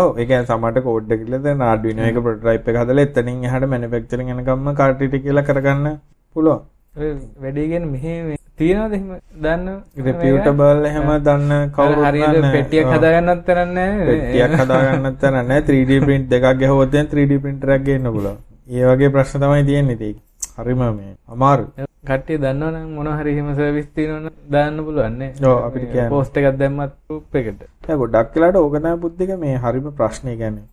ඔව් 0.00 0.18
ඒ 0.18 0.26
කියන්නේ 0.26 0.48
සමහරට 0.48 0.82
කෝඩ් 0.88 1.12
එක 1.12 1.22
කියලා 1.26 1.70
Arduino 1.72 2.02
එක 2.10 2.18
ප්‍රොටෝටයිප් 2.24 2.68
එක 2.72 2.80
හදලා 2.82 3.06
එතනින් 3.10 3.44
එහාට 3.44 3.68
මැනුෆැක්චරින් 3.74 4.34
යනකම්ම 4.34 4.74
කාර්ටිටි 4.82 5.24
කියලා 5.26 5.48
කරගන්න 5.50 5.96
පුළුවන්. 6.36 6.62
ඔය 6.98 7.10
වැඩේ 7.42 7.68
ගැන 7.70 7.84
මෙහෙ 7.90 8.37
තියනවද 8.58 8.94
එහෙම 8.96 9.10
දන්න 9.42 9.66
reputable 10.06 10.86
එහෙම 10.90 11.10
දන්න 11.26 11.72
කවුරුත් 11.76 12.06
හරියට 12.08 12.46
පෙට්ටියක්. 12.54 12.86
හදාගන්නත් 12.94 13.42
තරන්නේ 13.48 13.88
නැහැ 13.88 14.06
පෙට්ටියක් 14.10 14.56
හදාගන්නත් 14.62 15.18
තරක් 15.20 15.34
නැහැ 15.34 15.66
3D 15.68 16.00
print 16.06 16.30
දෙකක් 16.32 16.46
ගැහුවොත් 16.62 16.94
දැන් 16.94 17.12
3D 17.12 17.42
printer 17.44 17.74
එකක් 17.76 17.84
ගේන්න 17.88 18.08
පුළුවන්. 18.14 18.40
ඒ 18.70 18.84
වගේ 18.88 19.12
ප්‍රශ්න 19.14 19.44
තමයි 19.44 19.68
තියෙන්නේ 19.68 19.98
ඉතින්. 19.98 20.16
හරිම 20.58 20.82
මේ 20.96 21.12
අමාරු. 21.28 21.66
කට්ටිය 22.08 22.38
දන්නවනම් 22.42 22.90
මොන 22.96 23.08
හරි 23.18 23.30
එහෙම 23.34 23.54
සර්විස් 23.54 23.86
තියෙනවනම් 23.94 24.34
දාන්න 24.52 24.82
පුළුවන් 24.86 25.14
නේ 25.20 25.30
ඔව් 25.44 25.58
අපිට 25.66 25.86
කියන්න. 25.92 26.10
පෝස්ට් 26.14 26.36
එකක් 26.38 26.58
දැම්මත් 26.60 26.92
ගෲප් 27.06 27.38
එකට 27.40 27.62
දැන් 27.86 27.98
ගොඩක් 28.02 28.34
වෙලාට 28.34 28.60
ඕක 28.60 28.76
තමයි 28.76 28.96
බුද්ධික 29.04 29.32
මේ 29.44 29.62
හරිම 29.64 29.88
ප්‍රශ්නේ 30.00 30.36
කියන්නේ. 30.42 30.66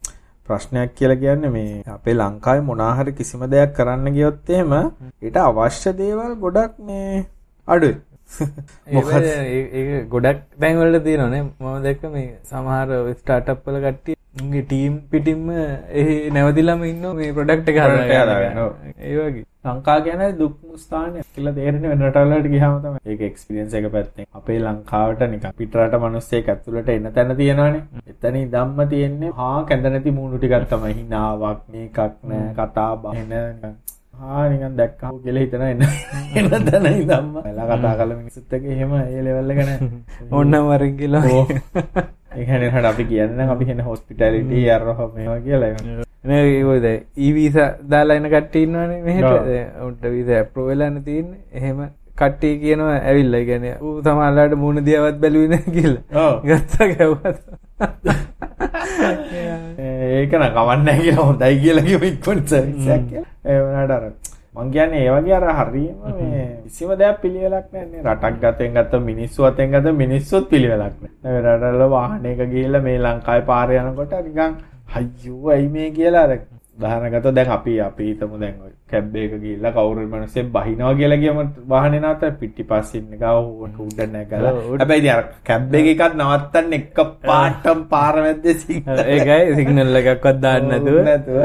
ප්‍රශ්නයක් 0.47 0.91
කියලා 0.97 1.21
කියන්නේ 1.21 1.53
මේ 1.55 1.83
අපේ 1.93 2.15
ලංකාවේ 2.15 2.65
මොනාහරි 2.67 3.13
කිසිම 3.19 3.45
දෙයක් 3.53 3.71
කරන්න 3.77 4.13
ගියොත් 4.17 4.49
එහෙම 4.49 4.73
ඊට 5.21 5.37
අවශ්‍ය 5.43 5.91
දේවල් 6.01 6.35
ගොඩක් 6.43 6.73
මේ 6.87 7.25
අඩුයි. 7.67 7.95
මොකද 8.95 9.25
ඒ 9.27 10.03
ගොඩක් 10.11 10.43
තැන්වලට 10.59 11.03
තියෙනනේ 11.03 11.41
මම 11.41 11.73
දැක්ක 11.83 12.05
මේ 12.11 12.27
සමහර 12.49 12.89
ස්ටාර්ට්අප් 13.15 13.65
වල 13.67 13.79
කට්ටිය 13.83 14.15
උන්ගේ 14.35 14.63
ටීම් 14.63 14.95
පිටින්ම 15.11 15.43
එහි 15.93 16.15
නැවතිලාම 16.29 16.81
ඉන්නවා 16.85 17.13
මේ 17.13 17.31
ප්‍රොඩක්ට් 17.31 17.69
එක 17.71 17.77
Product 17.77 18.01
එක 18.03 18.11
හදාගන්න. 18.13 18.23
හදාගන්න, 18.23 18.59
ඔව්. 18.59 18.71
ඒ 19.01 19.15
වගේ. 19.19 19.45
ලංකා 19.65 19.97
කියන්නේ 20.01 20.35
දුක්ම 20.39 20.75
ස්ථානයක් 20.75 21.29
කියලා 21.31 21.55
තේරෙන්නේ 21.57 21.93
වෙන 21.93 22.05
රටවලට 22.07 22.51
ගියාම 22.53 22.75
තමයි. 22.83 23.01
ඒක 23.05 23.23
එක්ස්පීරියන්ස් 23.29 23.77
එක 23.79 23.89
පැත්තෙන්. 23.95 24.29
අපේ 24.33 24.59
ලංකාවට 24.59 25.25
නිකන් 25.31 25.57
පිටරට 25.57 25.97
මිනිස්සෙක් 26.05 26.53
ඇතුළට 26.53 26.93
එන 26.95 27.09
තැන 27.13 27.35
තියෙනවනේ. 27.37 27.83
එතන 28.11 28.39
ඉඳන්ම 28.41 28.85
තියෙන්නේ 28.93 29.33
හා 29.35 29.57
කැඳ 29.65 29.89
නැති 29.89 30.17
මූණු 30.19 30.37
ටිකක් 30.37 30.69
තමයි. 30.69 30.95
හිනාවක් 30.95 31.67
මේකක් 31.71 31.99
නෑ 32.25 32.47
කතා 32.55 32.91
බහ 32.97 33.15
එන 34.15 34.21
හා 34.21 34.49
නිකන් 34.49 34.77
දැක්කම 34.77 35.17
කියලා 35.23 35.43
හිතන 35.43 35.61
එන 35.61 35.81
එන 36.35 36.65
තැන 36.65 36.85
ඉඳන්ම. 36.91 37.37
එලා 37.45 37.65
කතා 37.67 37.95
කරලා 37.95 38.17
මිනිස්සුත් 38.17 38.53
එක්ක 38.53 38.65
එහෙම 38.65 38.93
ඒ 38.95 39.21
ලෙවල් 39.23 39.51
එක 39.51 39.57
නෑ. 39.59 39.89
ඕන්නම් 40.31 40.69
වරින් 40.69 40.97
කියලා. 40.97 41.23
ඕ. 41.27 41.45
ඒ 42.35 42.45
කියන්නේ 42.45 42.69
හරියට 42.69 42.85
අපි 42.85 43.05
කියන්නේ 43.05 43.47
අපි 43.49 43.65
කියන්නේ 43.65 43.85
හොස්පිටැලිටි 43.85 44.69
අරහ 44.71 44.87
මේවා 45.15 45.39
කියලා. 45.39 45.71
නේ 46.23 46.41
ඒකෝද 46.47 46.85
ඊ 47.17 47.33
වීසා 47.33 47.69
දාලා 47.89 48.17
එන 48.17 48.29
කට්ටිය 48.29 48.63
ඉන්නවනේ 48.63 48.99
ඔව්. 48.99 49.05
මෙහෙට 49.05 49.83
උන්ට 49.87 50.03
වීසා 50.03 50.37
ඇප්‍රූව් 50.37 50.67
වෙලා 50.67 50.89
නැ 50.89 51.01
තියෙන්නේ 51.01 51.39
එහෙම 51.51 51.85
කට්ටිය 52.15 52.53
කියනවා 52.59 52.97
ඇවිල්ලා 53.01 53.43
කියන්නේ 53.49 53.75
ඌ 53.81 53.95
සමහරලාට 54.01 54.53
මූණ 54.57 54.85
දිහාවත් 54.85 55.17
බැලුවේ 55.23 55.49
නැහැ 55.49 55.73
කියලා. 55.77 56.29
ගත්තා 56.43 56.87
ගැව්වා 56.91 57.33
ඒක 60.15 60.33
නම් 60.33 60.53
කවන්නේ 60.57 60.97
කියලා 60.99 61.25
හොඳයි 61.25 61.55
කියලා 61.63 61.85
කිව්ව 61.89 62.03
ඉක්මනට 62.03 62.47
සර්විස් 62.49 62.87
එකක් 62.89 63.09
කියලා. 63.09 63.31
ඒ 63.45 63.57
වුණාට 63.61 63.93
අර 63.97 64.03
මං 64.55 64.71
කියන්නේ 64.71 65.01
ඒ 65.01 65.11
වගේ 65.15 65.35
අර 65.37 65.45
හරියම 65.59 65.97
මේ 66.21 66.45
කිසිම 66.63 66.93
දෙයක් 67.01 67.17
පිළිවෙලක් 67.21 67.67
නැන්නේ. 67.73 68.03
රටක් 68.05 68.35
ගතෙන් 68.43 68.71
ගත්ත 68.77 69.01
මිනිස්සු 69.09 69.49
අතෙන් 69.49 69.67
ගත්ත 69.71 69.95
මිනිස්සුත් 69.95 70.49
පිළිවෙලක් 70.49 70.95
නැහැ. 71.01 71.11
ඒ 71.27 71.41
රටවල 71.41 71.83
වාහනයක 71.89 72.39
ගිහිල්ලා 72.45 72.83
මේ 72.87 72.97
ලංකාවේ 72.99 73.47
පාරේ 73.51 73.81
යනකොට 73.81 74.15
නිකන් 74.21 74.55
අයියෝ 74.95 75.49
ඇයි 75.49 75.69
මේ 75.69 75.91
කියලා 75.91 76.23
අර 76.23 76.33
උදාහරණකට 76.77 77.35
දැන් 77.35 77.55
අපි 77.57 77.79
අපි 77.81 78.09
හිතමු 78.09 78.39
දැන් 78.39 78.55
ඔය 78.63 78.74
කැබ් 78.89 79.15
එක 79.17 79.31
ගිහිල්ලා 79.35 79.71
කවුරු 79.73 80.01
මිනිස්සෙක් 80.07 80.49
බහිනවා 80.53 80.93
කියලා 80.95 81.17
කියම 81.17 81.37
වාහනේ 81.67 81.99
නවත්ත 82.01 82.29
පිටිපස්සේ 82.39 82.99
ඉන්න. 82.99 83.15
ගාව 83.17 83.37
උඩ 83.79 83.99
නැගලා 84.07 84.51
ඔව්, 84.51 84.59
උඩ. 84.67 84.79
හැබැයි 84.81 85.09
අර 85.09 85.23
කැබ් 85.43 85.73
එක 85.75 85.87
එකක් 85.93 86.03
නවත්තන්න 86.15 86.73
එක 86.73 86.85
පාටම 87.23 87.79
පාර 87.89 88.15
මැද්දේ 88.17 88.53
සිංහල. 88.55 89.01
ඒකයි 89.13 89.55
සිග්නල් 89.57 89.99
එකක්වත් 90.01 90.39
දාන්න 90.39 90.67
නැතුව. 90.69 90.99
නැතුව. 91.03 91.39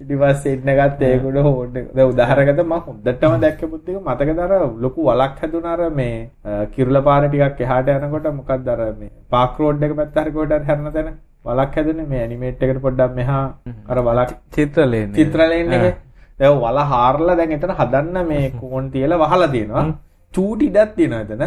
ඉටිපස්සේ 0.00 0.54
ඉන්න 0.54 0.72
ගත්ත 0.80 1.02
ඒකුඩ 1.04 1.38
හෝඩ්. 1.42 1.76
එක. 1.76 1.86
දැන් 1.94 2.10
උදාහරණයකට 2.12 2.64
මම 2.64 2.74
හොඳටම 2.86 3.38
දැක්ක 3.40 3.62
පුත් 3.70 3.88
එක 3.88 4.00
මතකද 4.02 4.38
අර 4.40 4.52
ලොකු 4.80 5.00
වලක් 5.04 5.38
හැදුනා 5.42 5.76
අර 5.76 5.90
මේ 5.92 6.16
අ, 6.44 6.66
කිරුළ 6.68 7.02
පාර 7.02 7.22
ටිකක් 7.26 7.60
එහාට 7.60 7.88
යනකොට 7.96 8.28
මොකක්ද 8.34 8.68
අර 8.70 8.80
මේ 8.98 9.10
පාක් 9.30 9.58
රෝඩ් 9.58 9.82
එක 9.82 9.96
පැත්ත 9.96 10.16
හරි 10.18 10.32
කොහෙට 10.32 10.54
හරි 10.54 10.64
හැරෙන 10.66 10.92
තැන? 10.92 11.10
වලක් 11.44 11.74
හැදුනේ 11.76 12.06
මේ 12.08 12.20
ඇනිමේට් 12.22 12.62
එකට 12.64 12.80
පොඩ්ඩක් 12.82 13.14
මෙහා 13.16 13.44
අර 13.88 13.98
වලක් 14.04 14.30
චිත්‍රලේන 14.54 15.12
චිත්‍රලේන් 15.14 15.72
එකේ 15.72 15.94
දැන් 16.38 16.60
වල 16.62 16.78
හාරලා 16.92 17.36
දැන් 17.36 17.52
එතන 17.52 17.74
හදන්න 17.78 18.26
මේ 18.26 18.50
කෝන් 18.52 18.90
තියලා 18.90 19.22
වහලා 19.24 19.48
තියෙනවා. 19.48 19.86
චූටි 20.34 20.66
ඉඩක් 20.66 20.94
තියෙනවා 20.96 21.20
එතන. 21.22 21.44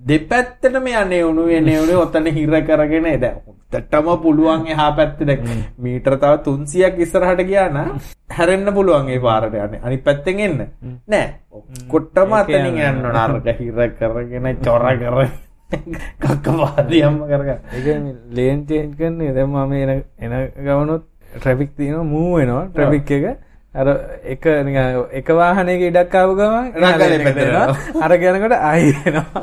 දෙපැත්තටම 0.00 0.86
යන්නේ 0.86 1.22
එන්නේ 1.58 1.78
උණු 1.80 2.00
ඔතන 2.00 2.26
හිර 2.28 2.60
කරගෙන 2.62 3.08
දැන් 3.20 3.40
හොත්තටම 3.46 4.08
පුළුවන් 4.22 4.66
එහා 4.68 4.92
පැත්තේ 4.92 5.26
දැන් 5.26 5.64
මීටර 5.78 6.16
තව 6.16 6.32
300ක් 6.44 7.04
ඉස්සරහට 7.06 7.42
ගියා 7.48 7.68
නම් 7.68 7.90
හැරෙන්න 8.30 8.74
පුළුවන් 8.74 9.08
ඒ 9.08 9.20
පාරට 9.20 9.54
යන්නේ. 9.54 9.80
අනිත් 9.82 10.04
පැත්තෙන් 10.04 10.40
එන්න. 10.40 10.64
නෑ. 11.08 11.26
ඔක්කොටම 11.52 12.32
අතනින් 12.34 12.80
යන්න 12.84 13.04
ඕන. 13.04 13.16
අරක 13.16 13.52
හිර 13.60 13.84
කරගෙන 13.98 14.56
චොර 14.64 14.88
කරගෙන 14.94 15.36
කක්ක 16.22 16.46
වාදියම්ම 16.60 17.20
කරගන්න. 17.26 17.60
ඒක 17.74 17.86
ලේන් 18.32 18.64
චේන්ජ් 18.66 18.96
කරන්නේ 18.96 19.34
දැන් 19.34 19.50
මම 19.50 19.72
එන 19.74 19.90
එන 20.18 20.32
ගමනොත් 20.58 21.04
ට්‍රැෆික් 21.34 21.76
තියෙනවා 21.76 22.04
මූව් 22.06 22.38
වෙනවා 22.38 22.64
ට්‍රැෆික් 22.68 23.10
එක 23.10 23.24
අර 23.74 23.88
එක 24.24 24.46
එක 25.12 25.28
වාහනයක 25.38 25.82
ඉඩක් 25.88 26.14
ආව 26.14 26.30
ගමන්. 26.38 26.66
අර 28.04 28.12
යනකොට 28.16 28.54
ආයි 28.56 28.94
එනවා. 29.06 29.42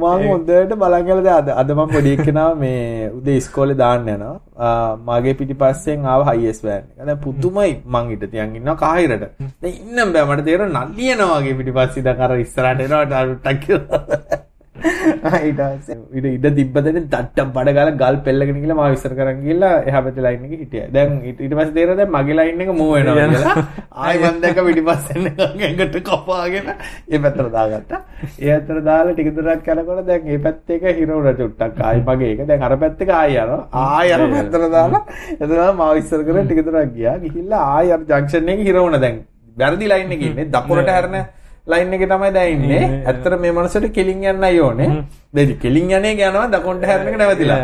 මං 0.00 0.24
හොඳට 0.26 0.74
බලන් 0.80 1.06
ගලද 1.06 1.28
අද. 1.34 1.48
අද 1.62 1.70
මම 1.70 1.92
පොඩි 1.94 2.14
එක්කෙනා 2.16 2.48
මේ 2.62 3.10
උදේ 3.18 3.36
ඉස්කෝලේ 3.42 3.78
දාන්න 3.82 4.08
යනවා. 4.08 4.98
මගේ 5.08 5.36
පිටිපස්සෙන් 5.40 6.04
ආව 6.14 6.26
හයිස් 6.30 6.58
වෑන් 6.64 6.84
එක. 6.90 7.06
දැන් 7.06 7.22
පුදුමයි 7.26 7.72
මං 7.86 8.10
ඊට 8.16 8.26
තියන් 8.34 8.56
ඉන්නවා 8.58 8.76
කාහිරට. 8.82 9.24
දැන් 9.62 9.74
ඉන්නම් 9.84 10.12
බෑ. 10.12 10.26
මට 10.26 10.44
තේරෙන 10.50 10.74
නල්ලියනවා 10.78 11.38
වගේ 11.38 11.56
පිටිපස්සේ 11.62 12.06
දැන් 12.08 12.26
අර 12.28 12.36
ඉස්සරහට 12.44 12.84
එනවා 12.88 13.04
ටක් 13.06 13.62
කියලා 13.66 14.44
ඊට 14.82 15.60
පස්සේ 15.60 15.96
ඊට 16.14 16.26
ඉඩ 16.28 16.46
තිබ්බදෙන 16.58 16.98
දට්ටම් 17.04 17.50
බඩ 17.54 17.74
ගාලා 17.98 18.22
පෙල්ලගෙන 18.26 18.60
ගිහලා 18.62 18.78
මාව 18.80 18.96
ඉස්සර 18.96 19.14
කරන් 19.18 19.40
ගිහලා 19.44 19.72
එහා 19.82 20.02
පැත්තේ 20.02 20.24
ලයින් 20.26 20.44
එකේ 20.46 20.60
හිටියා. 20.62 20.88
දැන් 20.92 21.12
ඊට 21.24 21.54
පස්සේ 21.54 21.74
තේරෙනවා 21.76 21.98
දැන් 22.00 22.12
මගේ 22.16 22.36
ලයින් 22.40 22.60
එක 22.60 22.72
මූව් 22.80 22.92
වෙනවා 22.96 23.28
කියලා. 23.34 23.64
ආයි 24.02 24.18
මම 24.22 24.40
දැක්ක 24.42 24.60
පිටිපස්සෙන් 24.68 25.28
ඇඟට 25.38 25.96
කපාගෙන 26.08 26.68
ඒ 27.08 27.18
පැත්තට 27.18 27.52
දාගත්තා. 27.52 28.00
ඒ 28.40 28.52
අතර 28.56 28.80
දාලා 28.88 29.14
ටික 29.14 29.30
දුරක් 29.36 29.68
යනකොට 29.68 30.02
දැන් 30.10 30.26
මේ 30.26 30.42
පැත්ත 30.46 30.74
එක 30.76 30.84
හිර 31.00 31.14
උඩ 31.18 31.30
චුට්ටක් 31.40 31.80
ආයි 31.82 32.04
මගේ 32.08 32.32
එක 32.34 32.44
දැන් 32.50 32.66
අර 32.68 32.76
පැත්ත 32.82 33.00
ආයි 33.10 33.40
යනවා. 33.44 33.62
ආයි 33.84 34.12
අර 34.12 34.22
පැත්තට 34.34 34.68
දාලා 34.76 35.02
එතන 35.40 35.56
මාව 35.80 36.02
ඉස්සර 36.02 36.20
කරලා 36.28 36.44
ටික 36.44 36.62
දුරක් 36.68 36.92
ගියා. 36.98 37.16
ගිහිල්ලා 37.24 37.64
ආයි 37.72 37.96
අර 37.96 38.04
ජංක්ෂන් 38.12 38.52
එකේ 38.54 38.68
හිර 38.70 38.78
වුණා 38.82 39.02
දැන්. 39.06 39.24
වැරදි 39.56 39.88
ලයින් 39.88 40.12
එකේ 40.12 40.30
ඉන්නේ. 40.30 40.48
දකුණට 40.54 40.90
හැරෙන 40.90 41.16
ලයින් 41.66 41.94
එකේ 41.94 42.08
තමයි 42.10 42.32
දැන් 42.36 42.52
ඉන්නේ. 42.56 42.82
ඇත්තට 43.06 43.38
මේ 43.44 43.52
මනසට 43.52 43.86
කෙලින් 43.92 44.24
යන්නයි 44.32 44.60
ඕනේ. 44.66 44.90
දැන් 45.34 45.54
කෙලින් 45.62 45.94
යන්නේ 45.98 46.12
යනවා 46.28 46.48
දකුණට 46.52 46.86
හැරෙන 46.90 47.08
එක 47.12 47.16
නැවතිලා. 47.22 47.60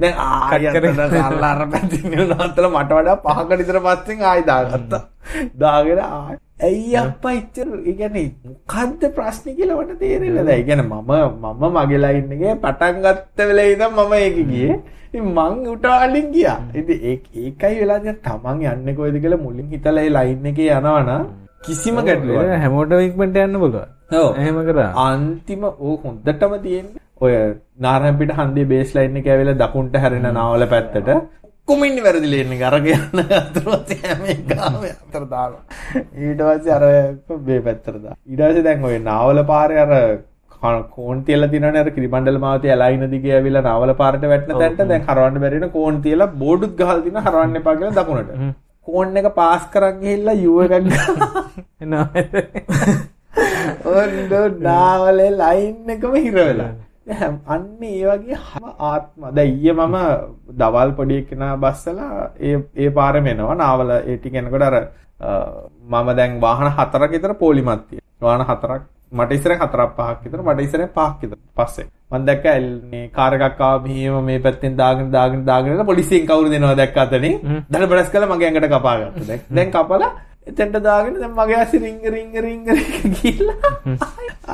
දැන් 0.00 0.18
ආයි 0.24 0.66
cut 0.66 0.74
කරගෙන. 0.74 1.00
අතන 1.04 1.22
අල්ලා 1.28 1.52
අර 1.54 1.62
පැත්තෙන් 1.74 2.10
නවත්තලා 2.16 2.72
මට 2.74 2.98
වඩා 2.98 3.16
පහකට 3.24 3.58
විතර 3.60 3.78
පස්සෙන් 3.86 4.26
ආයි 4.32 4.44
දාගත්තා. 4.50 5.00
දාගෙන 5.62 6.02
ආයි 6.08 6.36
ඇයි 6.66 6.96
අප්පා 6.96 7.32
ඉච්චර 7.38 7.70
ඒ 7.78 7.94
කියන්නේ 8.00 8.26
මොකද්ද 8.50 9.08
ප්‍රශ්නේ 9.16 9.56
කියලා 9.56 9.80
මට 9.80 9.98
තේරෙන්නේ 10.02 10.42
නැහැ. 10.42 10.60
ඒ 10.60 10.66
කියන්නේ 10.68 10.88
මම 10.90 11.10
මම 11.62 11.64
මගේ 11.78 12.02
ලයින් 12.04 12.36
එකේ 12.36 12.54
පටන් 12.66 13.02
ගත්ත 13.06 13.48
වෙලේ 13.48 13.72
ඉඳන් 13.72 13.90
මම 13.96 14.14
ඒක 14.20 14.38
ගියේ. 14.52 14.78
ඉතින් 15.08 15.26
මං 15.38 15.66
උටාලින් 15.74 16.30
ගියා. 16.36 16.58
ඉතින් 16.82 17.08
ඒක 17.10 17.24
ඒකයි 17.44 17.74
වෙලා 17.80 17.98
දැන් 18.04 18.22
තමන් 18.28 18.62
යන්නේ 18.74 18.96
කොහෙද 19.00 19.18
කියලා 19.24 19.42
මුලින් 19.46 19.74
හිතලා 19.74 20.06
ඒ 20.06 20.14
ලයින් 20.18 20.46
එකේ 20.52 20.70
යනවනම් 20.78 21.26
කිසිම 21.66 21.96
ගැටලුවක් 22.08 22.42
ඒක 22.42 22.62
හැමෝටම 22.64 23.02
ඉක්මනට 23.08 23.40
යන්න 23.44 23.58
පුළුවන්. 23.62 23.88
ඔව්. 24.20 24.28
එහෙම 24.42 24.58
කරා. 24.68 24.90
අන්තිම 25.06 25.64
ඕ 25.68 25.96
හොඳටම 26.04 26.54
තියෙන්නේ 26.66 27.02
ඔය 27.20 27.32
නාරයන්පිට 27.86 28.36
හන්දියේ 28.38 28.70
බේස් 28.74 28.94
ලයින් 28.98 29.18
එක 29.22 29.32
ඇවිල්ලා 29.32 29.58
දකුණට 29.62 29.98
හැරෙන 30.04 30.28
නාවල 30.38 30.66
පැත්තට. 30.74 31.10
කුමින්නේ 31.68 32.06
වැරදි 32.06 32.30
ලේන් 32.34 32.54
එක 32.56 32.62
අරගෙන 32.68 33.04
යන 33.14 33.34
අතරමැද 33.40 33.90
හැම 34.04 34.22
අතර 34.92 35.24
දානවා. 35.34 35.62
ඊට 36.22 36.40
පස්සේ 36.46 36.76
අර 36.78 36.84
දානවා. 38.04 38.22
ඊට 38.30 38.42
පස්සේ 38.46 38.66
දැන් 38.68 38.88
ඔය 38.90 38.98
නාවල 39.10 39.42
පාරේ 39.52 39.84
අර 39.84 39.94
කෝන් 40.94 41.24
තියලා 41.26 41.50
තියෙනවනේ 41.54 41.82
අර 41.84 41.90
කිරිබණ්ඩල 41.96 42.38
මාවතේ 42.44 42.70
ඇලයින 42.74 43.10
දිගේ 43.14 43.34
ඇවිල්ලා 43.38 43.66
නාවල 43.66 43.92
පාරට 44.02 44.28
වැටෙන 44.32 44.62
තැනට 44.62 44.86
දැන් 44.92 45.04
හරවන්න 45.08 45.42
බැරි 45.44 45.60
වෙන 45.64 45.74
කෝන් 45.78 45.98
තියලා 46.06 46.30
බෝඩුත් 46.44 46.78
ගහලා 46.78 47.02
තිනවා 47.06 47.26
හරවන්න 47.26 47.62
කියලා 47.66 47.96
දකුණට 47.98 48.30
කෝන් 48.86 49.16
එක 49.16 49.28
පාස් 49.34 49.62
කරන් 49.72 50.00
ගිහිල්ලා 50.02 50.36
යූ 50.36 50.58
එකක් 50.62 50.74
ගහලා 50.86 51.44
ඔන්න 53.92 54.14
නාවලේ 54.62 55.30
ලයින් 55.32 55.90
එකම 55.90 56.14
හිර 56.16 56.34
වෙලා. 56.40 56.72
දැන් 57.08 57.34
අන්න 57.46 57.66
ඒ 57.82 58.04
වගේ 58.10 58.38
හැම 58.44 58.64
ආත්ම 58.82 59.20
දැන් 59.36 59.50
ඊයේ 59.50 59.74
මම 59.74 59.96
දවල් 60.60 60.90
පොඩි 60.98 61.16
එකනා 61.22 61.52
බස්සලා 61.58 62.12
ඒ 62.40 62.54
ඒ 62.76 62.90
පාරෙම 62.90 63.26
එනවා 63.26 63.54
නාවල 63.56 63.90
ඒ 64.00 64.16
ටික 64.16 64.34
එනකොට 64.34 64.62
අර 64.62 64.74
අ, 64.76 65.30
මම 65.92 66.08
දැන් 66.18 66.40
වාහන 66.40 66.68
හතරක් 66.72 67.10
විතර 67.12 67.34
පොලිමත් 67.36 67.82
තියෙනවා. 67.88 68.22
වාහන 68.22 68.42
හතරක් 68.48 68.82
මට 69.18 69.38
ඉස්සරහ 69.38 69.56
හතරක් 69.58 69.90
පහක් 69.98 70.18
විතර 70.24 70.42
මට 70.46 70.66
ඉස්සරහ 70.66 70.86
පහක් 70.96 71.18
විතර 71.22 71.38
පස්සේ. 71.58 71.88
මම 72.10 72.24
දැක්ක 72.28 72.46
මේ 72.92 73.08
කාර් 73.16 73.32
එකක් 73.38 73.60
ආව 73.62 73.82
මෙහෙම 73.86 74.24
මේ 74.28 74.38
පැත්තෙන් 74.46 74.78
දාගෙන 74.82 75.10
දාගෙන 75.16 75.44
දාගෙන 75.50 75.74
යන 75.74 75.86
පොලිසියෙන් 75.92 76.30
කවුරු 76.30 76.54
දෙනවද 76.54 76.78
දැක්ක 76.82 77.02
අතනේ? 77.04 77.34
දඩ 77.70 77.90
බඩස් 77.90 78.14
කළා 78.14 78.32
මගේ 78.32 78.48
ඇඟට 78.48 78.72
කපා 78.74 78.96
ගත්තා. 79.00 79.28
දැන් 79.28 79.44
දැන් 79.50 79.70
කපලා 79.72 80.10
එතෙන්ට 80.46 80.76
දාගෙන 80.82 81.14
දැන් 81.20 81.32
මගේ 81.34 81.58
ඇසි 81.60 81.78
රිංග 81.84 82.02
රිංග 82.14 82.34
රිංග 82.44 82.66
රිංග 82.68 83.14
ගිහලා 83.16 83.72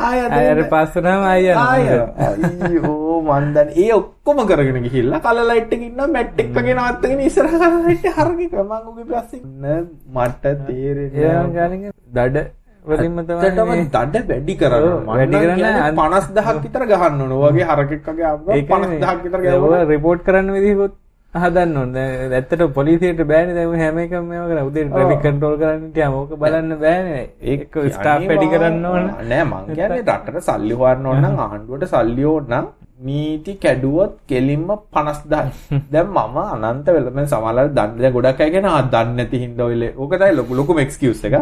ආය 0.04 0.20
අයර 0.36 0.60
පස්සනම 0.70 1.24
අය 1.30 1.48
ආය 1.54 1.84
අයියෝ 2.26 3.18
මන් 3.20 3.50
දැන් 3.56 3.74
ඒ 3.76 3.90
ඔක්කොම 3.98 4.40
කරගෙන 4.50 4.78
ගිහිල්ලා 4.86 5.20
කලර් 5.26 5.44
ලයිට් 5.50 5.74
එකේ 5.76 5.90
ඉන්නවා 5.90 6.08
මැට් 6.14 6.40
එක 6.44 6.48
වගේ 6.56 6.78
නවත්තගෙන 6.78 7.20
ඉස්සරහ 7.26 7.52
කලර් 7.54 7.76
ලයිට් 7.86 8.08
එක 8.10 8.18
හරගෙන 8.20 8.64
මං 8.64 8.88
උගේ 8.92 9.06
පස්සේ 9.10 9.42
න 9.42 9.86
මට 10.16 10.56
තේරෙන්නේ 10.66 11.92
දඩ 12.16 12.46
වලින්ම 12.85 13.18
තමයි 13.22 13.85
දඩ 13.89 14.24
වැඩි 14.30 14.55
කරන්න 14.57 15.07
වැඩි 15.09 15.37
කරන්න 15.37 15.64
අන්- 15.83 15.97
50000ක් 15.97 16.62
විතර 16.64 16.83
ගහන්න 16.87 17.20
ඕන. 17.22 17.33
ඔයගේ 17.41 17.66
හරකෙක් 17.70 18.03
වගේ 18.09 18.26
ආව 18.26 18.39
50000ක් 18.49 19.22
විතර 19.24 19.41
ගැහුවා. 19.41 19.85
රිපෝට් 19.87 20.24
කරන්න 20.26 20.53
විදිහකොත් 20.53 20.95
හදන්න 21.35 21.76
ඕන. 21.76 21.95
ඇත්තට 21.97 22.62
පොලිසියට 22.74 23.22
බෑනේ. 23.24 23.55
දැන් 23.55 23.78
හැම 23.78 23.99
එකම 23.99 24.24
මේව 24.26 24.45
කරා 24.51 24.64
උදේ 24.64 24.85
ට්‍රැෆික් 24.87 25.20
කන්ට්‍රෝල් 25.22 25.57
කරන්න 25.59 25.93
ගියාම 25.95 26.14
ඕක 26.14 26.33
බලන්න 26.37 26.76
බෑනේ. 26.80 27.24
ඒක 27.43 27.72
ස්ටාෆ් 27.95 28.26
වැඩි 28.28 28.49
කරන්න 28.49 28.85
ඕන. 28.87 29.05
නෑ 29.30 29.45
මං 29.45 29.64
කියන්නේ 29.70 30.03
රටට 30.03 30.43
සල්ලි 30.43 30.74
හොයන්න 30.74 31.07
ඕන 31.07 31.22
නම් 31.22 31.39
ආණ්ඩුවට 31.41 31.89
සල්ලි 31.89 32.24
ඕන 32.26 32.45
නම් 32.51 32.66
නීති 33.07 33.53
කැඩුවොත් 33.62 34.12
කෙලින්ම 34.30 34.68
50000 34.96 35.80
දැන් 35.92 36.09
මම 36.09 36.38
අනන්ත 36.68 36.88
වෙල 36.96 37.07
මම 37.11 37.20
සමහරවල් 37.32 37.70
දන්නේ 37.78 38.03
දැන් 38.03 38.14
ගොඩක් 38.16 38.40
අය 38.44 38.50
කියන 38.55 38.68
ආ 38.70 38.82
දන්නේ 38.94 39.16
නැති 39.18 39.42
හින්දා 39.44 39.66
ඔය 39.66 39.76
ඕක 39.96 40.12
තමයි 40.14 40.36
ලොකු 40.38 40.59
ලොකුම 40.59 40.82
එක්ස්කියුස් 40.84 41.22
එක 41.28 41.36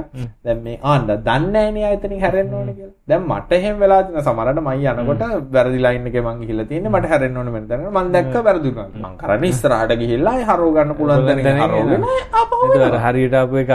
දැන් 0.44 0.58
මේ 0.64 0.78
ආ 0.82 0.98
දන්නේ 1.00 1.50
නැහනේ 1.50 1.84
ආයතනින් 1.88 2.20
හැරෙන්න 2.24 2.54
ඕනේ 2.54 2.74
කියලා. 2.74 2.94
දැන් 3.08 3.22
මට 3.30 3.50
එහෙම 3.58 3.80
වෙලා 3.82 4.02
තියෙන 4.04 4.24
සමහරවිට 4.28 4.62
මම 4.66 4.70
යනකොට 5.00 5.24
වැරදි 5.54 5.82
ලයින් 5.86 6.06
එකේ 6.10 6.22
මං 6.26 6.40
ගිහිල්ලා 6.42 6.68
තියෙන්නේ. 6.70 6.94
මට 6.94 7.10
හැරෙන්න 7.12 7.36
ඕනේ 7.36 7.54
මෙන්න 7.56 7.68
දැන් 7.70 7.88
මං 7.96 8.12
දැක්ක 8.14 8.34
වැරදුනා 8.48 8.88
මං 9.02 9.18
කරන්නේ 9.22 9.50
ඉස්සරහට 9.54 9.96
ගිහිල්ලා 10.02 10.34
ආයෙ 10.34 10.46
හරව 10.50 10.70
ගන්න 10.76 10.96
පුළුවන් 10.98 11.26
දැන 11.26 11.60
හරවගෙන 11.64 12.02
ආපහු 12.40 12.62
හරියට 13.06 13.36
ආපු 13.40 13.64
එක 13.64 13.74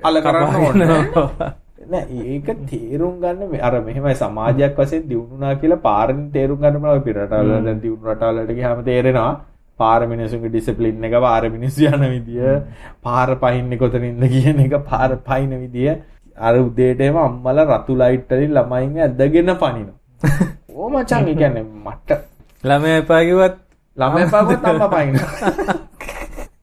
අල 0.00 0.16
කරන්න 0.26 0.56
ඕනේ 0.66 1.56
නෑ 1.88 2.22
ඒක 2.28 2.48
තේරුම් 2.66 3.14
ගන්න 3.20 3.60
අර 3.62 3.74
මෙහෙමයි 3.82 4.16
සමාජයක් 4.16 4.78
වශයෙන් 4.78 5.06
දියුණුනා 5.06 5.54
කියලා 5.56 5.82
පාරෙන් 5.82 6.24
තේරුම් 6.30 6.58
ගන්න 6.58 6.82
බෑ 6.82 7.00
පිට 7.00 7.18
රටවල 7.18 7.54
දැන් 7.60 7.80
දියුණු 7.80 8.10
රටවලට 8.10 8.52
ගියාම 8.54 8.82
තේරෙනවා 8.84 9.30
පාර 9.78 10.00
මිනිසුන්ගේ 10.06 10.50
ඩිසිප්ලින් 10.50 11.04
එක 11.04 11.16
පාර 11.20 11.42
මිනිස්සු 11.48 11.88
යන 11.88 12.06
විදිය 12.06 12.54
පාර 13.02 13.28
පහින්නේ 13.36 13.78
කොතනින්ද 13.78 14.24
කියන 14.28 14.60
එක 14.60 14.78
පාර 14.84 15.10
පහින 15.24 15.52
විදිය. 15.56 15.90
අර 16.38 16.54
උදේට 16.56 17.00
එම 17.02 17.16
අම්මලා 17.18 17.68
රතු 17.70 17.96
ලයිට් 17.96 18.30
වලින් 18.30 18.52
ළමයින්ව 18.52 18.98
ඇදගෙන 19.00 19.54
පනිනවා. 19.56 19.96
ඕ 20.76 20.88
මචං 20.90 21.28
ඒ 21.28 21.34
කියන්නේ 21.34 21.66
මට 21.82 22.18
ළමයා 22.64 22.98
එපා 22.98 23.22
කිව්වත් 23.22 23.60
ළමයා 23.96 24.24
එපා 24.24 24.42
කිව්වත් 24.44 24.68
අම්මා 24.70 24.90
පනිනවා 24.90 25.87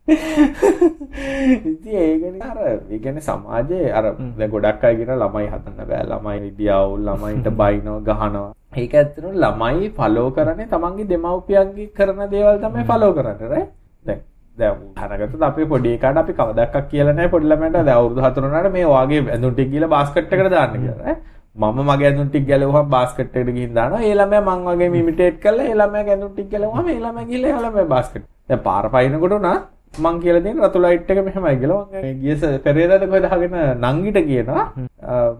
ඉතින් 0.08 1.95
ඒකනේ 1.95 2.41
අර 2.41 2.58
ඒ 2.64 2.99
කියන්නේ 2.99 3.22
සමාජයේ 3.22 3.91
අර 3.91 4.06
දැන් 4.38 4.51
ගොඩක් 4.51 4.84
අය 4.84 4.95
කියන 4.97 5.12
ළමයි 5.14 5.47
හදන්න 5.53 5.88
බෑ. 5.89 6.03
ළමයි 6.12 6.38
විද්‍යාව 6.43 6.93
ළමයින්ට 6.99 7.47
බයිනවා 7.62 8.01
ගහනවා. 8.10 8.49
ඒක 8.76 8.93
ඇත්තටම 8.93 9.34
ළමයි 9.36 9.89
ෆලෝ 9.97 10.28
කරන්නේ 10.32 10.68
තමන්ගේ 10.68 11.10
දෙමව්පියන්ගේ 11.12 11.89
කරන 11.97 12.22
දේවල් 12.32 12.58
තමයි 12.64 12.84
ෆලෝ 12.91 13.12
කරන්නේ 13.18 13.49
රයිට් 13.53 13.72
දැන් 14.06 14.20
දැන් 14.58 14.74
උදාහරණකට 14.84 15.43
අපි 15.49 15.66
පොඩි 15.74 15.95
එකාට 15.97 16.18
අපි 16.24 16.34
කවදාවත් 16.34 16.76
කියලා 16.91 17.14
නැහැ. 17.14 17.34
පොඩි 17.36 17.47
ළමයට 17.47 17.78
දැන් 17.78 17.97
අවුරුදු 17.97 18.22
4 18.22 18.45
වුණාට 18.47 18.74
මේ 18.74 18.88
වාගේ 18.88 19.22
ඇඳුම් 19.28 19.53
ටික 19.53 19.72
ගිහලා 19.74 19.93
බාස්කට් 19.95 20.34
එකට 20.34 20.51
දාන්න 20.56 20.76
කියලා 20.80 21.08
ඈ 21.08 21.18
මම 21.56 21.80
මගේ 21.89 22.08
ඇඳුම් 22.10 22.28
ටික 22.30 22.45
ගැලවුවම 22.47 22.89
බාස්කට් 22.89 23.38
එකට 23.38 23.53
ගිහින් 23.58 23.74
දානවා. 23.74 24.01
ඒ 24.03 24.16
ළමයා 24.16 24.43
මං 24.47 24.68
වගේ 24.70 24.97
ඉමිටේට් 25.03 25.41
කරලා 25.43 25.70
ඒ 25.72 25.78
ළමයාගේ 25.82 26.16
ඇඳුම් 26.16 26.34
ටික 26.34 26.51
ගැලවුවම 26.51 26.88
ඒ 26.89 26.99
ළමයා 26.99 27.30
ගිහලා 27.32 27.56
ඒ 27.56 27.64
ළමයා 27.64 27.93
බාස්කට් 27.95 28.28
දැන් 28.49 28.62
පාර 28.68 28.86
පයින්නකොට 28.95 29.38
උනා 29.39 29.58
මං 30.00 30.20
කියලා 30.24 30.43
දෙන 30.46 30.60
රතු 30.68 30.80
ලයිට් 30.86 31.10
එක 31.12 31.20
මෙහෙමයි 31.28 31.56
කියලා 31.62 32.02
මං 32.04 32.20
ගිය 32.24 32.36
පෙරේදාද 32.66 33.06
කොහෙද 33.10 33.26
හගෙන 33.34 33.56
නංගිට 33.86 34.20
කියනවා. 34.30 34.66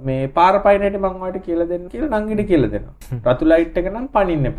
මේ 0.08 0.28
පාර 0.38 0.54
පයින් 0.66 0.82
හැටි 0.86 1.04
මං 1.04 1.22
ඔයාලට 1.22 1.46
කියලා 1.48 1.70
දෙන්න 1.72 1.86
කියලා 1.94 2.20
නංගිට 2.22 2.48
කියලා 2.50 2.72
දෙනවා. 2.74 3.22
රතු 3.28 3.46
ලයිට් 3.52 3.78
එක 3.78 3.92
නම් 3.94 4.08
පනින්න 4.16 4.52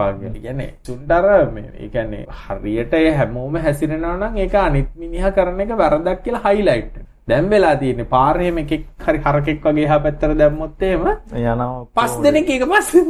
සුන්දර 0.89 1.27
මේ 1.57 1.69
ඒ 1.81 1.89
කියන්නේ 1.89 2.25
හරියට 2.45 2.95
ඒ 3.03 3.13
හැමෝම 3.19 3.61
හැසිරෙනවා 3.67 4.17
නම් 4.17 4.41
ඒක 4.45 4.55
අනිත් 4.67 4.89
මිනිහා 5.03 5.37
කරන 5.39 5.61
එක 5.67 5.77
වැරදක් 5.83 6.25
කියලා 6.25 6.45
හයිලයිට් 6.47 6.97
දැන් 7.29 7.49
වෙලා 7.51 7.75
තියෙන්නේ 7.77 8.07
පාරේ 8.07 8.51
එකෙක් 8.61 8.83
හරි 9.01 9.19
හරකෙක් 9.21 9.65
වගේ 9.65 9.87
එහා 9.87 9.99
පැත්තට 10.03 10.35
දැම්මොත් 10.41 10.83
එහෙම 10.83 11.07
යනවා 11.35 11.71
පස් 11.97 12.13
දෙනෙක් 12.23 12.51
එක 12.51 12.65
පස්සෙන් 12.71 13.09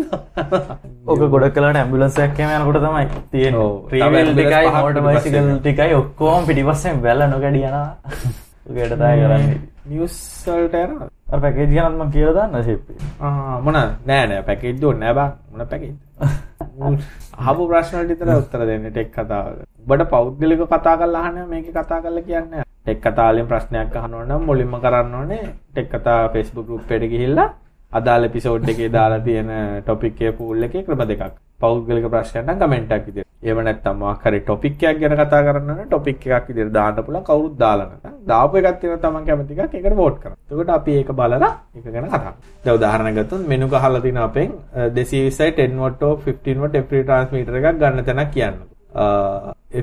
ඕක 1.06 1.24
ගොඩක් 1.26 1.52
කලාට 1.56 1.76
ඇම්බුලන්ස් 1.76 2.16
එකක් 2.18 2.40
එහෙම 2.40 2.54
යනකොට 2.56 2.80
තමයි 2.80 3.04
තියෙන්නේ. 3.30 3.68
ට්‍රීවීල් 3.84 4.32
ටිකයි 4.32 4.72
මෝටර් 4.76 5.02
බයිසිකල් 5.06 5.50
ටිකයි 5.58 5.94
ඔක්කොම 5.94 6.48
පිටිපස්සෙන් 6.48 7.02
වැල්ල 7.04 7.26
නොකඩ 7.26 7.50
යනවා. 7.52 7.84
ඔකට 8.68 8.94
තමයි 8.94 9.20
කරන්නේ. 9.20 9.60
නිවුස් 9.86 10.16
වලට 10.48 10.82
යනවා? 10.82 11.10
අර 11.28 11.38
පැකේජ් 11.40 11.70
ගැනත් 11.74 11.96
මම 11.96 12.10
කියලා 12.10 12.34
දාන්න 12.34 12.62
ෂිප් 12.62 12.82
ආ 13.20 13.60
මොන 13.60 13.80
නෑ 13.80 14.26
නෑ 14.26 14.42
පැකේජ් 14.48 14.76
දුන්නේ 14.80 15.12
නෑ 15.12 15.18
බං. 15.20 15.32
මොන 15.50 15.68
පැකේජ් 15.68 15.94
අහපු 16.76 17.62
ප්‍රශ්න 17.70 17.96
වලට 17.98 18.10
විතර 18.12 18.28
උත්තර 18.36 18.62
දෙන්න 18.68 18.86
ටෙක් 18.90 19.10
කතාවක. 19.16 19.58
ඔබට 19.90 20.08
පෞද්ගලික 20.14 20.62
කතා 20.72 20.96
කරලා 21.00 21.22
අහන්න 21.26 21.48
මේකේ 21.52 21.72
කතා 21.72 22.00
කරලා 22.04 22.26
කියන්නේ. 22.28 22.62
ටෙක් 22.84 22.98
කතා 23.04 23.28
වලින් 23.32 23.46
ප්‍රශ්නයක් 23.50 23.96
අහනවා 23.96 24.24
නම් 24.24 24.42
මුලින්ම 24.48 24.74
කරන්න 24.84 25.14
ඕනේ 25.20 25.44
ටෙක් 25.72 25.88
කතා 25.92 26.18
Facebook 26.34 26.66
group 26.68 26.90
එකට 26.90 27.08
ගිහිල්ලා 27.12 27.48
අදාළ 27.92 28.24
එපිසෝඩ් 28.28 28.68
එකේ 28.68 28.88
දාලා 28.96 29.24
තියෙන 29.26 29.50
ටොපික් 29.84 30.14
එකේ 30.14 30.32
පූල් 30.38 30.62
එකේ 30.62 30.82
ක්‍රම 30.86 31.02
දෙකක්. 31.10 31.32
පෞද්ගලික 31.60 32.06
ප්‍රශ්නයක් 32.14 32.44
නම් 32.44 32.58
කමෙන්ට් 32.60 32.92
එකක් 32.96 33.06
විදියට. 33.08 33.28
එහෙම 33.42 33.60
නැත්නම් 33.66 33.96
මොකක් 34.02 34.24
හරි 34.26 34.40
ටොපික් 34.40 34.82
එකක් 34.82 35.00
ගැන 35.02 35.14
කතා 35.20 35.42
කරන්න 35.46 35.70
නම් 35.70 35.88
ටොපික් 35.88 36.26
එකක් 36.26 36.48
විදියට 36.50 36.72
දාන්න 36.76 36.96
පුළුවන් 37.06 37.24
කවුරුත් 37.28 37.54
දාලා 37.62 37.88
නැත්නම්. 37.90 38.14
දාපු 38.30 38.60
එකක් 38.60 38.80
තියෙනවා 38.80 39.02
තමන් 39.04 39.26
කැමති 39.28 39.60
එකක් 39.64 39.74
ඒකට 39.74 39.96
වෝට් 40.02 40.16
කරන්න. 40.22 40.36
එතකොට 40.50 40.72
අපි 40.78 40.96
ඒක 41.00 41.12
බලලා 41.20 41.50
ඒක 41.76 41.84
ගැන 41.94 42.08
කතා 42.08 42.20
කරමු. 42.22 42.34
දැන් 42.64 42.76
උදාහරණයක් 42.78 43.18
ගත්තොත් 43.18 43.46
මෙනු 43.52 43.68
ගහලා 43.74 44.00
තියෙන 44.06 44.22
අපෙන් 44.28 44.50
220යි 44.96 45.52
10 45.60 45.78
watt 45.84 46.00
හෝ 46.06 46.14
15 46.24 46.64
watt 46.64 46.80
FP 46.84 47.04
transmitter 47.10 47.54
එකක් 47.60 47.78
ගන්න 47.82 48.04
තැනක් 48.08 48.32
කියන්න. 48.36 48.56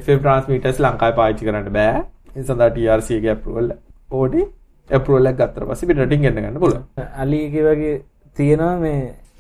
FM 0.02 0.20
transmitters 0.26 0.84
ලංකාවේ 0.86 1.18
පාවිච්චි 1.22 1.48
කරන්න 1.48 1.72
බෑ. 1.80 2.04
ඒ 2.36 2.44
සඳහා 2.44 2.70
TRC 2.76 3.10
එකේ 3.20 3.34
approval 3.38 3.74
ඕඩි 4.20 4.44
ඇපරෝලක් 4.90 5.38
ගත්තර 5.38 5.68
පසි 5.68 5.94
රටින් 5.94 6.22
ගන්න 6.22 6.42
ගන්න 6.42 6.60
පුල 6.60 6.76
අලිගේ 7.18 7.64
වගේ 7.66 7.96
තියෙනවා 8.38 8.76
මේ 8.80 9.00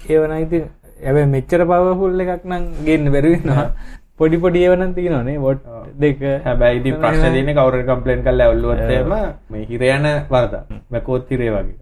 ඒවන 0.09 0.37
ඉතින් 0.37 0.63
ඇ 1.03 1.25
මෙච්චර 1.27 1.65
පවහුල් 1.65 2.23
එකක් 2.25 2.45
නම් 2.45 2.71
ගන්න 2.85 3.11
බැරවෙන්නවා 3.11 3.67
පොඩි 4.15 4.37
පොඩි 4.37 4.59
ඒවන 4.61 4.93
තියනනේ 4.93 5.37
වොට් 5.39 5.61
oh. 5.67 5.83
දෙක. 5.95 6.19
හැබැයි 6.43 6.93
ප්‍රශ්න 6.95 7.35
තියන 7.35 7.51
කවර 7.51 7.77
කම්පලෙන් 7.83 8.23
කල්ල 8.23 8.43
ඔල්ලුවත්ම 8.45 9.13
මේ 9.49 9.65
හිරයන 9.65 10.09
වර්ද 10.29 10.55
මැකෝත් 10.89 11.31
හිරේ 11.31 11.51
වගේ. 11.51 11.77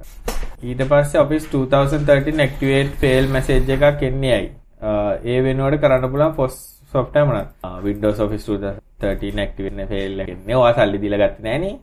ඊට 0.64 0.84
පස්ස 0.84 1.18
ඔෆිස් 1.18 1.47
2013 1.49 2.38
නෙක්ටවේට් 2.38 2.95
පේල් 3.01 3.28
මැසේජ් 3.30 3.74
එකක් 3.78 4.05
එන්නේ 4.09 4.36
ඇයි? 4.36 4.51
Uh, 4.82 5.12
ඒ 5.24 5.41
වෙනුවට 5.43 5.82
කරන්න 5.82 6.14
පුලන් 6.14 6.34
ෆොස් 6.34 6.55
සොෆ්ටමන 6.93 7.38
විඩෝ 7.84 8.30
ෆිස් 8.30 8.47
2000 8.47 8.80
13 9.03 9.43
ඇක්ටිවෙන්න 9.43 9.87
ෆෙල් 9.91 10.23
එකන්නේ 10.23 10.57
ඔයා 10.61 10.73
සල්ලි 10.77 11.01
දීලා 11.03 11.21
ගත්තේ 11.21 11.45
නෑනේ. 11.47 11.73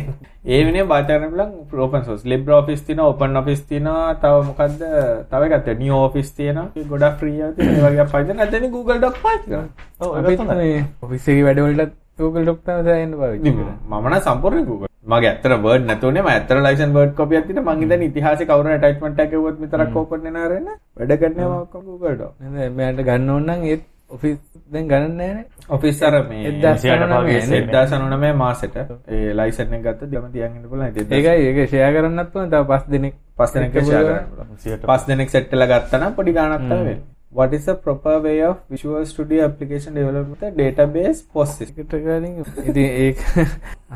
ඒ 0.54 0.60
වෙනේ 0.66 0.84
බාචාරණ 0.92 1.34
බලන් 1.34 1.82
ඕපන් 1.84 2.06
සෝස් 2.06 2.24
ලිබ්‍ර 2.32 2.56
ඔෆිස් 2.58 2.86
තියෙනවා, 2.86 3.10
ඕපන් 3.10 3.36
ඔෆිස් 3.36 3.62
තියෙනවා, 3.72 4.14
තව 4.22 4.40
මොකද්ද? 4.48 4.86
තව 5.30 5.42
එකක් 5.42 5.54
තියෙනවා, 5.58 5.80
නියෝ 5.82 6.00
ඔෆිස් 6.06 6.32
තියෙනවා. 6.38 6.66
ඒක 6.76 6.88
ගොඩක් 6.88 7.20
ෆ්‍රී 7.20 7.36
ආ 7.40 7.52
තියෙනවා. 7.52 7.82
ඒ 7.82 7.90
වගේ 7.90 8.06
අපයිද 8.06 8.34
නැත්නම් 8.34 8.70
Google 8.70 9.04
Doc 9.04 9.20
පාවිච්චි 9.22 9.50
කරනවා. 9.50 9.68
ඔව් 10.00 10.32
ඒක 10.32 10.42
තමයි. 10.42 10.72
ඔෆිස් 11.02 11.28
එකේ 11.28 11.46
වැඩවලට 11.48 11.94
Google 12.18 12.44
Doc 12.44 12.66
තමයි 12.66 12.88
දාන්න 12.88 13.14
පාවිච්චි 13.22 13.52
කරන්නේ. 13.52 13.78
මම 13.92 14.10
නම් 14.10 14.20
සම්පූර්ණ 14.22 14.66
Google 14.66 14.92
මගේ 15.06 15.30
ඇත්තට 15.30 15.56
වර්ඩ් 15.62 15.86
නැතුනේ 15.86 16.22
මම 16.22 16.28
ඇත්තට 16.28 16.60
ලයිසන් 16.60 16.92
වර්ඩ් 16.92 17.16
කෝපියක් 17.16 17.48
තියෙන 17.48 17.64
මං 17.64 17.82
ඉතින් 17.84 18.04
ඉතිහාසයේ 18.04 18.46
කවුරු 18.46 18.70
ඇටැච්මන්ට් 18.70 19.18
එකක් 19.20 19.32
ගවුවොත් 19.32 19.58
විතරක් 19.60 19.96
ඕපන් 19.96 20.22
වෙනාරෙන්න 20.26 20.70
වැඩ 20.96 21.12
ගන්නවා 21.20 21.58
මම 21.62 21.82
Google 21.88 22.16
Doc. 22.16 22.32
නේද? 22.40 22.72
මෙයාට 22.72 23.02
ගන්න 23.08 23.30
ඕන 23.30 23.44
නම් 23.46 23.66
ඒත් 23.70 23.82
ඔෆිස් 24.16 24.36
දැන් 24.72 24.88
ගණන් 24.90 25.16
නෑනේ 25.20 25.44
Office 25.76 26.02
අර 26.08 26.14
මේ 26.28 26.42
එක්දාස් 26.50 26.84
නවය 26.84 27.38
නේ? 27.40 27.62
1999 27.62 28.34
මාසෙට 28.42 28.76
ඒ 28.80 29.32
license 29.40 29.72
එක 29.78 29.82
ගත්තොත් 29.86 30.10
ගම 30.12 30.28
තියන් 30.36 30.52
ඉන්න 30.58 30.68
පුළුවන්. 30.74 30.92
ඉතින් 30.92 31.16
ඒකයි 31.18 31.48
ඒක 31.48 31.58
ෂෙයා 31.70 31.90
කරන්නත් 31.96 32.36
තව 32.36 32.62
පස් 32.70 32.84
දෙනෙක් 32.94 33.18
පස් 33.40 33.50
දෙනෙක් 33.56 33.72
පස් 34.86 35.10
දෙනෙක් 35.10 35.34
සෙට් 35.34 35.50
වෙලා 35.56 35.68
ගත්තා 35.74 36.00
නම් 36.02 36.16
පොඩි 36.20 36.32
වෙන්නේ. 36.38 37.02
What 37.36 37.52
is 37.56 37.64
the 37.66 37.74
proper 37.84 38.12
way 38.24 38.34
of 38.48 38.58
Visual 38.72 39.04
Studio 39.12 39.44
application 39.44 39.94
development? 39.94 40.34
With 40.34 40.44
a 40.48 40.50
database 40.58 41.22
කලින් 42.04 42.36
ඉතින් 42.70 42.86
ඒක 43.06 43.18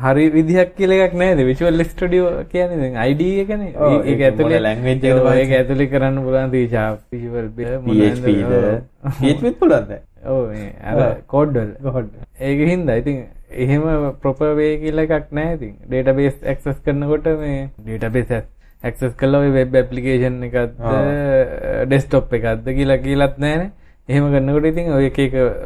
හරි 0.05 0.25
විදිහක් 0.33 0.73
කියලා 0.79 1.05
එකක් 1.05 1.15
නෑද 1.21 1.43
විචුවල් 1.49 1.83
ස්ටුඩියෝ 1.91 2.33
කියන්නේ 2.51 2.79
දැන් 2.81 2.97
ID 3.11 3.21
එකනේ. 3.43 3.69
ඒක 4.11 4.25
ඇතුලේ 4.29 4.59
language 4.67 5.05
බලන්න. 5.05 5.39
ඒක 5.43 5.55
ඇතුලේ 5.59 5.87
කරන්න 5.93 6.19
පුළුවන්. 6.25 6.51
දී 6.55 6.65
sharp 6.75 6.99
visual 7.15 7.47
PHP 7.55 8.35
ද? 8.51 8.61
PHP 9.21 9.45
ත් 9.53 9.55
පුළුවන්ද? 9.63 9.91
ඔව් 10.25 10.49
මේ 10.51 10.73
අර 10.83 11.21
කෝඩ් 11.27 11.53
වල 11.57 11.73
කොහොමද? 11.83 12.11
ඒක 12.39 12.59
හින්දා. 12.71 12.95
ඉතින් 13.01 13.17
එහෙම 13.65 13.83
ප්‍රොපර් 14.21 14.55
වේ 14.59 14.77
කියලා 14.83 15.05
එකක් 15.07 15.27
නැහැ. 15.31 15.55
ඉතින් 15.57 15.73
database 15.91 16.39
access 16.53 16.77
කරනකොට 16.85 17.27
මේ 17.43 17.69
database 17.89 18.33
access 18.83 19.13
කළා 19.15 19.41
ඔය 19.45 19.51
web 19.59 19.75
application 19.75 20.43
එකක්ද 20.43 20.71
desktop 21.93 22.33
එකක්ද 22.39 22.65
කියලා 22.79 23.03
කියලාත් 23.05 23.35
නැහැනේ 23.37 23.71
එහෙම 24.09 24.25
කරනකොට 24.33 24.65
ඉතින් 24.71 24.85
ඔය 24.97 25.05
එක 25.09 25.17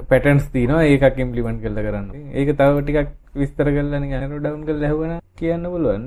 patterns 0.09 0.45
තියෙනවා. 0.53 0.83
ඒකක් 0.85 1.17
implement 1.25 1.59
කරලා 1.63 1.83
කරන්න. 1.87 2.07
ඒක 2.33 2.49
තව 2.57 2.75
ටිකක් 2.81 3.09
විස්තර 3.35 3.67
කරලා 3.75 3.99
නිකන් 3.99 4.15
අර 4.19 4.23
down 4.47 4.61
කරලා 4.67 4.87
ඇහුවනම් 4.89 5.19
කියන්න 5.39 5.63
පුළුවන් 5.73 6.03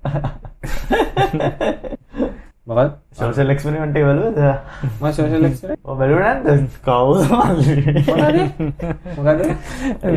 නේ. 2.78 2.88
සෝෂල් 3.18 3.50
එක්ස්පෙරිමන්ට් 3.54 3.96
එක්ස්පෙරිමන්ට් 3.96 3.96
එක 3.98 4.04
බලුවද 4.08 4.38
මම 5.00 5.06
social 5.18 5.42
experiment 5.48 5.80
ඔය 5.90 5.94
බලුවා 6.00 6.32
නැද්ද 6.46 6.70
කවුද 6.86 7.20
මොකද? 9.18 9.40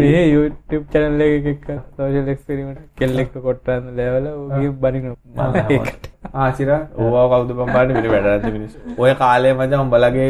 මේ 0.01 0.23
YouTube 0.33 0.85
channel 0.93 1.21
එකක 1.27 1.67
social 1.99 2.27
experiment 2.35 2.79
කෙල්ලෙක්ව 3.01 3.35
කොට්ටන්න 3.47 3.85
ලෑවලා 3.99 4.33
ඌගේ 4.41 4.71
බනිනවා. 4.83 5.49
ඒකට. 5.77 6.03
ආසිරා 6.43 6.81
ඕවා 6.99 7.25
කවුද 7.33 7.51
බම්බාන්නේ 7.57 7.95
මෙන්න 7.97 8.11
වැඩ 8.13 8.27
නැති 8.29 8.53
මිනිස්සු. 8.57 8.77
ඔය 9.03 9.11
කාලේ 9.23 9.53
මචං 9.57 9.83
උඹලගේ 9.85 10.29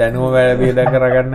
දැනුම 0.00 0.26
වැඩ 0.36 0.58
බීද 0.64 0.78
කරගන්න 0.94 1.34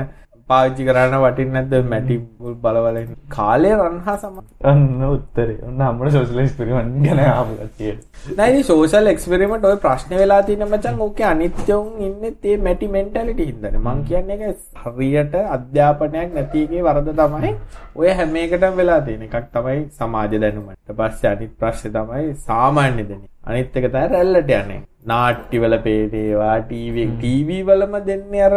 පාවිච්චි 0.50 0.86
කරන්න 0.88 1.16
වටින් 1.24 1.54
නැද්ද? 1.56 1.74
මැටි 1.92 2.16
මුල් 2.40 2.56
බලවල 2.64 2.98
කාලය 3.36 3.70
රන්හා 3.76 4.16
සම 4.18 4.40
අන්න 4.72 5.04
උත්තරේ. 5.08 5.58
ඔන්න 5.68 5.82
අම්මට 5.88 6.12
සෝෂල් 6.16 6.42
එක්ස්පෙරිමන්ට් 6.44 6.98
ගැන 7.06 7.22
ආපු 7.26 7.58
කට්ටියට 7.60 8.40
නයි 8.40 8.64
සෝෂල් 8.70 9.12
එක්ස්පෙරිමට 9.14 9.68
ඔය 9.72 9.78
ප්‍රශ්න 9.86 10.16
වෙලා 10.22 10.42
තින 10.50 10.66
මචන් 10.68 11.02
ඕක 11.08 11.22
අනිත්‍යවුන් 11.32 12.02
ඉන්න 12.08 12.38
තේ 12.44 12.58
මැටි 12.68 12.92
මෙන්ටලිට 12.96 13.44
හිදන 13.44 13.80
මං 13.82 14.06
කියන්නේ 14.10 14.52
එක 14.52 14.86
හරියට 14.86 15.36
අධ්‍යාපනයක් 15.58 16.34
නැතිගේ 16.38 16.86
වරද 16.88 17.12
තමයි 17.22 17.54
ඔය 17.96 18.10
හැම 18.20 18.36
එකටම 18.46 18.80
වෙලා 18.82 19.02
තියෙන 19.08 19.28
එකක් 19.28 19.52
තමයි 19.54 19.80
සමාජ 20.00 20.40
දැනුමට. 20.46 20.80
පස්සේ 20.98 21.32
අනිත් 21.34 21.54
ප්‍රශ්නේ 21.60 21.94
තමයි 21.98 22.34
සාමාන්‍ය 22.48 23.04
දෙන්නේ 23.12 23.30
අනිත් 23.46 23.78
එක 23.78 23.88
තමයි 23.94 24.10
රැල්ලට 24.16 24.58
යන්නේ 24.58 24.82
නාට්‍යවල 25.06 25.76
පේනේවා 25.80 26.58
ටීවී 26.64 27.62
වලම 27.64 27.96
දෙන්නේ 28.06 28.44
අර 28.44 28.56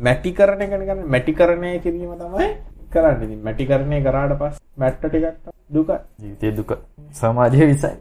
මැටිකරණය 0.00 0.66
කරන 0.68 1.04
මැටිකරණය 1.06 1.70
කිරීම 1.80 2.12
තමයි 2.16 2.48
කරන්න. 2.90 3.22
ඉතින් 3.22 3.40
මැටිකරණය 3.40 4.00
කරාට 4.02 4.34
පස්සේ 4.36 4.64
මැට්ට 4.76 5.04
ටිකක් 5.04 5.26
දුකයි 5.70 5.98
ජීවිතය 6.18 6.48
දුක. 6.52 6.72
සමාජය 7.12 7.66
විසයි. 7.66 7.94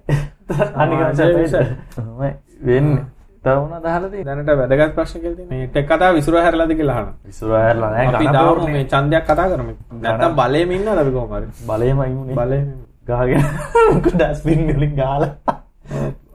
තමයි 1.91 2.31
වෙන්නේ. 2.61 3.03
තවුණ 3.43 3.83
දහලදී 3.83 4.23
දැනට 4.23 4.51
වැදගත් 4.53 4.95
ප්‍රශ්න 4.95 5.19
ටෙක් 5.67 5.87
කතාව 5.87 6.15
විසුර 6.15 6.37
හැරලාද 6.37 6.73
කියලා 6.73 6.97
අහනවා. 6.97 7.15
විසුරායරලා 7.25 7.91
නෑ 7.91 8.07
අපි 8.11 8.33
දාමු 8.33 8.67
මේ 8.67 8.85
ඡන්දයක් 8.85 9.23
කතා 9.25 9.47
කරමු. 9.47 9.73
නැත්තම් 10.01 10.35
බලෙම 10.35 10.71
ඉන්නවද 10.71 10.99
අපි 10.99 11.11
කොහොම 11.11 11.31
හරි? 11.31 11.47
බලයම 11.63 12.03
ඉන්නේ 12.03 12.35
බලෙම. 12.35 12.67
ගහගෙන 13.05 13.43
ඩස්පින් 14.11 14.61
වලින් 14.69 14.95
ගාලා 14.95 15.33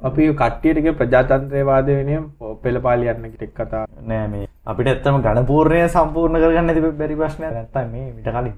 අපි 0.01 0.33
කට්ටියට 0.33 0.97
ප්‍රජාතන්ත්‍රවාදය 0.99 1.93
වෙනුවෙන් 1.99 2.25
පෙළපාලි 2.63 3.09
යන්න 3.13 3.25
ටෙක් 3.27 3.53
කතා. 3.55 3.85
නෑ 4.03 4.29
මේ. 4.29 4.49
අපිට 4.67 4.89
ඇත්තම 4.89 5.21
ගණපූර්ණය 5.25 5.89
සම්පූර්ණ 5.89 6.41
කරගන්න 6.43 6.75
තිබ 6.75 6.87
බැරි 7.01 7.17
ප්‍රශ්නය 7.21 7.47
නැත්තම් 7.49 7.89
මේ 7.93 8.13
මිට 8.15 8.27
කලින් 8.27 8.55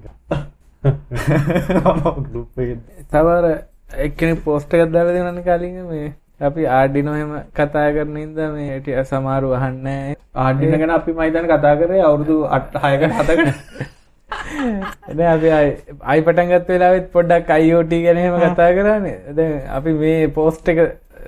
තවර 3.11 3.45
එක්කෙනෙක් 4.05 4.39
පෝස්ට් 4.45 4.71
එකක් 4.73 4.91
දාලා 4.93 5.15
දෙනවනේ 5.17 5.47
කලින් 5.49 5.75
මේ. 5.89 6.09
අපි 6.41 6.61
ආඩිනෝ 6.77 7.15
එහෙම 7.15 7.33
කතා 7.53 7.91
කරන 7.95 8.17
ඉඳ 8.17 8.37
මේ 8.53 8.69
හිටිය 8.69 9.03
සමහරු 9.05 9.49
අහන්නේ 9.57 10.15
ආඩින 10.35 10.71
ගැන 10.75 10.91
අපි 10.99 11.11
මයිතන 11.19 11.47
කතා 11.51 11.75
කරේ 11.75 12.03
අවුරුදු 12.03 12.35
8 12.51 12.79
6කට 12.85 13.13
7කට 13.19 13.47
දැන් 15.09 15.29
අපි 15.29 15.51
අයි 15.51 16.21
පටන් 16.23 16.49
ගත්ත 16.51 16.69
වෙලාවෙත් 16.69 17.11
පොඩ්ඩක් 17.13 17.49
IoT 17.57 17.91
ගැන 18.05 18.17
එහෙම 18.17 18.35
කතා 18.45 18.71
කරානේ. 18.77 19.17
දැන් 19.37 19.53
අපි 19.77 19.91
මේ 20.01 20.27
පෝස්ට් 20.37 20.69
එක 20.69 20.79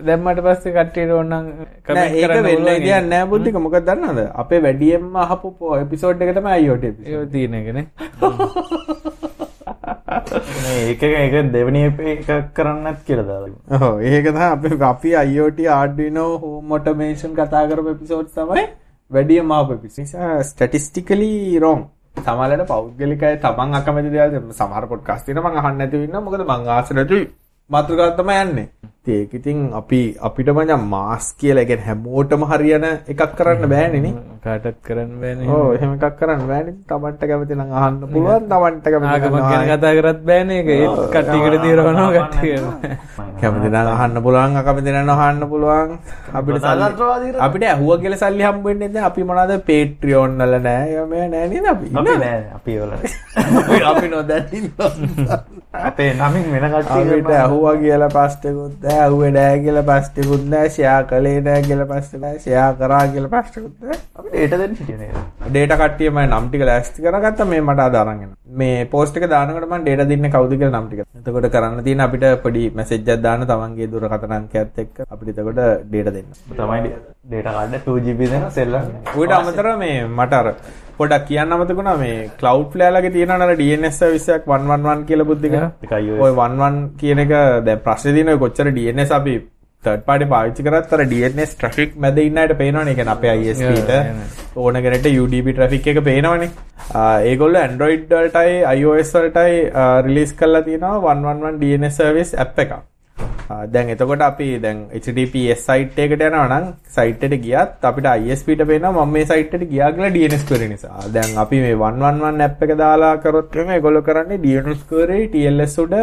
දැම්මට 0.02 0.42
පස්සේ 0.46 0.74
කට්ටියට 0.74 1.12
ඕනනම් 1.12 1.46
නෑ 1.90 2.10
ඒක 2.16 2.34
වෙන්න 2.40 2.70
ඉතින් 2.72 3.10
නෑ 3.10 3.30
බුද්ධික 3.32 3.58
මොකද 3.60 3.78
දන්නවද 3.84 4.26
අපේ 4.36 4.62
වැඩියෙන්ම 4.62 5.16
අහපු 5.18 5.54
එපිසෝඩ් 5.78 6.22
එක 6.22 6.34
තමයි 6.38 6.58
IoT. 6.62 6.84
ඒක 7.06 7.32
තියෙන 7.32 7.54
එකනේ 7.54 7.86
ඒක 10.82 11.04
ඒක 11.04 11.36
දෙවනි 11.52 11.82
එකක් 11.88 12.30
කරන්නත් 12.54 13.00
කියලා 13.08 13.28
දාලා 13.30 13.82
ඔව් 13.82 14.02
ඒක 14.04 14.26
තමයි 14.28 14.48
අපි 14.48 14.70
අපි 14.84 15.16
IoT 15.26 15.60
Arduino 15.74 16.26
home 16.38 16.72
automation 16.72 17.36
කතා 17.36 17.66
කරපු 17.70 17.96
එපිසෝඩ් 17.96 18.32
තමයි 18.34 18.66
වැඩියම 19.12 19.52
ආපු 19.52 19.72
එපිසෝඩ්. 19.74 20.02
නිසා 20.02 20.44
statistically 20.44 21.34
wrong. 21.60 21.84
සමහරවිට 22.18 22.68
පෞද්ගලිකයි 22.68 23.38
තමන් 23.40 23.80
අකමැති 23.80 24.12
දේවල් 24.12 24.52
සමහර 24.54 24.86
පොඩ්කාස්ට් 24.88 25.26
තියෙනවා 25.26 25.52
මම 25.52 25.60
අහන්න 25.62 25.78
නැතුව 25.78 26.04
ඉන්නවා 26.04 26.22
මොකද 26.22 26.44
මං 26.44 26.70
ආස 26.70 26.92
නැතුයි 26.92 27.26
මාතෘකාවක් 27.70 28.18
තමයි 28.18 28.38
යන්නේ. 28.42 28.68
ඉතින් 29.06 29.22
ඒක 29.22 29.34
ඉතින් 29.38 29.58
අපි 29.80 30.18
අපිට 30.18 30.50
මචං 30.50 30.82
මාස් 30.90 31.26
කියලා 31.38 31.62
ඒ 31.62 31.68
කියන්නේ 31.70 31.86
හැමෝටම 31.90 32.42
හරියන 32.50 32.86
එකක් 32.86 33.22
කරන්න 33.38 33.70
බෑනේ 33.70 34.02
නේ. 34.06 34.14
කාටත් 34.46 34.80
කරන්න 34.88 35.12
බෑනේ. 35.22 35.50
ඔව් 35.50 35.74
එහෙම 35.76 35.92
එකක් 35.98 36.16
කරන්න 36.20 36.42
බෑනේ. 36.50 36.74
තමන්ට 36.90 37.22
කැමති 37.30 37.56
නම් 37.56 37.72
අහන්න 37.80 38.00
පුළුවන්. 38.14 38.48
තමන්ට 38.50 38.86
කැමති 38.92 39.10
ආගමක් 39.14 39.30
නම් 39.30 39.46
ගැන 39.52 39.66
කතා 39.70 39.94
කරත් 40.00 40.22
බෑනේ 40.30 40.58
ඒක. 40.62 40.70
ඒත් 40.78 40.98
කට්ටියකට 41.14 41.62
දිරවනවා 41.66 42.10
කට්ටියට 42.16 42.66
කැමති 43.42 43.70
නම් 43.70 43.90
අහන්න 43.94 44.18
පුළුවන් 44.26 44.58
අකමැති 44.62 44.92
නම් 44.96 45.10
අහන්න 45.16 45.44
පුළුවන්. 45.54 45.90
අපිට 46.34 46.66
සල්ලි 46.66 47.30
අපිට 47.48 47.68
ඇහුවා 47.70 48.00
කියලා 48.02 48.22
සල්ලි 48.24 48.44
හම්බ 48.48 48.66
වෙන්නේ 48.70 48.90
නැහැ. 48.90 49.08
අපි 49.12 49.22
මොනවාද? 49.30 49.54
Patreon 49.70 50.32
වල 50.42 50.58
නෑ. 50.66 50.90
ඒවා 50.96 51.10
මේ 51.14 51.30
නෑ 51.36 51.48
නේද 51.54 51.70
අපි? 51.74 51.88
අපි 51.94 52.18
නෑ. 52.26 52.42
අපි 52.58 52.80
වල 52.82 52.92
අපි 53.94 54.08
නොදැනින්. 54.16 54.66
අපේ 55.90 56.12
නමින් 56.18 56.46
වෙන 56.54 56.70
කට්ටිය 56.74 57.06
අපිට 57.14 57.32
ඇහුවා 57.44 57.76
කියලා 57.86 58.12
පස්ටකුත් 58.18 58.94
නෑ 58.96 59.04
ඇහුවේ 59.04 59.32
නෑ 59.32 59.60
කියලා 59.62 59.86
පස්ටකුත් 59.86 60.44
නෑ 60.50 60.70
ෂෙයා 60.70 61.00
කළේ 61.06 61.40
නෑ 61.44 61.62
කියලා 61.64 61.88
පස්ට 61.88 62.22
නෑ 62.22 62.38
ෂෙයා 62.38 62.68
කරා 62.76 63.02
කියලා 63.10 63.32
පස්ටකුත් 63.36 63.74
නෑ 63.84 64.00
අපි 64.16 64.30
ඩේට 64.30 64.56
දෙන්න 64.56 64.76
හිටියේ 64.80 65.00
නේද 65.04 65.50
ඩේට 65.50 65.76
කට්ටිය 65.76 66.10
මම 66.10 66.22
නම් 66.26 66.48
ටික 66.48 66.66
ලෑස්ති 66.66 67.06
කරගත්තා 67.06 67.48
මේ 67.48 67.62
මට 67.62 67.88
අද 67.88 67.98
අරන් 68.02 68.14
එනවා 68.18 68.46
මේ 68.56 68.86
පෝස්ට් 68.88 69.18
එක 69.18 69.28
දානකොට 69.28 69.68
මම 69.68 69.82
ඩේටා 69.82 70.08
දෙන්නේ 70.08 70.32
කවුද 70.32 70.54
කියලා 70.54 70.74
නම් 70.74 70.88
ටික. 70.88 71.02
එතකොට 71.20 71.50
කරන්න 71.50 71.84
තියෙන 71.84 72.02
අපිට 72.02 72.26
පොඩි 72.44 72.64
මැසේජ් 72.72 73.02
එකක් 73.06 73.22
දාන්න 73.22 73.46
තමන්ගේ 73.46 73.90
දුරකථන 73.90 74.34
අංකයත් 74.34 74.82
එක්ක 74.84 75.04
අපිට 75.08 75.32
එතකොට 75.34 75.62
ඩේටා 75.84 76.14
දෙන්න. 76.14 76.30
තමයි 76.54 76.94
ඩේට 77.26 77.48
කාඩ 77.50 77.78
2GB 77.84 78.32
දෙන 78.32 78.50
සෙල්ලම් 78.52 78.92
ඌට 79.16 79.34
අමතරව 79.34 79.78
මේ 79.78 80.02
මට 80.10 80.42
අර 80.42 80.52
පොඩක් 81.00 81.26
කියන්න 81.32 81.56
අමතකුණා 81.56 81.98
මේ 82.04 82.14
cloud 82.40 82.68
flare 82.76 82.94
ලගේ 82.96 83.12
තියෙනවා 83.16 83.42
නේද 83.42 83.60
DNS 83.64 84.00
එකක් 84.38 84.48
111 84.54 85.04
කියලා 85.10 85.30
බුද්ධික. 85.32 85.56
ඔය 86.24 86.32
11 86.44 86.80
කියන 87.02 87.20
එක 87.26 87.36
දැන් 87.68 87.84
ප්‍රශ්නේ 87.90 88.16
තියෙන 88.18 88.34
ඔය 88.36 88.40
කොච්චර 88.46 88.72
DNS 88.78 89.12
අපි 89.20 89.36
තර්ඩ් 89.84 90.06
පාටි 90.08 90.26
පාවිච්චි 90.34 90.66
කරත් 90.68 90.94
අර 90.98 91.02
DNS 91.12 91.52
ට්‍රැෆික් 91.58 91.92
මැද 92.06 92.18
ඉන්න 92.24 92.42
අයට 92.44 92.56
පේනවනේ. 92.62 92.94
ඒ 92.94 92.96
කියන්නේ 93.00 93.16
අපේ 93.18 93.36
ISP 93.42 93.70
ට 93.90 93.92
ඕන 94.64 94.82
කෙනෙක්ට 94.86 95.08
UDP 95.24 95.48
ට්‍රැෆික් 95.52 95.88
එක 95.94 96.02
පේනවනේ. 96.10 96.50
ඒගොල්ලෝ 97.32 97.64
Android 97.70 98.10
වලටයි 98.18 98.58
iOS 98.80 99.16
වලටයි 99.20 99.62
රිලීස් 100.08 100.34
කරලා 100.42 100.66
තියෙනවා 100.68 101.16
111 101.16 101.64
DNS 101.64 101.98
service 102.02 102.34
app 102.46 102.60
එකක්. 102.66 102.74
ආ, 103.50 103.66
දැන් 103.74 103.90
එතකොට 103.94 104.22
අපි 104.28 104.48
දැන් 104.64 104.78
HTTPS 105.00 105.60
site 105.68 106.00
එකට 106.06 106.24
යනවා 106.28 106.46
නම් 106.60 106.66
site 106.96 107.26
එකට 107.28 107.36
ගියත් 107.46 107.86
අපිට 107.90 108.08
ISP 108.32 108.48
ට 108.60 108.68
පේනවා 108.72 109.06
මම 109.06 109.14
මේ 109.18 109.26
site 109.32 109.54
එකට 109.58 109.68
ගියා 109.74 109.92
කියලා 109.98 110.14
DNS 110.16 110.44
query 110.50 110.68
නිසා. 110.74 111.04
දැන් 111.16 111.38
අපි 111.44 111.60
මේ 111.66 111.76
111 111.84 112.42
app 112.48 112.64
එක 112.68 112.74
දාලා 112.84 113.14
කරොත් 113.26 113.56
එහෙම 113.56 113.70
ඒගොල්ලෝ 113.78 114.04
කරන්නේ 114.10 114.42
DNS 114.46 114.82
query 114.92 115.20
TLS 115.36 115.78
උඩ 115.86 115.96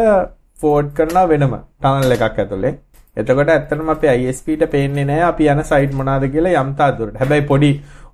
forward 0.61 0.89
කරනවා 0.99 1.25
වෙනම 1.33 1.55
tunnel 1.83 2.11
එකක් 2.17 2.39
ඇතුලේ. 2.43 2.73
එතකොට 3.17 3.49
ඇත්තටම 3.55 3.89
අපේ 3.95 4.15
ISP 4.29 4.47
ට 4.61 4.69
පේන්නේ 4.75 5.05
නැහැ 5.09 5.27
අපි 5.31 5.49
යන 5.55 5.63
site 5.71 5.93
මොනවාද 5.99 6.23
කියලා 6.37 6.61
යම් 6.63 6.71
තාක් 6.79 6.95
දුරට. 6.99 7.19
හැබැයි 7.21 7.45
පොඩි 7.51 7.71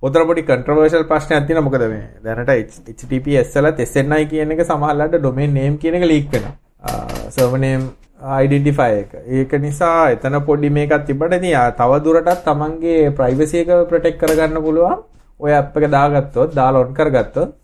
උතර 0.07 0.23
පොඩි 0.30 0.41
controversial 0.49 1.03
ප්‍රශ්නයක් 1.11 1.45
තියෙනවා 1.47 1.65
මොකද 1.67 1.86
මේ 1.93 2.03
දැනට 2.25 2.51
HTTPS 2.97 3.53
වලත් 3.61 3.86
SNI 3.93 4.25
කියන 4.34 4.51
එක 4.57 4.65
සමහරවිට 4.71 5.21
domain 5.27 5.53
name 5.59 5.77
කියන 5.84 5.95
එක 6.01 6.05
leak 6.11 6.27
වෙනවා. 6.34 6.53
server 7.36 7.59
name 7.67 7.86
identify 8.20 8.91
එක. 9.01 9.11
ඒක 9.28 9.51
නිසා 9.61 10.11
එතන 10.11 10.39
පොඩි 10.45 10.70
මේකක් 10.70 11.05
තිබ්බට 11.07 11.34
ඉතින් 11.34 11.55
ආ 11.55 11.72
තව 11.72 11.99
දුරටත් 12.03 12.43
තමන්ගේ 12.43 13.15
privacy 13.15 13.63
එක 13.63 13.72
protect 13.88 14.20
කරගන්න 14.20 14.61
පුළුවන්. 14.61 15.03
ඔය 15.39 15.51
app 15.53 15.78
එක 15.78 15.88
දාගත්තොත් 15.89 16.53
දාලා 16.53 16.84
on 16.84 16.93
කරගත්තොත් 16.93 17.55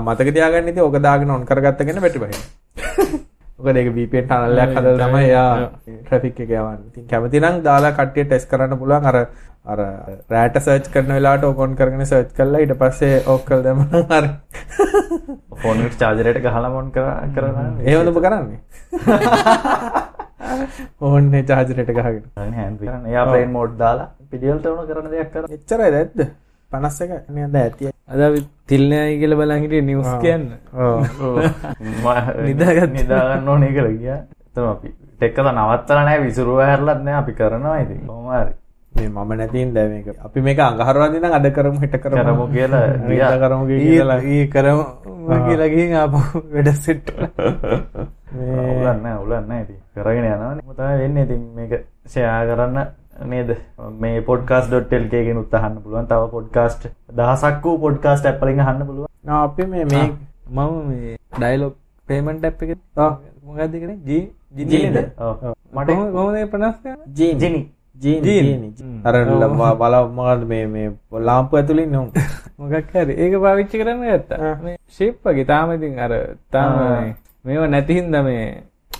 මතක 0.00 0.28
තියාගන්න 0.30 0.68
ඉතින් 0.68 0.82
ඕක 0.82 0.98
දාගෙන 1.02 1.30
on 1.30 1.44
කරගත්තගෙන. 1.44 1.98
මොකද 3.56 3.76
ඒක 3.76 3.90
VPN 3.96 4.28
tunnel 4.28 4.58
එකක් 4.58 4.76
හදලා 4.76 5.08
තමයි 5.08 5.24
එයා 5.24 5.50
traffic 6.06 6.38
එක 6.38 6.50
යවන්නේ. 6.50 6.88
ඉතින් 6.90 7.04
කැමති 7.10 7.40
නම් 7.40 7.62
දාලා 7.62 7.92
කට්ටිය 7.98 8.24
ටෙස්ට් 8.24 8.50
කරන්න 8.50 8.78
පුළුවන් 8.78 9.10
අර 9.10 9.18
අර 9.66 9.78
රෑට 10.30 10.56
සර්ච් 10.58 10.88
කරන 10.92 11.10
වෙලාවට 11.10 11.46
ඕක 11.48 11.60
on 11.64 11.76
කරගෙන 11.76 12.04
සර්ච් 12.04 12.32
කරලා 12.36 12.60
ඊට 12.60 12.74
පස්සේ 12.76 13.20
ඕක 13.26 13.44
කරලා 13.46 13.64
දැම්මම 13.64 13.84
හරි. 14.10 14.30
ෆෝන් 15.62 15.84
එක 15.86 15.94
චාර්ජර් 15.96 16.30
එකට 16.30 16.42
ගහලා 16.46 16.70
මොන් 16.70 16.90
කරනවා 16.92 17.14
එහෙමද 17.82 18.10
ඔබ 18.12 18.18
කරන්නේ? 18.20 18.58
ඕන්නේ 21.02 21.42
එකට 21.42 21.92
ගහගෙන. 21.92 22.22
හෑන්ඩ් 22.36 22.80
කරන 22.80 23.06
එයා 23.06 23.26
ප්ලේන් 23.30 23.52
මෝඩ් 23.52 23.78
දාලා 23.78 24.08
පිළිවෙලට 24.30 24.66
උන 24.68 24.88
කරන 24.88 25.12
දෙයක් 25.12 25.30
කරා 25.32 25.50
එච්චරයි 25.50 25.92
දැද්ද? 25.96 26.24
51 26.70 27.34
නේද 27.36 27.56
ඇති. 27.56 27.92
අද 28.06 28.20
අපි 28.20 28.42
තිල්නයයි 28.66 29.18
කියලා 29.20 29.38
බලන් 29.40 29.62
හිටියේ 29.62 29.86
නිවුස් 29.88 30.10
කියන්න 30.20 30.46
ඔව්. 30.74 30.98
නිදාගත් 32.48 32.92
නිදාගන්න 32.92 33.48
ඕනේ 33.48 33.72
කියලා 33.72 33.94
ගියා 33.96 34.18
එතම 34.44 34.66
අපි 34.66 34.92
ටෙක්ක 35.14 35.40
නවත්තලා 35.46 36.04
නැහැ 36.04 36.22
විසිරුව 36.22 36.60
හැරලත් 36.62 37.00
නැහැ 37.00 37.22
අපි 37.22 37.32
කරනවා 37.40 37.78
ඉතින් 37.78 38.04
කොහොම 38.06 38.28
හරි 38.32 38.54
මේ 38.96 39.08
මම 39.08 39.30
නැතිනම් 39.38 39.70
දැන් 39.74 39.90
මේක 39.90 40.08
අපි 40.26 40.40
මේක 40.46 40.58
අඟහරුවාදී 40.58 41.20
නම් 41.20 41.32
අද 41.38 41.46
කරමු 41.56 41.78
හෙට 41.82 41.96
කරමු. 42.02 42.16
කරමු 42.18 42.44
කියලා 42.54 43.38
කරමු 43.42 43.64
කියලා. 43.70 44.18
ඊ 44.32 44.44
කරමු 44.54 44.84
කියලා 45.46 45.68
ගිහින් 45.74 45.94
ආපහු 46.02 46.42
වැඩ 46.54 46.68
සෙට් 46.84 47.10
උලන්න 47.10 48.98
නැහැ 49.02 49.18
උලන්න 49.24 49.48
නැහැ 49.48 49.64
ඉතින්. 49.64 49.80
කරගෙන 49.94 50.28
යනවානේ 50.28 50.64
මොකද 50.66 50.78
තමයි 50.78 51.00
වෙන්නේ 51.02 51.24
ඉතින් 51.26 51.42
මේක 51.56 51.72
ෂෙයා 52.06 52.38
කරන්න 52.50 52.78
නේද? 53.32 53.50
මේ 54.00 54.22
podcast.lk 54.30 55.12
ගෙන් 55.26 55.42
උත් 55.42 55.54
අහන්න 55.54 55.82
පුළුවන්. 55.82 56.06
තව 56.06 56.22
podcast 56.36 56.88
දහසක් 57.18 57.62
වූ 57.64 57.76
podcast 57.84 58.30
app 58.32 58.40
වලින් 58.42 58.64
අහන්න 58.66 58.86
පුළුවන්. 58.86 59.10
අපි 59.42 59.66
මේ 59.66 59.84
මේ 59.92 60.06
මම 60.48 60.72
මේ 60.88 61.16
ඩයිලොග් 61.38 61.74
පේමන්ට් 62.08 62.44
ඇප් 62.44 62.62
එක 62.62 62.78
මොකක්ද 63.44 63.72
කියන්නේ? 63.72 63.98
ජී 64.06 64.22
ජීනිද 64.56 64.96
ඔව්. 65.18 65.54
මට 65.74 65.88
ඒ 65.90 65.94
ජිනි 65.94 66.44
ජීනි 67.14 67.40
ජීනි. 67.40 67.40
ජීනි 67.40 67.62
අර 69.04 69.14
බල 69.80 69.94
මොකද 70.18 70.46
මේ 70.46 70.66
මේ 70.66 70.88
ලාම්පු 71.30 71.56
ඇතුළේ 71.56 71.86
ඉන්න 71.86 71.96
උන් 71.96 72.10
මොකක් 72.58 72.94
හරි. 72.94 73.14
ඒක 73.16 73.34
පාවිච්චි 73.40 73.80
කරන්න 73.80 74.04
ගත්තා. 74.04 74.54
මේ 74.62 74.76
ෂේප් 74.88 75.20
වගේ. 75.24 75.46
තාම 75.46 75.72
ඉතින් 75.72 75.98
අර 75.98 76.12
තාම 76.50 77.14
මේවා 77.44 77.68
නැති 77.68 77.98
හින්දා 78.00 78.22
මේ 78.22 78.44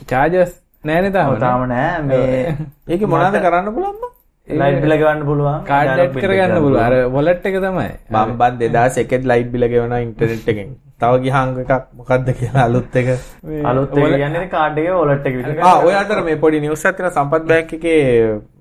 චාර්ජර්ස් 0.06 0.52
නෑනේ 0.84 1.12
තාම 1.12 1.38
තාම 1.38 1.68
නෑ. 1.68 2.02
මේ 2.02 2.56
ඒක 2.88 3.02
මොනවද 3.06 3.40
කරන්න 3.40 3.74
පුළුවන්ද? 3.74 4.04
ලයිට් 4.48 4.80
බිල 4.80 4.94
ගවන්න 5.00 5.22
පුළුවන්. 5.24 5.60
කාඩ් 5.64 6.16
කරගන්න 6.16 6.58
පුළුවන්. 6.60 6.82
අර 6.82 6.94
වොලට් 7.08 7.46
එක 7.46 7.56
තමයි. 7.58 7.88
බම්බන් 8.10 8.58
දෙදස් 8.74 8.98
එකෙත් 8.98 9.24
ලයිට් 9.24 9.50
බිල 9.52 9.68
ගෙවන 9.68 9.94
ඉන්ටර්නෙට් 9.98 10.48
එකෙන් 10.48 10.74
තව 11.04 11.20
ගිහංග 11.26 11.60
එකක් 11.64 11.74
මොකක්ද 11.98 12.32
කියලා 12.40 12.64
අලුත් 12.70 12.96
එක. 13.02 13.12
අලුත් 13.64 13.98
එක 13.98 14.16
කියන්නේ 14.16 14.48
කාඩ් 14.48 14.80
එකේ 14.80 14.96
වොලට් 14.96 15.28
එක 15.28 15.38
විතර 15.38 15.62
ආ 15.64 15.76
ඔය 15.84 15.94
අතර 16.00 16.24
මේ 16.24 16.40
පොඩි 16.46 16.64
නිවුස් 16.64 16.84
එකක් 16.84 16.96
තියෙනවා. 16.96 17.14
සම්පත් 17.18 17.52
බැංක් 17.52 17.76
එකේ 17.78 18.02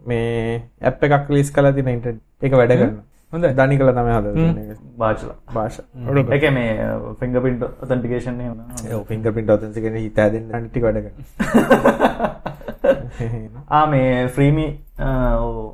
මේ 0.05 0.61
ඇප් 0.83 1.09
එකක් 1.09 1.31
රිලීස් 1.31 1.51
කරලා 1.57 1.73
තියෙන 1.73 1.95
ඉන්ටර්නෙට් 1.95 2.21
ඒක 2.41 2.59
වැඩ 2.59 2.75
කරනවා. 2.75 3.03
හොඳයි. 3.33 3.53
දනි 3.53 3.77
කළා 3.77 3.95
තමයි 3.95 4.13
හදලා 4.13 4.33
ඒක. 4.63 4.81
බාචලා 4.97 5.37
භාෂා. 5.53 5.85
එක 6.31 6.43
මේ 6.53 6.71
ෆිංගපින්ට 7.19 7.63
ඔතන්ටිකේෂන් 7.81 8.35
න 8.39 8.41
ඒ 8.85 9.03
ෆින්ගර්ප්‍රින්ට් 9.05 9.49
ඔතෙන්සිකෙන් 9.49 9.97
හිත 9.97 10.17
හැදෙන්න 10.17 10.53
අනිත් 10.53 10.69
ටික 10.69 10.83
වැඩ 10.83 10.99
කරනවා. 11.01 12.29
ආ 13.69 13.85
මේ 13.87 14.27
ෆ්‍රීමි 14.29 14.67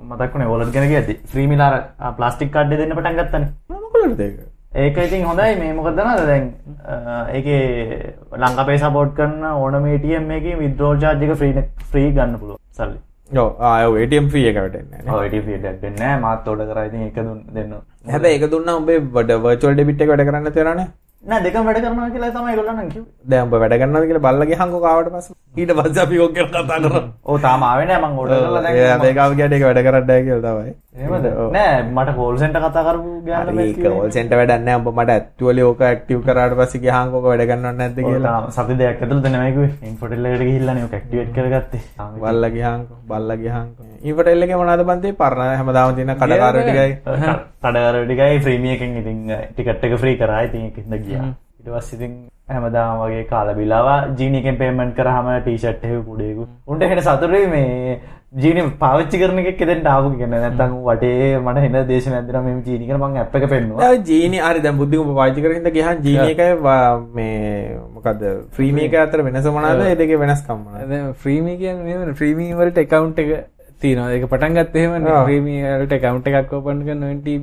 මතක්න 0.05 0.45
ඔලට 0.47 0.71
ගෙන 0.73 0.87
ඇති 0.91 1.19
ෆ්‍රීමිලාර 1.33 1.75
ප්ලාස්ටික් 2.17 2.53
කඩ්ඩ 2.53 2.79
දෙන්න 2.79 2.95
පටන් 2.95 3.19
ගත්තන. 3.19 3.45
මොකලද 3.75 4.19
ඒක 4.19 4.39
ඒක 4.71 4.97
ඉතින් 4.97 5.25
හොඳයි. 5.25 5.55
මේ 5.59 5.73
මොකදනද 5.73 5.99
දැන් 6.29 6.43
ඒක 7.33 7.47
ලංකපේ 8.43 8.77
සපෝට් 8.77 9.15
කරන්න 9.17 9.43
ඕනමේටියම් 9.51 10.31
එක 10.31 10.45
විද්‍රෝ 10.59 10.95
චාර්ජක 11.03 11.33
්‍රී 11.41 11.53
්‍රී 11.93 12.11
ගන්න 12.13 12.37
පුළුව 12.39 12.57
සල්ලි. 12.71 12.99
ඔව්. 13.31 13.49
ආ 13.59 13.85
ඔව්. 13.87 13.97
ATM 13.97 14.29
ෆී 14.29 14.47
එක 14.49 14.61
වැටෙන්නේ 14.61 15.01
නේ? 15.03 15.11
ඔට 15.11 15.81
දෙන්න 15.81 16.21
මාත් 16.21 16.45
තෝඩ 16.45 16.61
කරයිති 16.71 17.05
එක 17.09 17.17
දුන් 17.27 17.43
දෙන්න 17.53 17.75
හැබැයි 18.13 18.39
ඒක 18.39 18.51
දුන්නා 18.51 18.79
උඹේ 18.81 18.99
වඩ 18.99 19.41
වර්චුවල් 19.45 19.73
ඩෙබිට් 19.73 20.01
එක 20.01 20.09
වැඩ 20.13 20.25
කරන්න 20.29 20.51
තියෙනවනේ 20.57 20.87
නෑ? 21.23 21.43
දෙකම 21.43 21.65
වැඩ 21.67 21.81
කරනවා 21.83 22.09
කියලා 22.13 22.31
තමයි 22.35 23.03
දැන් 23.31 23.43
උඹ 23.45 23.55
වැඩ 23.61 23.73
කරනවද 23.81 24.05
කියලා 24.09 24.25
බල්ලගේ 24.25 24.59
හංගෝ 24.61 24.81
කාවට 24.85 25.09
පස්සේ? 25.15 25.35
ඊට 25.57 25.71
පස්සේ 25.77 26.05
ගැන 26.35 26.47
කතා 26.53 26.79
කරමු. 26.83 27.01
ඕ 27.25 27.37
තාම 27.45 27.63
ආවේ 27.63 27.87
නෑ. 27.89 28.01
මං 28.05 28.19
ඕඩර් 28.21 28.37
කරලා 28.45 28.63
දැන් 28.63 28.77
ඒ 28.85 28.97
මේකාව 29.03 29.35
කියන්නේ 29.41 29.57
ඒක 29.59 29.65
වැඩ 29.67 29.81
කරන්න 29.87 30.05
කියලා 30.29 30.53
තමයි. 30.55 30.71
එහෙමද 30.71 30.88
නෑ 30.99 31.83
මට 31.85 32.15
කෝල් 32.15 32.37
සෙන්ටර් 32.41 32.61
කතා 32.65 32.83
කරපු 32.87 33.11
ගෑනු 33.27 33.53
හරි 33.53 33.67
ඒක 33.67 33.79
කෝල් 33.85 34.11
සෙන්ටර් 34.11 34.39
වැඩක් 34.39 34.63
නෑ. 34.65 34.79
උඹ 34.79 34.89
මට 34.93 35.15
ඇක්චුවලි 35.15 35.65
ඕක 35.67 35.83
ඇක්ටිව් 35.89 36.23
කරාට 36.27 36.55
පස්සේ 36.59 36.83
ගියාම 36.85 37.13
ඕක 37.13 37.27
වැඩ 37.29 37.45
කරනවද 37.51 37.77
නැද්ද 37.81 37.99
කියලා. 37.99 38.37
සති 38.57 38.79
දෙයක් 38.81 39.03
ඉන්ෆෝටෙල් 39.89 40.25
එකට 40.25 40.43
ගිහිල්ලානේ 40.43 40.87
ඔක 40.87 40.93
ඇක්ටිවේට් 40.93 41.33
කරගත්තේ. 41.35 41.81
බල්ලා 42.17 42.51
ගියාම 42.55 42.87
බල්ලා 43.07 43.37
ගියාම 43.43 43.67
ඉන්ෆර්ටෙල් 44.03 44.43
එකේ 44.43 44.61
මොනවද 44.61 44.87
බන්තේ 44.89 45.17
පරණ 45.21 45.55
හැමදාම 45.55 45.95
තියෙන 45.95 46.15
කඩකාර 46.15 46.59
ටිකයි. 46.59 46.97
කඩකර 47.61 48.01
ටිකයි. 48.05 48.41
ෆ්‍රීමිය 48.45 48.73
එකෙන් 48.75 48.97
ඉතින් 48.97 49.21
ටිකට් 49.53 49.85
එක 49.85 49.97
ෆ්‍රී 49.97 50.17
කරා. 50.17 50.41
ඉතින් 50.41 50.67
ඒකින්ද 50.67 50.99
ගියා. 51.05 51.29
ඊට 51.59 51.71
පස්සේ 51.71 51.97
ඉතින් 51.97 52.13
හැමදාම 52.49 53.01
වගේ 53.01 53.23
කාලා 53.25 53.55
බිලාවා 53.55 53.97
ජීනි 54.17 54.39
එකෙන් 54.39 54.57
පේමන්ට් 54.57 54.95
කරාම 54.95 55.27
ටී-ෂර්ට් 55.33 55.83
එක 55.85 56.05
කුඩේකු 56.05 56.47
උන්ට 56.67 56.83
හෙන 56.83 57.01
සතුටුයි 57.01 57.47
මේ 57.47 57.99
ජීනි 58.33 58.61
පාවිච්චි 58.79 59.17
කරන 59.17 59.39
එකක් 59.41 59.61
එතෙන්ට 59.61 59.87
ආපු 59.87 60.09
කියන්නේ 60.17 60.39
නැත්තම් 60.39 60.73
වටේ 60.85 61.37
මට 61.39 61.63
හෙන 61.65 61.77
දේශනයක් 61.87 62.25
දෙනවා 62.27 62.41
මේ 62.41 62.61
ජීනි 62.63 62.87
කරන 62.87 63.01
මං 63.01 63.17
ඇප් 63.17 63.35
එක 63.35 63.45
පෙන්නුවා 63.49 63.81
දැන් 63.83 64.03
ජීනි 64.05 64.39
හරි 64.39 64.61
දැන් 64.61 64.77
බුද්ධික 64.77 65.01
උඹ 65.01 65.15
පාවිච්චි 65.15 65.41
කරගෙන 65.41 65.61
ඉඳ 65.61 65.71
ගියාම 65.73 66.03
ජීනි 66.03 66.33
එකයි 66.33 66.57
වා- 66.61 66.99
මේ 67.15 67.77
මොකද්ද 67.95 68.21
ෆ්‍රීමි 68.51 68.85
එක 68.85 68.97
අතර 69.03 69.23
වෙනස 69.23 69.47
මොනවද 69.47 69.85
ඒ 69.85 69.95
දෙකේ 69.95 70.19
වෙනස්කම් 70.19 70.59
මොනවද 70.65 70.89
දැන් 70.89 71.13
ෆ්‍රීමි 71.15 71.57
කියන්නේ 71.57 71.87
මෙහෙම 71.87 72.13
ෆ්‍රීමි 72.13 72.53
වලට 72.53 72.77
account 72.85 73.19
එක 73.19 73.31
තියෙනවා. 73.81 74.11
ඒක 74.13 74.25
පටන් 74.29 74.55
ගත්ත 74.55 74.75
එහෙම 74.75 74.91
වලට 75.79 75.93
account 75.93 76.27
එකක් 76.27 76.37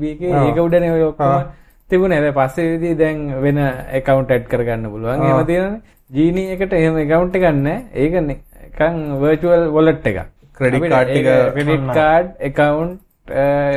එකේ 0.05 0.33
ආ. 0.33 0.47
ඒක 0.47 0.59
උඩනේ 0.59 0.91
ඔය 0.93 1.03
ඔක්කොම 1.03 1.27
ආ. 1.29 1.43
තිබුණේ. 1.91 2.21
හැබැයි 2.21 2.37
පස්සේදී 2.39 2.95
දැන් 2.95 3.43
වෙන 3.43 3.59
account 3.99 4.31
add 4.31 4.47
කරගන්න 4.47 4.87
පුළුවන්. 4.91 5.23
එහෙම 5.23 5.47
තියෙනනේ. 5.47 5.81
Genie 6.13 6.53
එකට 6.55 6.73
එහෙම 6.73 6.97
account 6.97 7.35
එකක් 7.35 7.47
නැහැ. 7.55 7.85
ඒක 7.95 8.15
නිකන් 8.23 9.21
virtual 9.21 9.69
wallet 9.73 10.07
එකක්. 10.07 10.36
ක්‍රඩි 10.57 10.79
ඩිට් 10.83 11.91
කාඩ් 11.95 12.31
එකවුන්් 12.43 12.93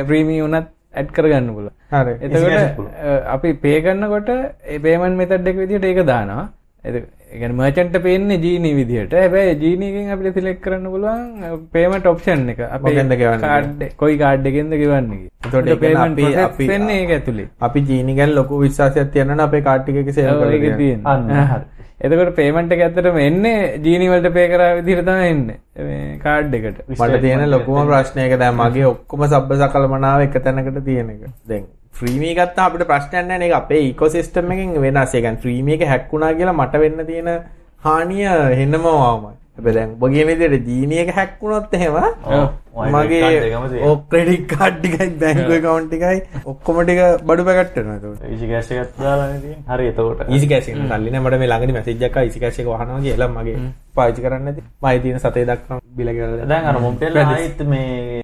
ප්‍රීමී 0.06 0.42
වනත් 0.42 0.68
ඇඩ් 0.94 1.10
කරගන්න 1.16 1.52
පුල 1.54 1.68
එතකට 1.90 2.78
uh, 2.78 3.20
අපි 3.26 3.52
පේගන්නකොට 3.56 4.30
එබේමන් 4.68 5.16
මෙතඩ් 5.16 5.46
එක් 5.46 5.56
විදිට 5.56 5.84
ඒක 5.84 6.00
දානවා. 6.04 6.46
එගැන 6.84 7.52
මචන්ට 7.52 8.02
පේන්නේ 8.02 8.38
ජීනී 8.38 8.74
විදිහට. 8.74 9.14
ඇබැයි 9.14 9.56
ජීනීකින් 9.56 10.12
අපිට 10.14 10.38
සිලෙක් 10.38 10.60
කරන්න 10.60 10.86
පුළුවන් 10.86 11.44
uh, 11.44 11.58
පේමට 11.72 12.06
ඔප්ෂන් 12.06 12.46
එක. 12.54 12.62
අප 12.68 12.86
ගද 12.88 13.18
කාඩ් 13.40 13.84
කොයි 13.96 14.16
කාඩ් 14.18 14.46
එකෙන්ද 14.46 14.74
කිවන්නේ 14.74 15.28
තොට 15.48 15.72
පේමට 15.78 16.22
පන්නේ 16.60 17.02
එක 17.02 17.12
ඇතුළේ 17.18 17.50
අපි 17.60 17.84
ජීනිකැන් 17.90 18.34
ලොකු 18.34 18.62
විශවාසයක් 18.62 19.12
තියන්න 19.12 19.46
අපේ 19.46 19.62
කාට්ටික 19.62 20.10
සේව 20.12 20.46
තිය 20.78 20.94
එතකොට 22.00 22.30
පේමන්ට් 22.36 22.72
එක 22.74 22.82
ඇත්තටම 22.84 23.18
එන්නේ 23.22 23.56
ජීනි 23.84 24.06
වලට 24.12 24.32
පේ 24.36 24.46
කරා 24.52 24.76
විදිහට 24.78 25.04
තමයි 25.08 25.26
එන්නේ. 25.32 25.58
මේ 25.88 26.18
කාඩ් 26.22 26.54
එකට. 26.58 26.78
මට 26.88 27.20
තියෙන 27.24 27.44
ලොකුම 27.50 27.82
ප්‍රශ්නය 27.90 28.22
එක 28.26 28.38
දැන් 28.40 28.56
මගේ 28.56 28.86
ඔක්කොම 28.92 29.26
සබ්බ 29.26 29.58
සකලමනාව 29.62 30.24
එක 30.26 30.38
තැනකට 30.46 30.80
තියෙන 30.86 31.10
එක. 31.14 31.26
දැන් 31.50 31.66
ෆ්‍රීමී 32.00 32.32
ගත්තා 32.38 32.70
අපිට 32.70 32.86
ප්‍රශ්නයක් 32.88 33.26
නැහැ 33.26 33.38
නේ. 33.38 33.48
ඒක 33.48 33.58
අපේ 33.58 33.82
ඉකෝසිස්ටම් 33.90 34.54
එකෙන් 34.56 34.80
වෙනස්. 34.86 35.14
ඒ 35.14 35.20
කියන්නේ 35.20 35.42
ෆ්‍රීමී 35.44 35.76
එක 35.76 35.86
හැක් 35.92 36.08
වුණා 36.12 36.32
කියලා 36.40 36.56
මට 36.56 36.82
වෙන්න 36.84 37.06
තියෙන 37.10 37.30
හානිය 37.84 38.26
හෙන්නම 38.60 38.88
වමයි. 38.88 39.36
හැබැයි 39.60 39.76
දැන් 39.78 39.90
ඔබ 39.94 40.08
කියන 40.12 40.26
විදිහට 40.30 40.68
ජීනි 40.72 40.98
එක 41.04 41.10
හැක් 41.18 41.32
වුණොත් 41.42 41.74
එහෙම 41.74 41.94
මගේ 42.94 43.82
ඔ 43.88 43.90
ක්‍රෙඩිට් 44.10 44.44
කාඩ් 44.52 44.76
ටිකයි 44.80 45.08
බැංකු 45.22 45.52
account 45.58 45.92
එකයි 45.96 46.20
ඔක්කොම 46.52 46.76
ටික 46.82 47.00
බඩු 47.28 47.42
පැකට් 47.48 47.76
වෙනවා 47.76 47.96
ඒකට. 47.98 48.24
ඊසි 48.32 48.46
කෑෂ් 48.52 48.70
එකක් 48.76 49.02
දාලානේ 49.02 49.40
තියෙන්නේ. 49.44 49.66
හරි 49.72 49.88
එතකොට. 49.92 50.24
ඊසි 50.34 50.46
කෑෂ් 50.52 50.68
එකෙන් 50.72 50.88
සල්ලි 50.92 51.10
නෑ 51.14 51.24
මට 51.24 51.40
මේ 51.42 51.50
ළඟදී 51.52 51.76
මැසේජ් 51.78 52.06
එකක් 52.08 52.16
ආවා 52.16 52.26
ඊසි 52.30 52.42
කෑෂ් 52.44 52.62
එක 52.62 52.72
වහනවා 52.72 53.00
කියලා 53.06 53.30
මගේ 53.36 53.56
පාවිච්චි 53.96 54.24
කරන්න 54.24 54.44
නැති. 54.48 54.62
මම 54.82 55.02
තියෙන 55.02 55.18
සතේ 55.24 55.44
දක්වා 55.50 55.80
බිල 56.00 56.12
ගෙවලා 56.16 56.50
දැන් 56.54 56.68
අර 56.72 56.80
මොබ්ටෙල් 56.86 57.22
ආයිත් 57.24 57.60
මේ 57.74 58.22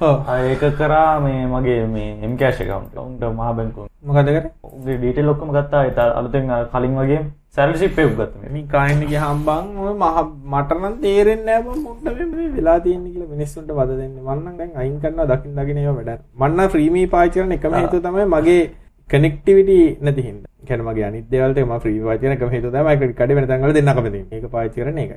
ඔව්. 0.00 0.16
ඒක 0.34 0.64
කරා 0.80 1.20
මේ 1.20 1.46
මගේ 1.54 1.86
මේ 1.94 2.10
M 2.30 2.36
cash 2.42 2.60
account 2.64 2.96
උන්ට 3.06 3.22
මහ 3.22 3.54
බැංකුවෙන් 3.58 3.90
මොකද 4.02 4.28
කරේ? 4.34 4.52
උගේ 4.76 4.96
ඩීටේල් 4.98 5.32
ඔක්කොම 5.34 5.52
ගත්තා. 5.56 5.86
ඒත් 5.86 5.98
අලුතෙන් 5.98 6.52
කලින් 6.72 6.96
වගේ 7.00 7.22
එකක් 7.86 7.98
ගත්තා 7.98 8.40
මේ 8.42 8.52
මේ 8.54 8.62
කායින් 8.70 9.02
ගියාම 9.10 9.42
බං 9.48 9.66
ඔය 9.82 9.92
මහ 9.98 10.16
මට 10.52 10.78
නම් 10.78 10.94
තේරෙන්නේ 11.02 11.58
නෑ 11.58 11.62
බං 11.66 11.82
මොකද 11.82 12.08
මේ 12.30 12.48
වෙලා 12.56 12.78
කියලා 13.10 13.28
මිනිස්සුන්ට 13.34 13.70
වද 13.76 13.98
දෙන්නේ. 14.00 14.22
නම් 14.38 14.56
දැන් 14.60 14.72
අයින් 14.82 14.96
කරනවා 15.04 15.26
දකින් 15.30 15.78
ඒවා 15.82 15.94
වැඩ. 15.98 16.24
මම 16.40 16.48
නම් 16.48 16.72
ෆ්‍රී 16.72 16.88
මී 16.96 17.06
පාවිච්චි 17.12 17.40
කරන 17.40 17.54
එකම 17.58 17.76
හේතුව 17.78 18.02
තමයි 18.08 18.26
මගේ 18.34 18.58
කනෙක්ටිවිටි 19.10 19.78
නැති 20.02 20.26
හින්දා. 20.26 20.50
කියන්නේ 20.66 20.88
මගේ 20.88 21.06
අනිත් 21.10 21.30
දේවල් 21.30 21.54
ටික 21.54 21.70
මම 21.70 21.80
ෆ්‍රී 21.86 22.02
පාවිච්චි 22.08 22.26
කරන 22.26 22.36
එකම 22.36 22.52
හේතුව 22.56 22.74
තමයි 22.74 22.84
මම 22.84 22.98
ක්‍රෙඩිට් 22.98 23.18
කාඩේ 23.22 23.38
වල 23.38 23.74
දෙන්න 23.78 23.94
තියෙන්නේ. 24.10 24.36
ඒක 24.36 24.50
පාවිච්චි 24.50 24.78
කරන 24.82 24.98
එක. 24.98 25.12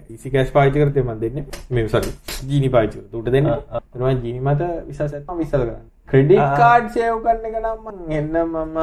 පාවිච්චි 0.53 0.79
කරත් 0.79 1.03
මම 1.05 1.19
දෙන්නේ. 1.19 1.45
මේ 1.71 1.89
සෝරි. 1.89 2.15
ජීනි 2.49 2.69
කරත් 2.97 3.21
උට 3.21 3.31
දෙන්නේ. 3.35 3.59
එතන 3.81 4.03
මම 4.05 4.25
ජීනි 4.25 4.39
මත 4.47 4.61
විශ්වාසයක් 4.87 5.25
තමයි 5.25 5.43
විශ්වාස 5.43 5.63
කරන්නේ. 5.67 5.85
ක්‍රෙඩිට් 6.11 6.57
කාඩ් 6.61 6.91
සේව් 6.95 7.15
කරන 7.25 7.47
එක 7.49 7.57
නම් 7.63 7.77
මම 7.85 8.11
එන්න 8.19 8.35
මම 8.45 8.77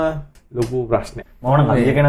ලොකු 0.55 0.87
ප්‍රශ්නයක්. 0.89 1.27
මොන 1.43 1.61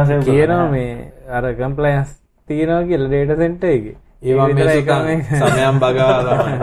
සේව් 0.08 0.24
කියනවා 0.24 0.70
මේ 0.72 1.12
අර 1.32 1.44
කම්ප්ලයන්ස් 1.54 2.10
තියෙනවා 2.48 2.84
කියලා 2.84 3.10
data 3.10 3.36
center 3.36 3.70
එකේ. 3.70 3.96
ඒවා 4.24 4.48
ඒ 4.50 4.54
මේ 4.54 4.64
විතරයි 4.64 4.82
සුතන් 4.82 5.08
එකම- 5.10 5.52
සමයන් 5.52 5.80
බගා 5.80 6.18
තමයි. 6.28 6.56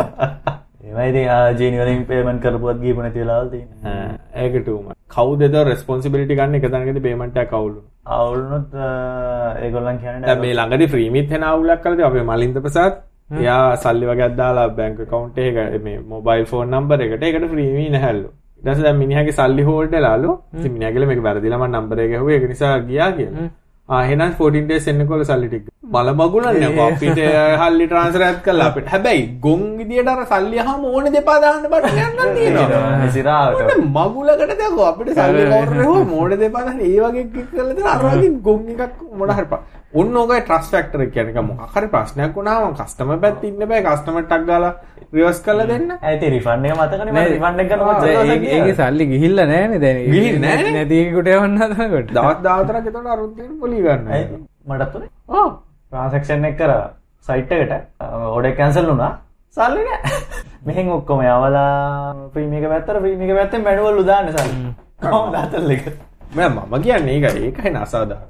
ඒවා 0.86 1.06
ඉතින් 1.06 1.28
ආ 1.28 1.52
ජීනි 1.52 1.78
වලින් 1.80 2.04
පේමන්ට් 2.06 2.42
කරපුවත් 2.42 2.80
ගිහපු 2.80 3.00
නැති 3.02 3.20
වෙලාවල් 3.20 3.48
තියෙනවා 3.50 3.94
ඒක 4.42 4.54
ටූම 4.58 4.90
කවුද 5.14 5.40
එතකොට 5.42 5.68
රෙස්පොන්සිබිලිටි 5.68 6.34
ගන්න 6.34 6.54
එක 6.54 6.68
තැනකදී 6.70 7.04
පේමන්ට් 7.06 7.36
එකක් 7.36 7.52
අවුල් 7.52 7.72
වුණා. 7.72 7.88
අවුලුනොත් 8.16 8.68
ඒගොල්ලන් 9.62 9.98
කියන්නේ 9.98 10.26
දැන් 10.26 10.40
මේ 10.40 10.54
ළඟදී 10.54 10.88
ෆ්‍රීමිත් 10.88 11.30
වෙන 11.30 11.42
අවුලක් 11.44 11.86
ඉතින් 11.86 12.04
අපේ 12.04 12.28
මලින්ද 12.30 12.60
ප්‍රසාද් 12.60 12.94
එයා 13.40 13.76
සල්ලි 13.76 14.06
වගේක් 14.06 14.36
දාලා 14.36 14.68
බැංක 14.78 15.00
account 15.00 15.38
එක 15.38 15.82
මේ 15.84 15.98
මොබයිල් 16.08 16.46
ෆෝන් 16.46 16.70
නම්බර් 16.70 17.00
එකට 17.00 17.22
ඒකට 17.22 17.48
ෆ්‍රීමි 17.52 17.88
නැහැලු. 17.90 18.28
ඊට 18.62 18.70
පස්සේ 18.70 18.84
දැන් 18.84 18.98
මිනිහාගේ 18.98 19.32
සල්ලි 19.32 19.62
හෝල්ඩ් 19.62 19.92
වෙලාලු. 19.92 20.30
ඉතින් 20.58 20.72
මිනිහා 20.72 20.92
කියලා 20.94 21.10
මේක 21.10 21.22
වැරදිලා 21.22 21.58
මම 21.58 21.74
නම්බර් 21.74 22.00
එක 22.00 22.10
ගැහුවා 22.12 22.34
ඒක 22.34 22.48
නිසා 22.50 22.78
ගියා 22.90 23.10
කියලා. 23.16 23.46
ආ 23.88 24.02
එහෙනම් 24.04 24.20
14 24.38 24.68
days 24.68 24.86
එන්නකොල 24.90 25.24
සල්ලි 25.30 25.48
ටික. 25.48 25.64
මල 25.92 26.08
මගුලන්නේ 26.20 26.66
අපෝ 26.70 26.86
අපිට 26.90 27.18
හල්ලි 27.62 27.86
ට්‍රාන්ස්ෆර් 27.88 28.24
එකත් 28.28 28.40
කළා 28.46 28.68
අපිට. 28.70 28.86
හැබැයි 28.94 29.26
ගොන් 29.44 29.64
විදියට 29.78 30.12
අර 30.14 30.22
සල්ලි 30.32 30.62
අහම 30.64 30.84
ඕනේ 30.92 31.14
දෙපා 31.16 31.38
දාන්න 31.44 31.68
බට 31.74 31.92
යන්න 32.06 32.34
තියෙනවා. 32.38 33.10
සිරාවට 33.16 33.84
මගුලකට 33.98 34.56
දැකෝ 34.62 34.86
අපිට 34.92 35.14
සල්ලි 35.18 35.44
කවුරු 35.52 35.88
හෝ 35.90 36.04
මෝඩ 36.14 36.38
දෙපා 36.44 36.64
දාන්න 36.68 36.82
ඒ 36.88 36.96
වගේ 37.04 37.28
කික් 37.34 37.48
කරලා 37.52 37.78
දෙන 37.78 37.92
අර 37.94 38.02
වගේ 38.06 38.34
ගොන් 38.46 38.60
එකක් 38.74 39.06
මොන 39.18 39.34
හරි. 39.38 39.46
ඔන්න 39.94 40.16
ඕකයි 40.16 40.40
ට්‍රස්ට් 40.40 40.72
ෆැක්ටර් 40.72 41.02
එක 41.04 41.10
කියන්නේ 41.12 41.42
මොකක් 41.42 41.74
හරි 41.74 41.88
ප්‍රශ්නයක් 41.88 42.36
වුණාම 42.36 42.74
කස්ටමර් 42.74 43.18
පැත්තේ 43.24 43.50
ඉන්න 43.50 43.58
බෑ. 43.62 43.82
කස්ටමර් 43.82 44.24
ටක් 44.24 44.46
ගාලා 44.46 44.72
රිවර්ස් 45.12 45.40
කරලා 45.44 45.66
දෙන්න. 45.66 45.90
ඇති 46.00 46.30
රිෆන්ඩ් 46.34 46.66
එක 46.66 46.78
මතකනේ 46.78 47.12
මට 47.12 47.32
රිෆන්ඩ් 47.34 47.60
එක 47.60 47.68
ගන්න 47.68 47.84
දැන් 48.00 48.30
මතක 48.30 48.54
ඒක- 48.54 48.78
සල්ලි 48.78 49.06
ගිහිල්ලා 49.12 49.46
නෑනේ 49.46 49.82
දැන්. 49.84 50.00
ගිහින් 50.08 50.40
නෑනේ. 50.40 50.72
නැති 50.72 51.00
එකකට 51.02 51.30
යවන්න 51.34 51.58
හදනකොට. 51.60 52.08
දවස් 52.10 52.40
14ක් 52.40 52.80
එතකොට 52.82 53.12
අරුත් 53.14 53.36
දෙන්න 53.36 53.52
පොලි 53.60 53.82
ගන්න. 53.82 54.08
මටත් 54.66 54.96
උනේ. 54.96 55.10
ඔව්. 55.30 55.50
ට්‍රාන්සැක්ෂන් 55.90 56.44
එක 56.44 56.56
කරා. 56.56 56.88
සයිට් 57.26 57.52
එකට. 57.52 57.72
ඕඩර් 58.00 58.56
කැන්සල් 58.56 58.86
වුණා. 58.86 59.12
සල්ලි 59.56 59.84
නෑ. 59.84 60.20
මෙහෙන් 60.66 60.88
ඔක්කොම 60.90 61.20
යවලා 61.22 61.70
ප්‍රීමියම් 62.32 62.64
එක 62.64 62.70
පැත්තට 62.70 63.02
ප්‍රීමියම් 63.02 63.30
එක 63.30 63.40
පැත්තෙන් 63.42 63.64
මැනුවල් 63.64 64.00
උදාන්න 64.00 64.32
සල්ලි. 64.32 64.76
දතල් 65.02 65.70
එක? 65.72 65.90
මෙ 66.32 66.48
මම 66.48 66.78
කියන්නේ 66.80 67.18
ඒක 67.20 67.36
ඒකයි 67.38 67.70
නසාදා 67.72 68.22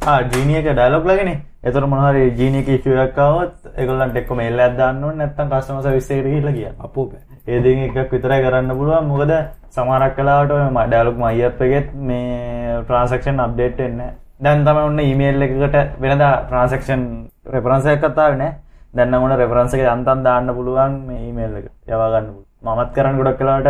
ජීනියක 0.00 0.64
ඩයිලොක් 0.66 1.04
ලගෙන 1.04 1.42
එතුර 1.62 1.84
මොහරි 1.84 2.30
ජීනික 2.32 2.68
ශයක්කාවත් 2.82 3.52
එකගොල්ලන්ට 3.76 4.16
එක්ක 4.16 4.30
මේල්ල 4.32 4.58
අදන්න 4.58 5.02
නැත්තම් 5.12 5.50
කස්ටමස 5.50 5.86
විස්සේට 5.88 6.24
කියල 6.24 6.48
කිය 6.50 6.68
අපෝ 6.78 7.12
ඒදි 7.46 7.74
එකක් 7.84 8.10
විතරයි 8.10 8.40
කරන්න 8.40 8.72
පුළුවන්. 8.72 9.04
මොකද 9.06 9.32
සමාරක් 9.70 10.16
කලාට 10.16 10.48
ඩයලොක් 10.88 11.16
මයිපගෙත් 11.16 11.92
මේ 11.94 12.80
ට්‍රන්සක්ෂන් 12.80 13.40
අප්ඩේට් 13.40 13.80
එන්න 13.80 14.00
දැන් 14.40 14.64
තම 14.64 14.78
ඔන්න 14.78 14.98
ඊමේල් 15.00 15.42
එකකට 15.42 16.00
වෙනද 16.00 16.24
ට්‍රන්සක්ෂන් 16.24 17.02
රෙපරන්සය 17.46 17.96
කතාව 17.98 18.38
නෑ 18.38 18.52
දැන්න 18.94 19.20
මොන 19.20 19.36
රෙපරන්ස 19.36 19.74
එක 19.74 19.86
අන්තන් 19.86 20.24
දාන්න 20.24 20.48
පුළුවන් 20.50 21.00
මේ 21.06 21.26
ඊමේල් 21.28 21.60
එක. 21.60 21.66
යවාගන්න 21.86 22.32
මමත් 22.64 22.90
කරන්න 22.94 23.20
ගොඩක් 23.20 23.38
කලාට 23.38 23.68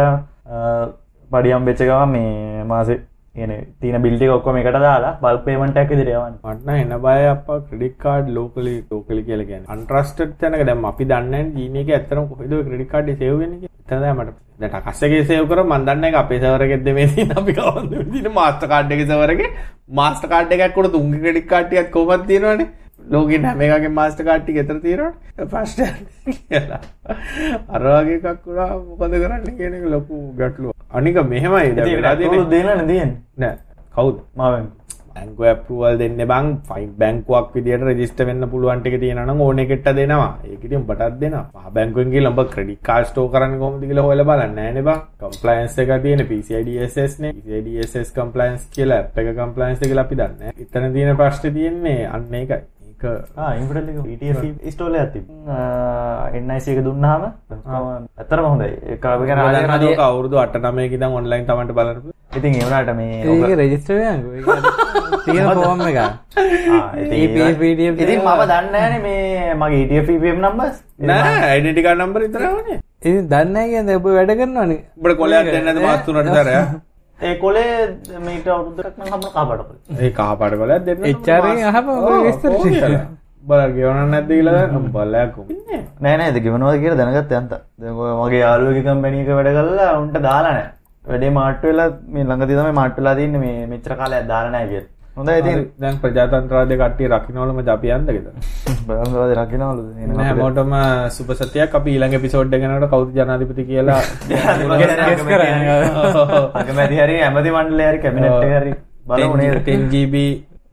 පඩියම් 1.31 1.67
වෙච්චකව 1.67 2.03
මේ 2.09 2.65
මාසේ 2.65 3.03
කියන 3.35 3.53
තින 3.79 3.97
බිල්ටි 4.01 4.29
ඔක්කොම 4.29 4.57
එකට 4.57 4.77
දාලා 4.79 5.17
බල් 5.21 5.39
පේමටක් 5.45 5.93
දිරයවන් 5.93 6.37
මටන 6.37 6.71
එන්න 6.75 6.95
බය 7.01 7.27
අප 7.27 7.47
ක්‍රඩික් 7.67 7.95
කාඩ් 7.99 8.31
ලෝකලි 8.31 8.75
ලෝකලි 8.89 9.23
කියලගෙන 9.23 9.69
අන්ට්‍රස්ට 9.69 10.23
තැනක 10.37 10.65
දැම් 10.65 10.85
අපි 10.87 11.07
දන්න 11.07 11.53
ජීනක 11.57 11.93
ඇතරම 11.93 12.27
කොහෙද 12.29 12.55
ක්‍රඩිකාඩ් 12.63 13.13
සේවෙන 13.17 13.53
තද 13.87 14.11
මට 14.13 14.35
දැට 14.63 14.85
කස්සගේ 14.87 15.23
සයවකර 15.25 15.63
මන්දන්න 15.65 16.05
එක 16.05 16.17
අපේ 16.17 16.41
සවරගෙද 16.41 16.91
මේ 16.93 17.29
අපි 17.35 17.55
කවන්න 17.55 18.11
දින 18.11 18.29
මාස්ට 18.33 18.67
කාඩ් 18.67 18.93
එක 18.93 19.07
සවරගේ 19.07 19.55
මාස්ට 19.95 20.27
කාඩ් 20.29 20.57
එකක්කොට 20.59 20.93
තුන්ග 20.93 21.15
ක්‍රඩික් 21.17 21.49
කාටියක් 21.49 21.91
කොමත් 21.93 22.27
තියෙනවානේ 22.27 22.69
ලෝකෙන් 23.11 23.45
හැම 23.45 23.63
එකගේ 23.67 23.93
මාස්ට 24.01 24.23
කාට්ටි 24.29 24.57
ගෙතර 24.59 24.81
තීරට 24.85 25.47
පස්ට 25.53 25.81
කියලා. 26.27 26.81
අරවාගේ 27.69 28.19
එකක්කුණා 28.21 28.71
මොකද 28.81 29.17
කරන්න 29.23 29.57
කියන 29.59 29.79
එක 29.79 29.89
ලොකු 29.95 30.21
ගැටලුව 30.41 30.73
අනික 30.93 31.23
මෙහෙමයි 31.33 31.75
දෙන 31.77 32.87
දියෙන් 32.89 33.17
නෑ. 33.37 33.57
කවුද? 33.95 34.17
මාවෙන්. 34.37 34.71
බැංකුව 35.15 35.47
ඇපරුවල් 35.51 35.99
දෙන්න 35.99 36.23
බං. 36.31 36.47
ෆයින් 36.69 36.91
බැංකුවක් 37.01 37.55
විදිට 37.55 37.83
රජිස්ට 37.83 38.21
වෙන්න 38.29 38.47
පුළුවන්ට 38.53 38.87
එක 38.87 38.97
තියෙන 39.03 39.31
ඕන 39.31 39.59
එකට 39.59 39.89
දෙනවා. 39.99 40.31
ඒකට 40.45 40.75
උඹටත් 40.79 41.21
දෙෙන 41.21 41.37
බැංකුවන්ගේ 41.77 42.23
ලොඹ 42.23 42.41
ක්‍රඩි 42.55 42.79
කාස්ටෝ 42.89 43.29
කරන්න 43.29 43.59
කොමතිකල 43.59 44.03
හොල 44.07 44.25
බලන්න. 44.31 44.59
න 44.75 44.83
බ. 44.85 44.91
කම්පලයින්ස් 45.21 45.79
එක 45.79 45.95
තියෙන 46.03 46.27
පිසිඩස්න 46.31 47.31
ඩස් 47.45 48.13
කම්පලයින්ස් 48.19 48.69
කියලා 48.75 49.05
එක 49.15 49.33
කම්පලයින්ස් 49.39 49.83
එක 49.83 49.97
අපි 50.05 50.21
දන්න 50.21 50.61
ඉතන 50.67 50.93
තියෙන 50.95 51.17
ප්‍රශ්ට 51.17 51.51
තියෙන්නේ 51.57 52.07
අන්න 52.07 52.29
එකයි 53.03 54.23
ඉන්ට 54.23 54.73
ස්ටෝල 54.73 54.95
ඇති 54.95 55.21
එන්නයිසක 56.35 56.81
දුන්නාම 56.85 57.23
ඇතරම 58.17 58.45
හොඳයි. 58.45 58.71
ආදක 59.01 60.01
අවුරදු 60.01 60.37
අට 60.39 60.57
නමයකි 60.57 60.99
දම් 60.99 61.15
ඔන්ලයින් 61.15 61.47
තමට 61.47 61.73
බලපු 61.73 62.11
ඉතින් 62.37 62.53
ඒවනට 62.57 62.91
මේ 62.97 63.25
තියෙන 65.25 65.49
ෆෝම් 65.57 65.81
එක 65.83 65.99
ඉතින් 67.97 68.21
මම 68.21 68.43
දන්නන 68.45 68.95
මේ 69.03 69.55
මගේ 69.55 69.83
ඉටියම් 70.01 70.39
නම්බස් 70.39 70.77
නෑ 71.03 71.35
ඇඩටිකා 71.47 71.97
නම්බර 71.97 72.23
ඉතරවනේ 72.29 72.79
ඉතින් 73.03 73.27
දන්න 73.29 73.59
කියද 73.73 73.91
ඔබ 73.97 74.07
වැඩ 74.11 74.33
කරන්නවන 74.37 74.73
බට 74.99 75.19
කොලයක් 75.19 75.51
දෙන්නද 75.51 75.83
මාත්තුනට 75.83 76.31
දරය 76.31 76.55
ඒ 77.21 77.35
කොලේ 77.37 77.73
මීට 78.21 78.47
අවුදුරක්ම 78.51 79.01
හම 79.05 79.25
කාපට 79.35 80.01
ඒ 80.01 80.11
කාපාට 80.13 80.55
කොල 80.61 80.73
දෙන්න 80.87 81.09
එච්චාරෙන් 81.11 81.59
අහම 81.71 81.89
විස්තර 82.25 82.53
බල 83.45 83.63
ගෙවන 83.77 84.11
නැති 84.11 84.39
කියල 84.39 84.51
බල්ලයක්කු 84.95 85.43
නෑනෑ 86.01 86.35
දෙකිවනවා 86.37 86.77
කියල 86.83 86.97
දැනගත් 86.97 87.33
යන්ත. 87.33 87.53
මගේ 88.21 88.41
යාලුවකම් 88.41 89.03
බැනික 89.05 89.29
වැඩ 89.31 89.51
කල්ලා 89.59 89.91
උන්ට 89.99 90.17
දාලානෑ 90.21 90.69
වැඩේ 91.05 91.33
මාට්ටවෙලා 91.39 91.89
මේ 92.09 92.25
ළඟ 92.25 92.47
තිතම 92.49 92.73
මාට්ටලා 92.81 93.15
තින්න 93.21 93.39
මේ 93.45 93.67
මෙච්‍ර 93.67 93.97
කාලය 94.01 94.23
දාලනෑ 94.33 94.67
කිය 94.73 94.83
හොඳ 95.21 95.33
ඉති 95.33 95.55
දැන් 95.79 95.97
ප්‍රජාතන්ත්‍රාද 96.03 96.75
කට්ටිය 96.75 97.11
රකිනවලම 97.11 97.63
ජපියන්දකෙද 97.63 98.29
බරන්වාද 98.87 99.33
රකිනවලු 99.37 100.21
හැමෝටම 100.23 100.77
සුපසතියක් 101.13 101.75
අපි 101.75 101.95
ඊළඟ 101.95 102.21
පිසෝඩ් 102.21 102.55
ගෙනට 102.57 102.91
කවුද 102.91 103.17
ජනාධිපති 103.17 103.67
කියලා 103.71 104.03
අගමැති 106.61 107.03
හරි 107.03 107.19
ඇමති 107.23 107.51
මණ්ඩලය 107.51 107.91
හරි 107.91 108.01
කැමිනට් 108.01 108.47
හරි 108.53 108.79
බලනේ 109.09 109.51
10GB 109.67 110.25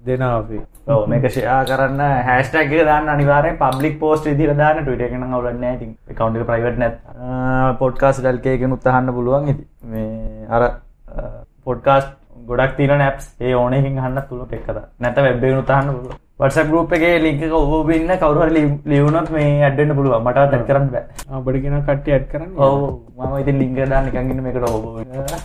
දෙනවා 0.01 0.39
අපි. 0.39 0.59
ඔව් 0.87 1.07
මේක 1.07 1.25
ෂෙයා 1.27 1.59
කරන්න. 1.65 2.01
හැෂ්ටැග් 2.27 2.73
එක 2.73 2.85
දාන්න 2.85 3.09
අනිවාර්යෙන්. 3.09 3.57
පබ්ලික් 3.57 3.99
පෝස්ට් 3.99 4.25
විදිහට 4.25 4.57
දාන්න. 4.57 4.83
Twitter 4.85 5.05
එකෙන් 5.05 5.23
ඉතින් 5.71 5.97
account 6.09 6.37
එක 6.37 6.45
private 6.45 6.77
නැත්. 6.77 6.99
පොඩ්කාස්ට් 7.79 8.21
ඩල්කේ 8.21 8.53
එකෙන් 8.53 8.71
උත්හන්න 8.71 9.13
පුළුවන් 9.13 9.47
ඉතින්. 9.47 9.67
මේ 9.85 10.47
අර 10.49 10.63
පොඩ්කාස්ට් 11.63 12.15
ගොඩක් 12.49 12.77
තියෙන 12.77 13.01
apps. 13.01 13.25
ඒ 13.41 13.53
ඕන 13.55 13.73
එකකින් 13.73 13.99
අහන්න 13.99 14.23
පුළුවන් 14.29 14.55
එක්ක 14.59 14.71
දා 14.77 14.87
නැත්නම් 14.99 15.27
web 15.27 15.43
එකෙන් 15.43 15.61
උත්හන්න 15.63 15.93
පුළුවන් 15.97 16.23
WhatsApp 16.39 16.67
group 16.69 16.91
එකේ 16.93 17.15
එක 17.29 17.53
ඔබ 17.59 17.89
ඉන්න 17.89 18.11
කවුරු 18.21 18.41
හරි 18.43 18.61
ලියුණොත් 18.85 19.29
මේ 19.35 19.47
ඇඩ් 19.63 19.79
වෙන්න 19.81 19.95
පුළුවන්. 19.97 20.21
මටවත් 20.21 20.53
ඇඩ් 20.53 20.67
කරන්න 20.67 20.89
බෑ. 20.93 21.05
කියන 21.63 21.77
කට්ටිය 21.81 22.13
ඇඩ් 22.13 22.27
කරන්න 22.31 22.51
ඔව්. 22.57 22.77
මම 23.17 23.59
link 23.59 23.77
එක 23.77 23.89
දාන්න 23.89 24.05
නිකන් 24.05 24.31
ඉන්න 24.31 24.43
මේකට 24.45 24.69
ඔබ 24.69 24.85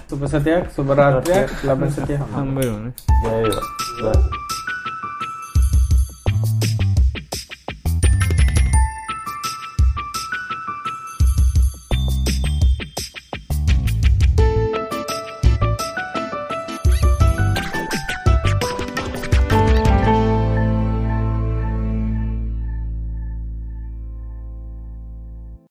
සුපසතියක් 0.08 0.68
සුබ 0.76 0.92
රාත්‍රියක් 1.00 1.56
ලබන 1.64 1.96
සතිය 1.96 2.20
හම්බ 2.20 2.36
හම්බ 2.36 2.58
වුණේ 2.60 2.92
ජය 3.24 3.40
වේවා 4.02 4.61